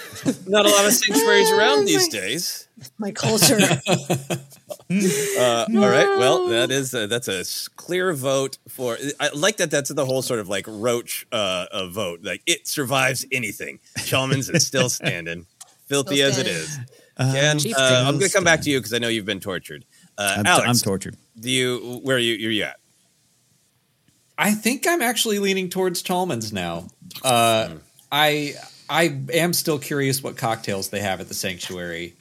Not 0.46 0.66
a 0.66 0.68
lot 0.68 0.86
of 0.86 0.92
sanctuaries 0.92 1.50
around 1.52 1.84
these 1.86 2.09
days. 2.09 2.66
My 2.99 3.11
culture. 3.11 3.59
Uh, 4.89 5.66
all 5.74 5.89
right. 5.89 6.16
Well, 6.18 6.47
that 6.49 6.70
is 6.70 6.95
a, 6.95 7.07
that's 7.09 7.27
a 7.29 7.45
clear 7.77 8.12
vote 8.12 8.59
for. 8.68 8.97
I 9.18 9.31
like 9.35 9.57
that. 9.57 9.70
That's 9.70 9.91
the 9.91 10.05
whole 10.07 10.22
sort 10.22 10.39
of 10.39 10.49
like 10.49 10.64
Roach 10.68 11.27
uh, 11.33 11.66
uh, 11.72 11.89
vote. 11.89 12.20
Like 12.22 12.43
it 12.47 12.68
survives 12.68 13.27
anything. 13.33 13.81
Chalmun's 13.99 14.49
is 14.49 14.64
still 14.66 14.89
standing, 14.89 15.47
filthy 15.87 16.16
Still 16.16 16.29
as 16.29 16.39
it 16.39 16.47
is. 16.47 16.79
standing. 17.14 17.57
is. 17.57 17.64
Ken, 17.64 17.74
uh, 17.77 18.05
I'm 18.07 18.18
going 18.18 18.29
to 18.31 18.33
come 18.33 18.45
back 18.45 18.61
to 18.62 18.70
you 18.70 18.79
because 18.79 18.93
I 18.95 18.99
know 18.99 19.09
you've 19.09 19.27
been 19.27 19.41
tortured. 19.41 19.85
Uh, 20.16 20.37
I'm, 20.39 20.47
Alex, 20.47 20.68
I'm 20.68 20.77
tortured. 20.77 21.16
do 21.39 21.51
you 21.51 22.01
where 22.05 22.16
are 22.16 22.20
you? 22.20 22.35
You're 22.35 22.53
you 22.53 22.62
at? 22.64 22.77
I 24.39 24.53
think 24.53 24.87
I'm 24.87 25.03
actually 25.03 25.39
leaning 25.41 25.68
towards 25.68 26.03
Chalmun's 26.03 26.53
now. 26.53 26.89
Uh, 27.24 27.70
I 28.12 28.55
I 28.89 29.18
am 29.33 29.53
still 29.53 29.79
curious 29.79 30.22
what 30.22 30.37
cocktails 30.37 30.91
they 30.91 31.01
have 31.01 31.20
at 31.20 31.29
the 31.29 31.35
sanctuary, 31.35 32.14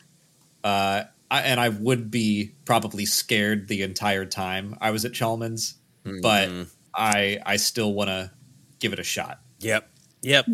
uh, 0.66 1.04
I, 1.32 1.42
and 1.42 1.60
I 1.60 1.70
would 1.70 2.12
be 2.12 2.52
probably 2.66 3.06
scared 3.06 3.68
the 3.68 3.82
entire 3.84 4.26
time 4.26 4.76
I 4.82 4.92
was 4.92 5.06
at 5.06 5.12
Chalmun's, 5.14 5.76
but 6.22 6.50
I 6.94 7.40
I 7.46 7.56
still 7.58 7.94
want 7.94 8.10
to 8.10 8.32
give 8.80 8.92
it 8.94 9.00
a 9.00 9.04
shot. 9.04 9.40
Yep. 9.60 9.90
Yep. 10.22 10.46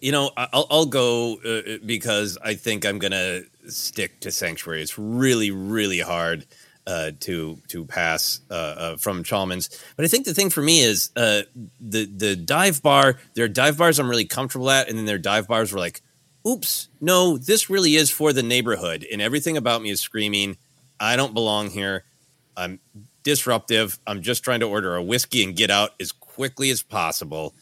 You 0.00 0.12
know, 0.12 0.30
I- 0.36 0.48
I'll, 0.52 0.66
I'll 0.70 0.86
go 0.86 1.36
uh, 1.36 1.78
because 1.84 2.36
I 2.44 2.54
think 2.54 2.84
I'm 2.84 2.98
going 2.98 3.12
to 3.12 3.44
stick 3.68 4.20
to 4.20 4.30
Sanctuary. 4.30 4.82
It's 4.82 4.98
really, 4.98 5.50
really 5.50 6.00
hard 6.00 6.46
uh, 6.86 7.12
to 7.20 7.58
to 7.68 7.84
pass 7.86 8.40
uh, 8.50 8.54
uh, 8.54 8.96
from 8.96 9.24
Chalmun's. 9.24 9.70
But 9.96 10.04
I 10.04 10.08
think 10.08 10.26
the 10.26 10.34
thing 10.34 10.50
for 10.50 10.60
me 10.60 10.80
is 10.82 11.10
uh, 11.16 11.42
the 11.80 12.04
the 12.04 12.36
dive 12.36 12.82
bar. 12.82 13.18
There 13.34 13.44
are 13.46 13.48
dive 13.48 13.78
bars 13.78 13.98
I'm 13.98 14.10
really 14.10 14.26
comfortable 14.26 14.70
at, 14.70 14.88
and 14.88 14.98
then 14.98 15.06
there 15.06 15.16
are 15.16 15.18
dive 15.18 15.48
bars 15.48 15.72
where 15.72 15.80
like, 15.80 16.02
oops, 16.46 16.88
no, 17.00 17.36
this 17.38 17.70
really 17.70 17.96
is 17.96 18.10
for 18.10 18.32
the 18.32 18.42
neighborhood, 18.42 19.06
and 19.10 19.22
everything 19.22 19.56
about 19.56 19.82
me 19.82 19.90
is 19.90 20.00
screaming, 20.00 20.56
I 21.00 21.16
don't 21.16 21.34
belong 21.34 21.70
here. 21.70 22.04
I'm 22.56 22.80
disruptive. 23.22 23.98
I'm 24.06 24.22
just 24.22 24.44
trying 24.44 24.60
to 24.60 24.68
order 24.68 24.94
a 24.94 25.02
whiskey 25.02 25.42
and 25.42 25.56
get 25.56 25.70
out 25.70 25.90
as 26.00 26.12
quickly 26.12 26.70
as 26.70 26.82
possible. 26.82 27.54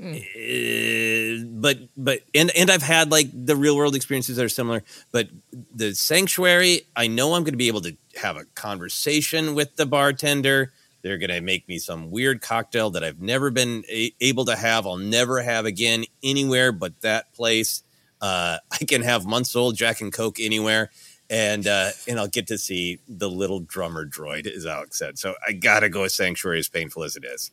Uh, 0.00 1.44
but 1.46 1.78
but 1.96 2.20
and 2.34 2.50
and 2.56 2.70
I've 2.70 2.82
had 2.82 3.10
like 3.10 3.28
the 3.32 3.54
real 3.54 3.76
world 3.76 3.94
experiences 3.94 4.36
that 4.36 4.44
are 4.44 4.48
similar. 4.48 4.82
But 5.12 5.28
the 5.74 5.94
sanctuary, 5.94 6.82
I 6.96 7.06
know 7.06 7.34
I'm 7.34 7.44
going 7.44 7.52
to 7.52 7.58
be 7.58 7.68
able 7.68 7.82
to 7.82 7.96
have 8.20 8.36
a 8.36 8.44
conversation 8.54 9.54
with 9.54 9.76
the 9.76 9.86
bartender. 9.86 10.72
They're 11.02 11.18
going 11.18 11.30
to 11.30 11.40
make 11.40 11.68
me 11.68 11.78
some 11.78 12.10
weird 12.10 12.42
cocktail 12.42 12.90
that 12.90 13.04
I've 13.04 13.20
never 13.20 13.50
been 13.50 13.84
a- 13.88 14.12
able 14.20 14.44
to 14.46 14.56
have. 14.56 14.86
I'll 14.86 14.96
never 14.96 15.42
have 15.42 15.66
again 15.66 16.04
anywhere 16.22 16.72
but 16.72 17.00
that 17.02 17.32
place. 17.34 17.82
Uh, 18.22 18.58
I 18.70 18.84
can 18.84 19.02
have 19.02 19.26
months 19.26 19.54
old 19.54 19.76
Jack 19.76 20.00
and 20.00 20.12
Coke 20.12 20.40
anywhere, 20.40 20.90
and 21.28 21.66
uh, 21.66 21.90
and 22.08 22.18
I'll 22.18 22.28
get 22.28 22.46
to 22.46 22.56
see 22.56 23.00
the 23.06 23.28
little 23.28 23.60
drummer 23.60 24.06
droid, 24.06 24.46
as 24.46 24.64
Alex 24.64 24.98
said. 24.98 25.18
So 25.18 25.34
I 25.46 25.52
gotta 25.52 25.90
go 25.90 26.02
with 26.02 26.12
Sanctuary, 26.12 26.60
as 26.60 26.68
painful 26.68 27.02
as 27.04 27.16
it 27.16 27.24
is. 27.24 27.50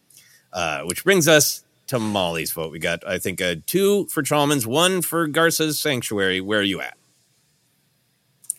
Uh, 0.54 0.82
which 0.84 1.04
brings 1.04 1.28
us 1.28 1.64
to 1.88 2.00
Molly's 2.00 2.52
vote. 2.52 2.72
We 2.72 2.80
got, 2.80 3.08
I 3.08 3.20
think, 3.20 3.42
uh, 3.42 3.56
two 3.66 4.06
for 4.08 4.24
Chalmun's, 4.24 4.66
one 4.66 5.02
for 5.02 5.28
Garsa's 5.28 5.80
Sanctuary. 5.80 6.42
Where 6.42 6.60
are 6.60 6.64
you 6.64 6.82
at? 6.82 6.98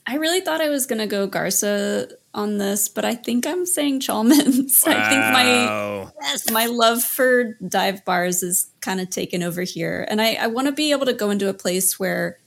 I 0.06 0.16
really 0.16 0.40
thought 0.40 0.60
I 0.60 0.68
was 0.68 0.86
to 1.00 1.06
go 1.06 1.28
Garsa 1.28 2.12
on 2.34 2.58
this, 2.58 2.88
but 2.88 3.04
I 3.04 3.14
think 3.14 3.46
I'm 3.46 3.66
saying 3.66 4.00
Chalmun's. 4.00 4.84
I 4.86 5.08
think 5.08 5.22
my 5.32 5.44
Wow. 5.44 6.12
my 6.52 6.66
love 6.66 7.02
for 7.02 7.54
dive 7.66 8.04
bars 8.04 8.42
is 8.42 8.70
kind 8.80 9.00
of 9.00 9.10
taken 9.10 9.42
over 9.42 9.62
here, 9.62 10.06
and 10.08 10.20
I, 10.20 10.34
I 10.34 10.46
want 10.48 10.66
to 10.66 10.72
be 10.72 10.92
able 10.92 11.06
to 11.06 11.12
go 11.12 11.30
into 11.30 11.48
a 11.48 11.54
place 11.54 11.98
where 11.98 12.39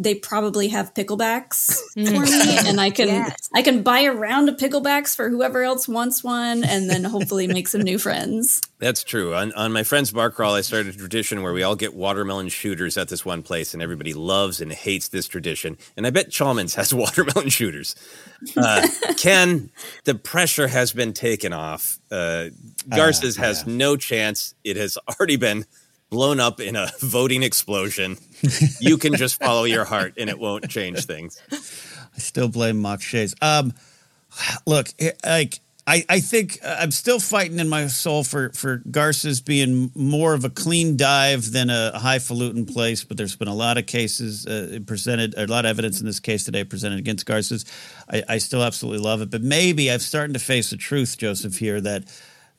they 0.00 0.14
probably 0.14 0.68
have 0.68 0.94
picklebacks 0.94 1.78
for 1.92 2.00
me, 2.00 2.58
and 2.66 2.80
I 2.80 2.88
can 2.90 3.08
Yes. 3.08 3.50
I 3.54 3.60
can 3.60 3.82
buy 3.82 4.00
a 4.00 4.12
round 4.12 4.48
of 4.48 4.56
picklebacks 4.56 5.14
for 5.14 5.28
whoever 5.28 5.62
else 5.62 5.86
wants 5.86 6.24
one, 6.24 6.64
and 6.64 6.88
then 6.88 7.04
hopefully 7.04 7.46
make 7.46 7.68
some 7.68 7.82
new 7.82 7.98
friends. 7.98 8.62
That's 8.78 9.04
true. 9.04 9.34
On, 9.34 9.52
on 9.52 9.72
my 9.72 9.82
friend's 9.82 10.10
bar 10.10 10.30
crawl, 10.30 10.54
I 10.54 10.62
started 10.62 10.94
a 10.94 10.98
tradition 10.98 11.42
where 11.42 11.52
we 11.52 11.62
all 11.62 11.76
get 11.76 11.92
watermelon 11.92 12.48
shooters 12.48 12.96
at 12.96 13.08
this 13.08 13.26
one 13.26 13.42
place, 13.42 13.74
and 13.74 13.82
everybody 13.82 14.14
loves 14.14 14.62
and 14.62 14.72
hates 14.72 15.08
this 15.08 15.28
tradition. 15.28 15.76
And 15.98 16.06
I 16.06 16.10
bet 16.10 16.30
Chalmun's 16.30 16.74
has 16.76 16.94
watermelon 16.94 17.50
shooters. 17.50 17.94
Uh, 18.56 18.88
Ken, 19.18 19.70
the 20.04 20.14
pressure 20.14 20.66
has 20.66 20.92
been 20.92 21.12
taken 21.12 21.52
off. 21.52 21.98
Uh, 22.10 22.46
Garsa's 22.88 23.36
has 23.36 23.66
no 23.66 23.96
chance. 23.96 24.54
It 24.64 24.78
has 24.78 24.96
already 25.08 25.36
been 25.36 25.66
blown 26.10 26.40
up 26.40 26.60
in 26.60 26.76
a 26.76 26.90
voting 27.00 27.42
explosion. 27.42 28.18
you 28.80 28.98
can 28.98 29.14
just 29.14 29.40
follow 29.40 29.64
your 29.64 29.84
heart, 29.84 30.14
and 30.18 30.28
it 30.28 30.38
won't 30.38 30.68
change 30.68 31.04
things. 31.06 31.40
I 31.52 32.18
still 32.18 32.48
blame 32.48 32.78
Mok 32.78 33.00
Shaiz. 33.00 33.34
Um, 33.40 33.72
look, 34.66 34.88
eh, 34.98 35.12
like 35.24 35.60
I, 35.86 36.04
I 36.08 36.20
think 36.20 36.58
uh, 36.64 36.76
I'm 36.78 36.90
still 36.90 37.18
fighting 37.18 37.58
in 37.58 37.68
my 37.68 37.86
soul 37.88 38.22
for 38.22 38.50
for 38.50 38.78
Garsa's 38.90 39.40
being 39.40 39.90
more 39.94 40.34
of 40.34 40.44
a 40.44 40.50
clean 40.50 40.96
dive 40.96 41.50
than 41.50 41.70
a 41.70 41.98
highfalutin 41.98 42.66
place. 42.66 43.02
But 43.02 43.16
there's 43.16 43.34
been 43.34 43.48
a 43.48 43.54
lot 43.54 43.78
of 43.78 43.86
cases 43.86 44.46
uh, 44.46 44.80
presented, 44.86 45.34
a 45.36 45.46
lot 45.46 45.64
of 45.64 45.70
evidence 45.70 46.00
in 46.00 46.06
this 46.06 46.20
case 46.20 46.44
today 46.44 46.64
presented 46.64 46.98
against 46.98 47.26
Garsa's. 47.26 47.64
I, 48.08 48.22
I 48.28 48.38
still 48.38 48.62
absolutely 48.62 49.02
love 49.02 49.20
it, 49.20 49.30
but 49.30 49.42
maybe 49.42 49.90
I'm 49.90 50.00
starting 50.00 50.34
to 50.34 50.40
face 50.40 50.70
the 50.70 50.76
truth, 50.76 51.18
Joseph, 51.18 51.58
here 51.58 51.80
that 51.80 52.04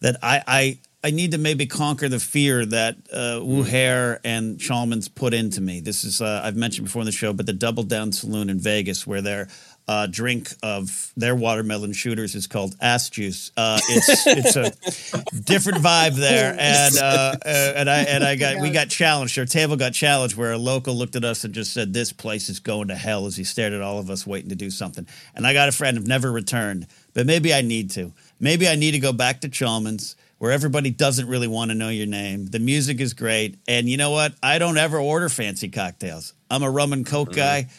that 0.01 0.17
I 0.21 0.43
I, 0.47 0.79
I 1.03 1.09
need 1.09 1.31
to 1.31 1.39
maybe 1.39 1.65
conquer 1.65 2.07
the 2.07 2.19
fear 2.19 2.63
that 2.63 2.95
uh, 3.11 3.39
Wuher 3.41 4.19
and 4.23 4.59
Chalmun's 4.59 5.09
put 5.09 5.33
into 5.33 5.59
me. 5.59 5.79
This 5.81 6.03
is 6.03 6.21
uh, 6.21 6.41
I've 6.43 6.55
mentioned 6.55 6.85
before 6.85 7.01
in 7.01 7.07
the 7.07 7.11
show, 7.11 7.33
but 7.33 7.47
the 7.47 7.53
Double 7.53 7.83
Down 7.83 8.11
Saloon 8.11 8.49
in 8.51 8.59
Vegas, 8.59 9.07
where 9.07 9.21
they're 9.21 9.47
uh, 9.87 10.05
drink 10.05 10.49
of 10.61 11.11
their 11.17 11.35
watermelon 11.35 11.91
shooters 11.91 12.35
is 12.35 12.45
called 12.45 12.75
ass 12.79 13.09
juice. 13.09 13.51
Uh, 13.57 13.79
it's 13.89 14.27
it's 14.55 14.55
a 14.55 15.41
different 15.41 15.79
vibe 15.79 16.15
there, 16.15 16.55
and 16.57 16.95
uh, 16.97 17.35
uh, 17.45 17.73
and 17.75 17.89
I 17.89 18.03
and 18.03 18.23
I 18.23 18.35
got 18.35 18.61
we 18.61 18.69
got 18.69 18.89
challenged. 18.89 19.37
Our 19.39 19.45
table 19.45 19.77
got 19.77 19.93
challenged 19.93 20.37
where 20.37 20.51
a 20.51 20.57
local 20.57 20.93
looked 20.93 21.15
at 21.15 21.25
us 21.25 21.43
and 21.43 21.53
just 21.53 21.73
said, 21.73 21.93
"This 21.93 22.13
place 22.13 22.47
is 22.47 22.59
going 22.59 22.89
to 22.89 22.95
hell." 22.95 23.25
As 23.25 23.35
he 23.35 23.43
stared 23.43 23.73
at 23.73 23.81
all 23.81 23.97
of 23.97 24.11
us 24.11 24.27
waiting 24.27 24.49
to 24.49 24.55
do 24.55 24.69
something, 24.69 25.07
and 25.35 25.47
I 25.47 25.53
got 25.53 25.67
a 25.67 25.71
friend 25.71 25.97
who 25.97 26.03
never 26.03 26.31
returned, 26.31 26.85
but 27.15 27.25
maybe 27.25 27.53
I 27.53 27.61
need 27.61 27.89
to. 27.91 28.13
Maybe 28.39 28.67
I 28.67 28.75
need 28.75 28.91
to 28.91 28.99
go 28.99 29.13
back 29.13 29.41
to 29.41 29.49
Chalmun's 29.49 30.15
where 30.41 30.51
everybody 30.51 30.89
doesn't 30.89 31.27
really 31.27 31.47
want 31.47 31.69
to 31.69 31.75
know 31.75 31.89
your 31.89 32.07
name. 32.07 32.47
The 32.47 32.57
music 32.57 32.99
is 32.99 33.13
great. 33.13 33.59
And 33.67 33.87
you 33.87 33.95
know 33.95 34.09
what? 34.09 34.33
I 34.41 34.57
don't 34.57 34.75
ever 34.75 34.97
order 34.97 35.29
fancy 35.29 35.69
cocktails. 35.69 36.33
I'm 36.49 36.63
a 36.63 36.71
rum 36.71 36.93
and 36.93 37.05
coke 37.05 37.29
mm-hmm. 37.29 37.37
guy. 37.37 37.69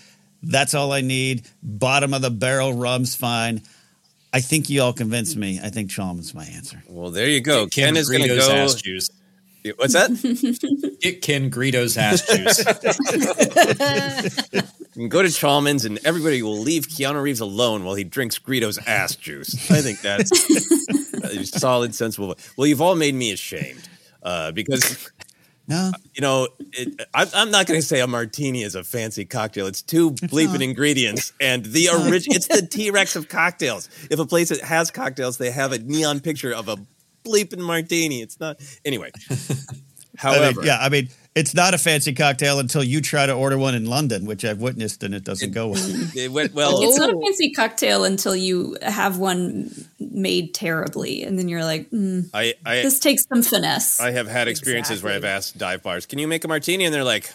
That's 0.44 0.72
all 0.72 0.92
I 0.92 1.00
need. 1.00 1.42
Bottom 1.60 2.14
of 2.14 2.22
the 2.22 2.30
barrel 2.30 2.72
rum's 2.72 3.16
fine. 3.16 3.62
I 4.32 4.42
think 4.42 4.70
you 4.70 4.80
all 4.80 4.92
convinced 4.92 5.36
me. 5.36 5.58
I 5.60 5.70
think 5.70 5.90
Chalmun's 5.90 6.36
my 6.36 6.44
answer. 6.44 6.80
Well, 6.86 7.10
there 7.10 7.26
you 7.26 7.40
go. 7.40 7.66
Ken, 7.66 7.86
Ken 7.86 7.96
is 7.96 8.08
going 8.08 8.22
to 8.22 8.28
go. 8.28 8.52
ass 8.52 8.74
juice. 8.74 9.10
What's 9.74 9.94
that? 9.94 10.98
Get 11.02 11.20
Ken 11.20 11.50
Greedo's 11.50 11.96
ass 11.96 12.24
juice. 12.28 12.64
You 14.94 15.04
can 15.04 15.08
go 15.08 15.22
to 15.22 15.28
Chalmun's 15.28 15.86
and 15.86 15.98
everybody 16.04 16.42
will 16.42 16.58
leave 16.58 16.86
Keanu 16.86 17.22
Reeves 17.22 17.40
alone 17.40 17.82
while 17.82 17.94
he 17.94 18.04
drinks 18.04 18.38
Greedo's 18.38 18.78
ass 18.86 19.16
juice. 19.16 19.70
I 19.70 19.80
think 19.80 20.02
that's 20.02 20.30
a 20.30 20.92
solid, 21.44 21.94
sensible. 21.94 22.36
Well, 22.56 22.66
you've 22.66 22.80
all 22.80 22.96
made 22.96 23.14
me 23.14 23.32
ashamed 23.32 23.88
uh, 24.22 24.52
because, 24.52 25.10
no, 25.68 25.92
you 26.14 26.20
know, 26.20 26.48
it, 26.72 27.00
I, 27.14 27.26
I'm 27.34 27.50
not 27.50 27.66
going 27.66 27.80
to 27.80 27.86
say 27.86 28.00
a 28.00 28.06
martini 28.06 28.62
is 28.62 28.74
a 28.74 28.84
fancy 28.84 29.24
cocktail. 29.24 29.66
It's 29.66 29.82
two 29.82 30.12
bleeping 30.12 30.62
ingredients, 30.62 31.32
and 31.40 31.64
the 31.64 31.88
original. 31.88 32.36
it's 32.36 32.48
the 32.48 32.66
T 32.66 32.90
Rex 32.90 33.16
of 33.16 33.28
cocktails. 33.28 33.88
If 34.10 34.18
a 34.18 34.26
place 34.26 34.50
that 34.50 34.60
has 34.60 34.90
cocktails, 34.90 35.38
they 35.38 35.50
have 35.50 35.72
a 35.72 35.78
neon 35.78 36.20
picture 36.20 36.52
of 36.52 36.68
a 36.68 36.76
bleeping 37.24 37.60
martini. 37.60 38.20
It's 38.20 38.38
not 38.40 38.60
anyway. 38.84 39.10
I 40.24 40.30
mean, 40.30 40.42
However, 40.42 40.64
yeah, 40.64 40.78
I 40.80 40.88
mean, 40.88 41.08
it's 41.34 41.54
not 41.54 41.72
a 41.72 41.78
fancy 41.78 42.12
cocktail 42.12 42.58
until 42.58 42.84
you 42.84 43.00
try 43.00 43.24
to 43.24 43.32
order 43.32 43.56
one 43.56 43.74
in 43.74 43.86
London, 43.86 44.26
which 44.26 44.44
I've 44.44 44.60
witnessed, 44.60 45.02
and 45.02 45.14
it 45.14 45.24
doesn't 45.24 45.52
go 45.52 45.68
well. 45.68 45.82
it 46.14 46.30
went 46.30 46.52
well. 46.52 46.82
it's 46.82 46.98
not 46.98 47.10
a 47.10 47.18
fancy 47.18 47.52
cocktail 47.52 48.04
until 48.04 48.36
you 48.36 48.76
have 48.82 49.18
one 49.18 49.72
made 49.98 50.52
terribly, 50.52 51.22
and 51.22 51.38
then 51.38 51.48
you're 51.48 51.64
like, 51.64 51.90
mm, 51.90 52.28
I, 52.34 52.54
I 52.66 52.82
"This 52.82 52.98
takes 52.98 53.24
some 53.26 53.42
finesse." 53.42 53.98
I 53.98 54.10
have 54.10 54.28
had 54.28 54.48
experiences 54.48 55.02
where 55.02 55.14
I've 55.14 55.24
asked 55.24 55.56
dive 55.56 55.82
bars, 55.82 56.04
"Can 56.06 56.18
you 56.18 56.28
make 56.28 56.44
a 56.44 56.48
martini?" 56.48 56.84
and 56.84 56.92
they're 56.94 57.02
like, 57.02 57.32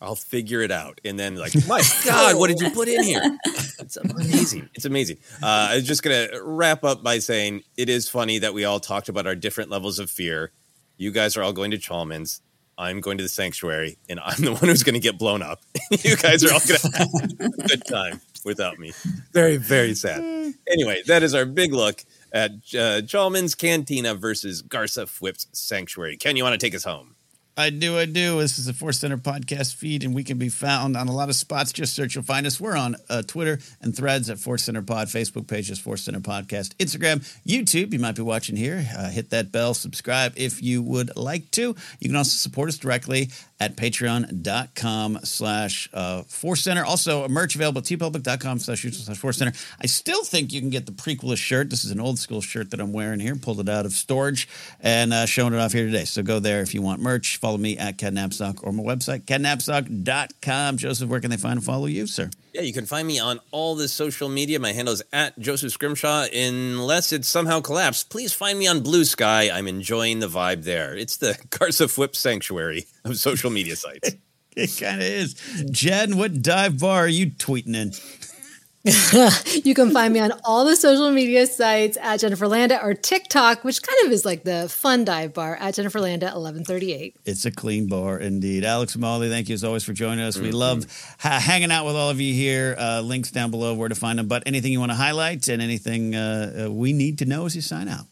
"I'll 0.00 0.14
figure 0.14 0.62
it 0.62 0.70
out." 0.70 1.00
And 1.04 1.18
then 1.18 1.36
like, 1.36 1.52
"My 1.66 1.82
God, 2.06 2.36
what 2.38 2.48
did 2.48 2.60
you 2.60 2.70
put 2.70 2.88
in 2.88 3.02
here?" 3.04 3.38
It's 3.80 3.96
amazing. 3.96 4.68
It's 4.74 4.84
amazing. 4.84 5.16
Uh, 5.42 5.46
I 5.70 5.74
was 5.76 5.84
just 5.86 6.02
gonna 6.02 6.28
wrap 6.42 6.84
up 6.84 7.02
by 7.02 7.18
saying 7.18 7.62
it 7.76 7.88
is 7.88 8.08
funny 8.08 8.38
that 8.38 8.54
we 8.54 8.64
all 8.64 8.78
talked 8.78 9.08
about 9.08 9.26
our 9.26 9.34
different 9.34 9.70
levels 9.70 9.98
of 9.98 10.10
fear. 10.10 10.52
You 11.00 11.10
guys 11.10 11.34
are 11.38 11.42
all 11.42 11.54
going 11.54 11.70
to 11.70 11.78
Chalmun's. 11.78 12.42
I'm 12.76 13.00
going 13.00 13.16
to 13.16 13.22
the 13.22 13.30
sanctuary, 13.30 13.96
and 14.10 14.20
I'm 14.20 14.44
the 14.44 14.52
one 14.60 14.68
who's 14.68 14.82
going 14.82 14.94
to 14.94 15.00
get 15.00 15.18
blown 15.18 15.40
up. 15.40 15.62
you 15.90 16.14
guys 16.16 16.44
are 16.44 16.52
all 16.52 16.60
going 16.60 16.78
to 16.78 17.38
have 17.38 17.54
a 17.58 17.68
good 17.68 17.86
time 17.86 18.20
without 18.44 18.78
me. 18.78 18.92
Very, 19.32 19.56
very 19.56 19.94
sad. 19.94 20.20
Anyway, 20.70 21.02
that 21.06 21.22
is 21.22 21.34
our 21.34 21.46
big 21.46 21.72
look 21.72 22.04
at 22.32 22.50
uh, 22.50 23.00
Chalmun's 23.00 23.54
Cantina 23.54 24.14
versus 24.14 24.62
Garsa 24.62 25.06
Fwip's 25.06 25.46
Sanctuary. 25.52 26.18
Ken, 26.18 26.36
you 26.36 26.44
want 26.44 26.60
to 26.60 26.64
take 26.64 26.74
us 26.74 26.84
home? 26.84 27.14
I 27.60 27.68
do, 27.68 27.98
I 27.98 28.06
do. 28.06 28.40
This 28.40 28.58
is 28.58 28.68
a 28.68 28.72
Force 28.72 29.00
Center 29.00 29.18
podcast 29.18 29.74
feed, 29.74 30.02
and 30.02 30.14
we 30.14 30.24
can 30.24 30.38
be 30.38 30.48
found 30.48 30.96
on 30.96 31.08
a 31.08 31.12
lot 31.12 31.28
of 31.28 31.34
spots. 31.36 31.72
Just 31.72 31.94
search, 31.94 32.14
you'll 32.14 32.24
find 32.24 32.46
us. 32.46 32.58
We're 32.58 32.74
on 32.74 32.96
uh, 33.10 33.20
Twitter 33.20 33.58
and 33.82 33.94
Threads 33.94 34.30
at 34.30 34.38
Force 34.38 34.62
Center 34.62 34.80
Pod, 34.80 35.08
Facebook 35.08 35.46
page 35.46 35.70
Force 35.78 36.02
Center 36.04 36.20
Podcast, 36.20 36.74
Instagram, 36.76 37.18
YouTube. 37.46 37.92
You 37.92 37.98
might 37.98 38.16
be 38.16 38.22
watching 38.22 38.56
here. 38.56 38.88
Uh, 38.96 39.10
hit 39.10 39.28
that 39.30 39.52
bell, 39.52 39.74
subscribe 39.74 40.32
if 40.36 40.62
you 40.62 40.80
would 40.80 41.14
like 41.18 41.50
to. 41.50 41.76
You 41.98 42.08
can 42.08 42.16
also 42.16 42.30
support 42.30 42.70
us 42.70 42.78
directly 42.78 43.28
at 43.60 43.76
patreon.com 43.76 45.20
slash 45.22 45.88
uh, 45.92 46.22
Force 46.22 46.62
Center. 46.62 46.84
Also, 46.84 47.28
merch 47.28 47.54
available 47.54 47.78
at 47.80 47.84
teepublic.com 47.84 48.58
slash 48.58 48.82
slash 48.82 49.18
Force 49.18 49.36
Center. 49.36 49.52
I 49.80 49.86
still 49.86 50.24
think 50.24 50.52
you 50.52 50.60
can 50.60 50.70
get 50.70 50.86
the 50.86 50.92
prequelist 50.92 51.38
shirt. 51.38 51.70
This 51.70 51.84
is 51.84 51.92
an 51.92 52.00
old 52.00 52.18
school 52.18 52.40
shirt 52.40 52.70
that 52.70 52.80
I'm 52.80 52.92
wearing 52.92 53.20
here. 53.20 53.36
Pulled 53.36 53.60
it 53.60 53.68
out 53.68 53.86
of 53.86 53.92
storage 53.92 54.48
and 54.80 55.12
uh, 55.12 55.26
showing 55.26 55.54
it 55.54 55.58
off 55.58 55.72
here 55.72 55.86
today. 55.86 56.04
So 56.04 56.22
go 56.22 56.40
there 56.40 56.62
if 56.62 56.74
you 56.74 56.82
want 56.82 57.00
merch. 57.00 57.36
Follow 57.36 57.58
me 57.58 57.78
at 57.78 57.98
KenNapzok 57.98 58.64
or 58.64 58.72
my 58.72 58.82
website, 58.82 59.22
kennapzok.com. 59.26 60.78
Joseph, 60.78 61.08
where 61.08 61.20
can 61.20 61.30
they 61.30 61.36
find 61.36 61.60
and 61.60 61.64
follow 61.64 61.86
you, 61.86 62.06
sir? 62.06 62.30
Yeah, 62.52 62.62
you 62.62 62.72
can 62.72 62.86
find 62.86 63.06
me 63.06 63.18
on 63.20 63.38
all 63.52 63.76
the 63.76 63.86
social 63.86 64.28
media. 64.28 64.58
My 64.58 64.72
handle 64.72 64.94
is 64.94 65.02
at 65.12 65.38
Joseph 65.38 65.72
Scrimshaw. 65.72 66.26
Unless 66.34 67.12
it's 67.12 67.28
somehow 67.28 67.60
collapsed, 67.60 68.10
please 68.10 68.32
find 68.32 68.58
me 68.58 68.66
on 68.66 68.80
Blue 68.80 69.04
Sky. 69.04 69.50
I'm 69.50 69.68
enjoying 69.68 70.18
the 70.18 70.26
vibe 70.26 70.64
there. 70.64 70.96
It's 70.96 71.16
the 71.16 71.32
Garsa 71.50 71.86
Fwip 71.86 72.16
sanctuary 72.16 72.86
of 73.04 73.16
social 73.18 73.50
media 73.50 73.76
sites. 73.76 74.10
It 74.56 74.76
kind 74.80 74.96
of 75.00 75.06
is. 75.06 75.34
Jen, 75.70 76.16
what 76.16 76.42
dive 76.42 76.80
bar 76.80 77.04
are 77.04 77.08
you 77.08 77.28
tweeting 77.28 77.76
in? 77.76 77.92
you 79.64 79.74
can 79.74 79.90
find 79.90 80.14
me 80.14 80.20
on 80.20 80.32
all 80.42 80.64
the 80.64 80.74
social 80.74 81.10
media 81.10 81.46
sites 81.46 81.98
at 82.00 82.18
Jennifer 82.20 82.48
Landa 82.48 82.82
or 82.82 82.94
TikTok, 82.94 83.62
which 83.62 83.82
kind 83.82 83.98
of 84.06 84.12
is 84.12 84.24
like 84.24 84.42
the 84.44 84.70
fun 84.70 85.04
dive 85.04 85.34
bar 85.34 85.54
at 85.56 85.74
Jennifer 85.74 86.00
Landa 86.00 86.26
1138. 86.26 87.14
It's 87.26 87.44
a 87.44 87.50
clean 87.50 87.88
bar 87.88 88.18
indeed. 88.18 88.64
Alex 88.64 88.96
Molly, 88.96 89.28
thank 89.28 89.50
you 89.50 89.54
as 89.54 89.64
always 89.64 89.84
for 89.84 89.92
joining 89.92 90.20
us. 90.24 90.38
We 90.38 90.48
Mm-hmm. 90.48 90.56
love 90.56 91.14
ha- 91.18 91.38
hanging 91.44 91.70
out 91.70 91.84
with 91.84 91.94
all 91.94 92.08
of 92.08 92.20
you 92.22 92.32
here. 92.32 92.74
Uh, 92.78 93.02
links 93.02 93.30
down 93.30 93.50
below 93.50 93.74
where 93.74 93.90
to 93.90 93.94
find 93.94 94.18
them. 94.18 94.28
But 94.28 94.44
anything 94.46 94.72
you 94.72 94.80
want 94.80 94.92
to 94.92 94.96
highlight 94.96 95.46
and 95.48 95.60
anything 95.60 96.14
uh, 96.14 96.64
uh, 96.66 96.70
we 96.72 96.94
need 96.94 97.18
to 97.18 97.26
know 97.26 97.44
as 97.44 97.54
you 97.54 97.60
sign 97.62 97.86
out? 97.86 98.06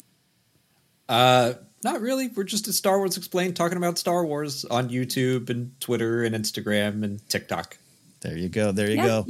Uh, 1.09 1.55
not 1.83 2.03
really. 2.03 2.29
We're 2.29 2.45
just 2.45 2.69
at 2.69 2.75
Star 2.75 2.99
Wars 2.99 3.17
Explained 3.17 3.57
talking 3.57 3.79
about 3.79 3.97
Star 3.99 4.25
Wars 4.27 4.67
on 4.67 4.91
YouTube 4.91 5.49
and 5.49 5.73
Twitter 5.81 6.25
and 6.25 6.35
Instagram 6.35 7.03
and 7.05 7.27
TikTok. 7.31 7.79
There 8.21 8.37
you 8.37 8.49
go. 8.51 8.73
There 8.73 8.91
you 8.91 8.97
Yeah. 8.97 9.07
go. 9.07 9.27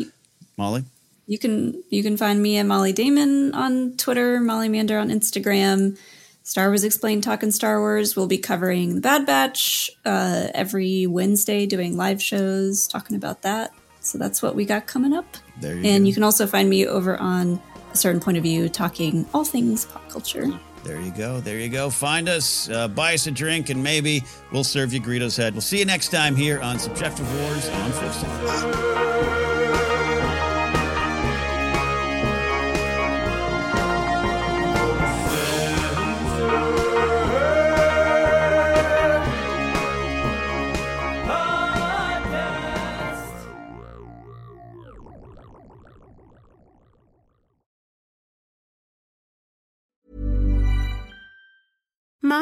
Molly? 0.56 0.82
You 1.28 1.38
can 1.38 1.84
you 1.90 2.02
can 2.02 2.16
find 2.16 2.42
me 2.42 2.56
and 2.56 2.68
Molly 2.68 2.92
Damon 2.92 3.54
on 3.54 3.96
Twitter, 3.98 4.40
Molly 4.40 4.70
Mander 4.70 4.98
on 4.98 5.10
Instagram. 5.10 5.98
Star 6.42 6.68
Wars 6.68 6.82
Explained 6.82 7.22
talking 7.22 7.50
Star 7.50 7.78
Wars. 7.80 8.16
We'll 8.16 8.26
be 8.26 8.38
covering 8.38 8.94
the 8.94 9.00
Bad 9.02 9.26
Batch 9.26 9.90
uh, 10.06 10.48
every 10.54 11.06
Wednesday, 11.06 11.66
doing 11.66 11.98
live 11.98 12.22
shows 12.22 12.88
talking 12.88 13.14
about 13.14 13.42
that. 13.42 13.72
So 14.00 14.16
that's 14.16 14.40
what 14.40 14.54
we 14.54 14.64
got 14.64 14.86
coming 14.86 15.12
up. 15.12 15.36
There 15.60 15.74
you 15.74 15.84
and 15.84 16.04
go. 16.04 16.08
you 16.08 16.14
can 16.14 16.22
also 16.22 16.46
find 16.46 16.70
me 16.70 16.86
over 16.86 17.18
on 17.18 17.60
a 17.92 17.96
certain 17.96 18.22
point 18.22 18.38
of 18.38 18.42
view, 18.42 18.70
talking 18.70 19.26
all 19.34 19.44
things 19.44 19.84
pop 19.84 20.08
culture. 20.08 20.46
There 20.82 20.98
you 20.98 21.10
go. 21.10 21.40
There 21.40 21.58
you 21.58 21.68
go. 21.68 21.90
Find 21.90 22.26
us, 22.30 22.70
uh, 22.70 22.88
buy 22.88 23.12
us 23.12 23.26
a 23.26 23.30
drink, 23.30 23.68
and 23.68 23.82
maybe 23.82 24.24
we'll 24.50 24.64
serve 24.64 24.94
you 24.94 25.00
Greedo's 25.00 25.36
head. 25.36 25.52
We'll 25.52 25.60
see 25.60 25.80
you 25.80 25.84
next 25.84 26.08
time 26.08 26.34
here 26.34 26.58
on 26.62 26.78
Subjective 26.78 27.30
Wars 27.42 27.68
on 27.68 27.92
Force 27.92 28.97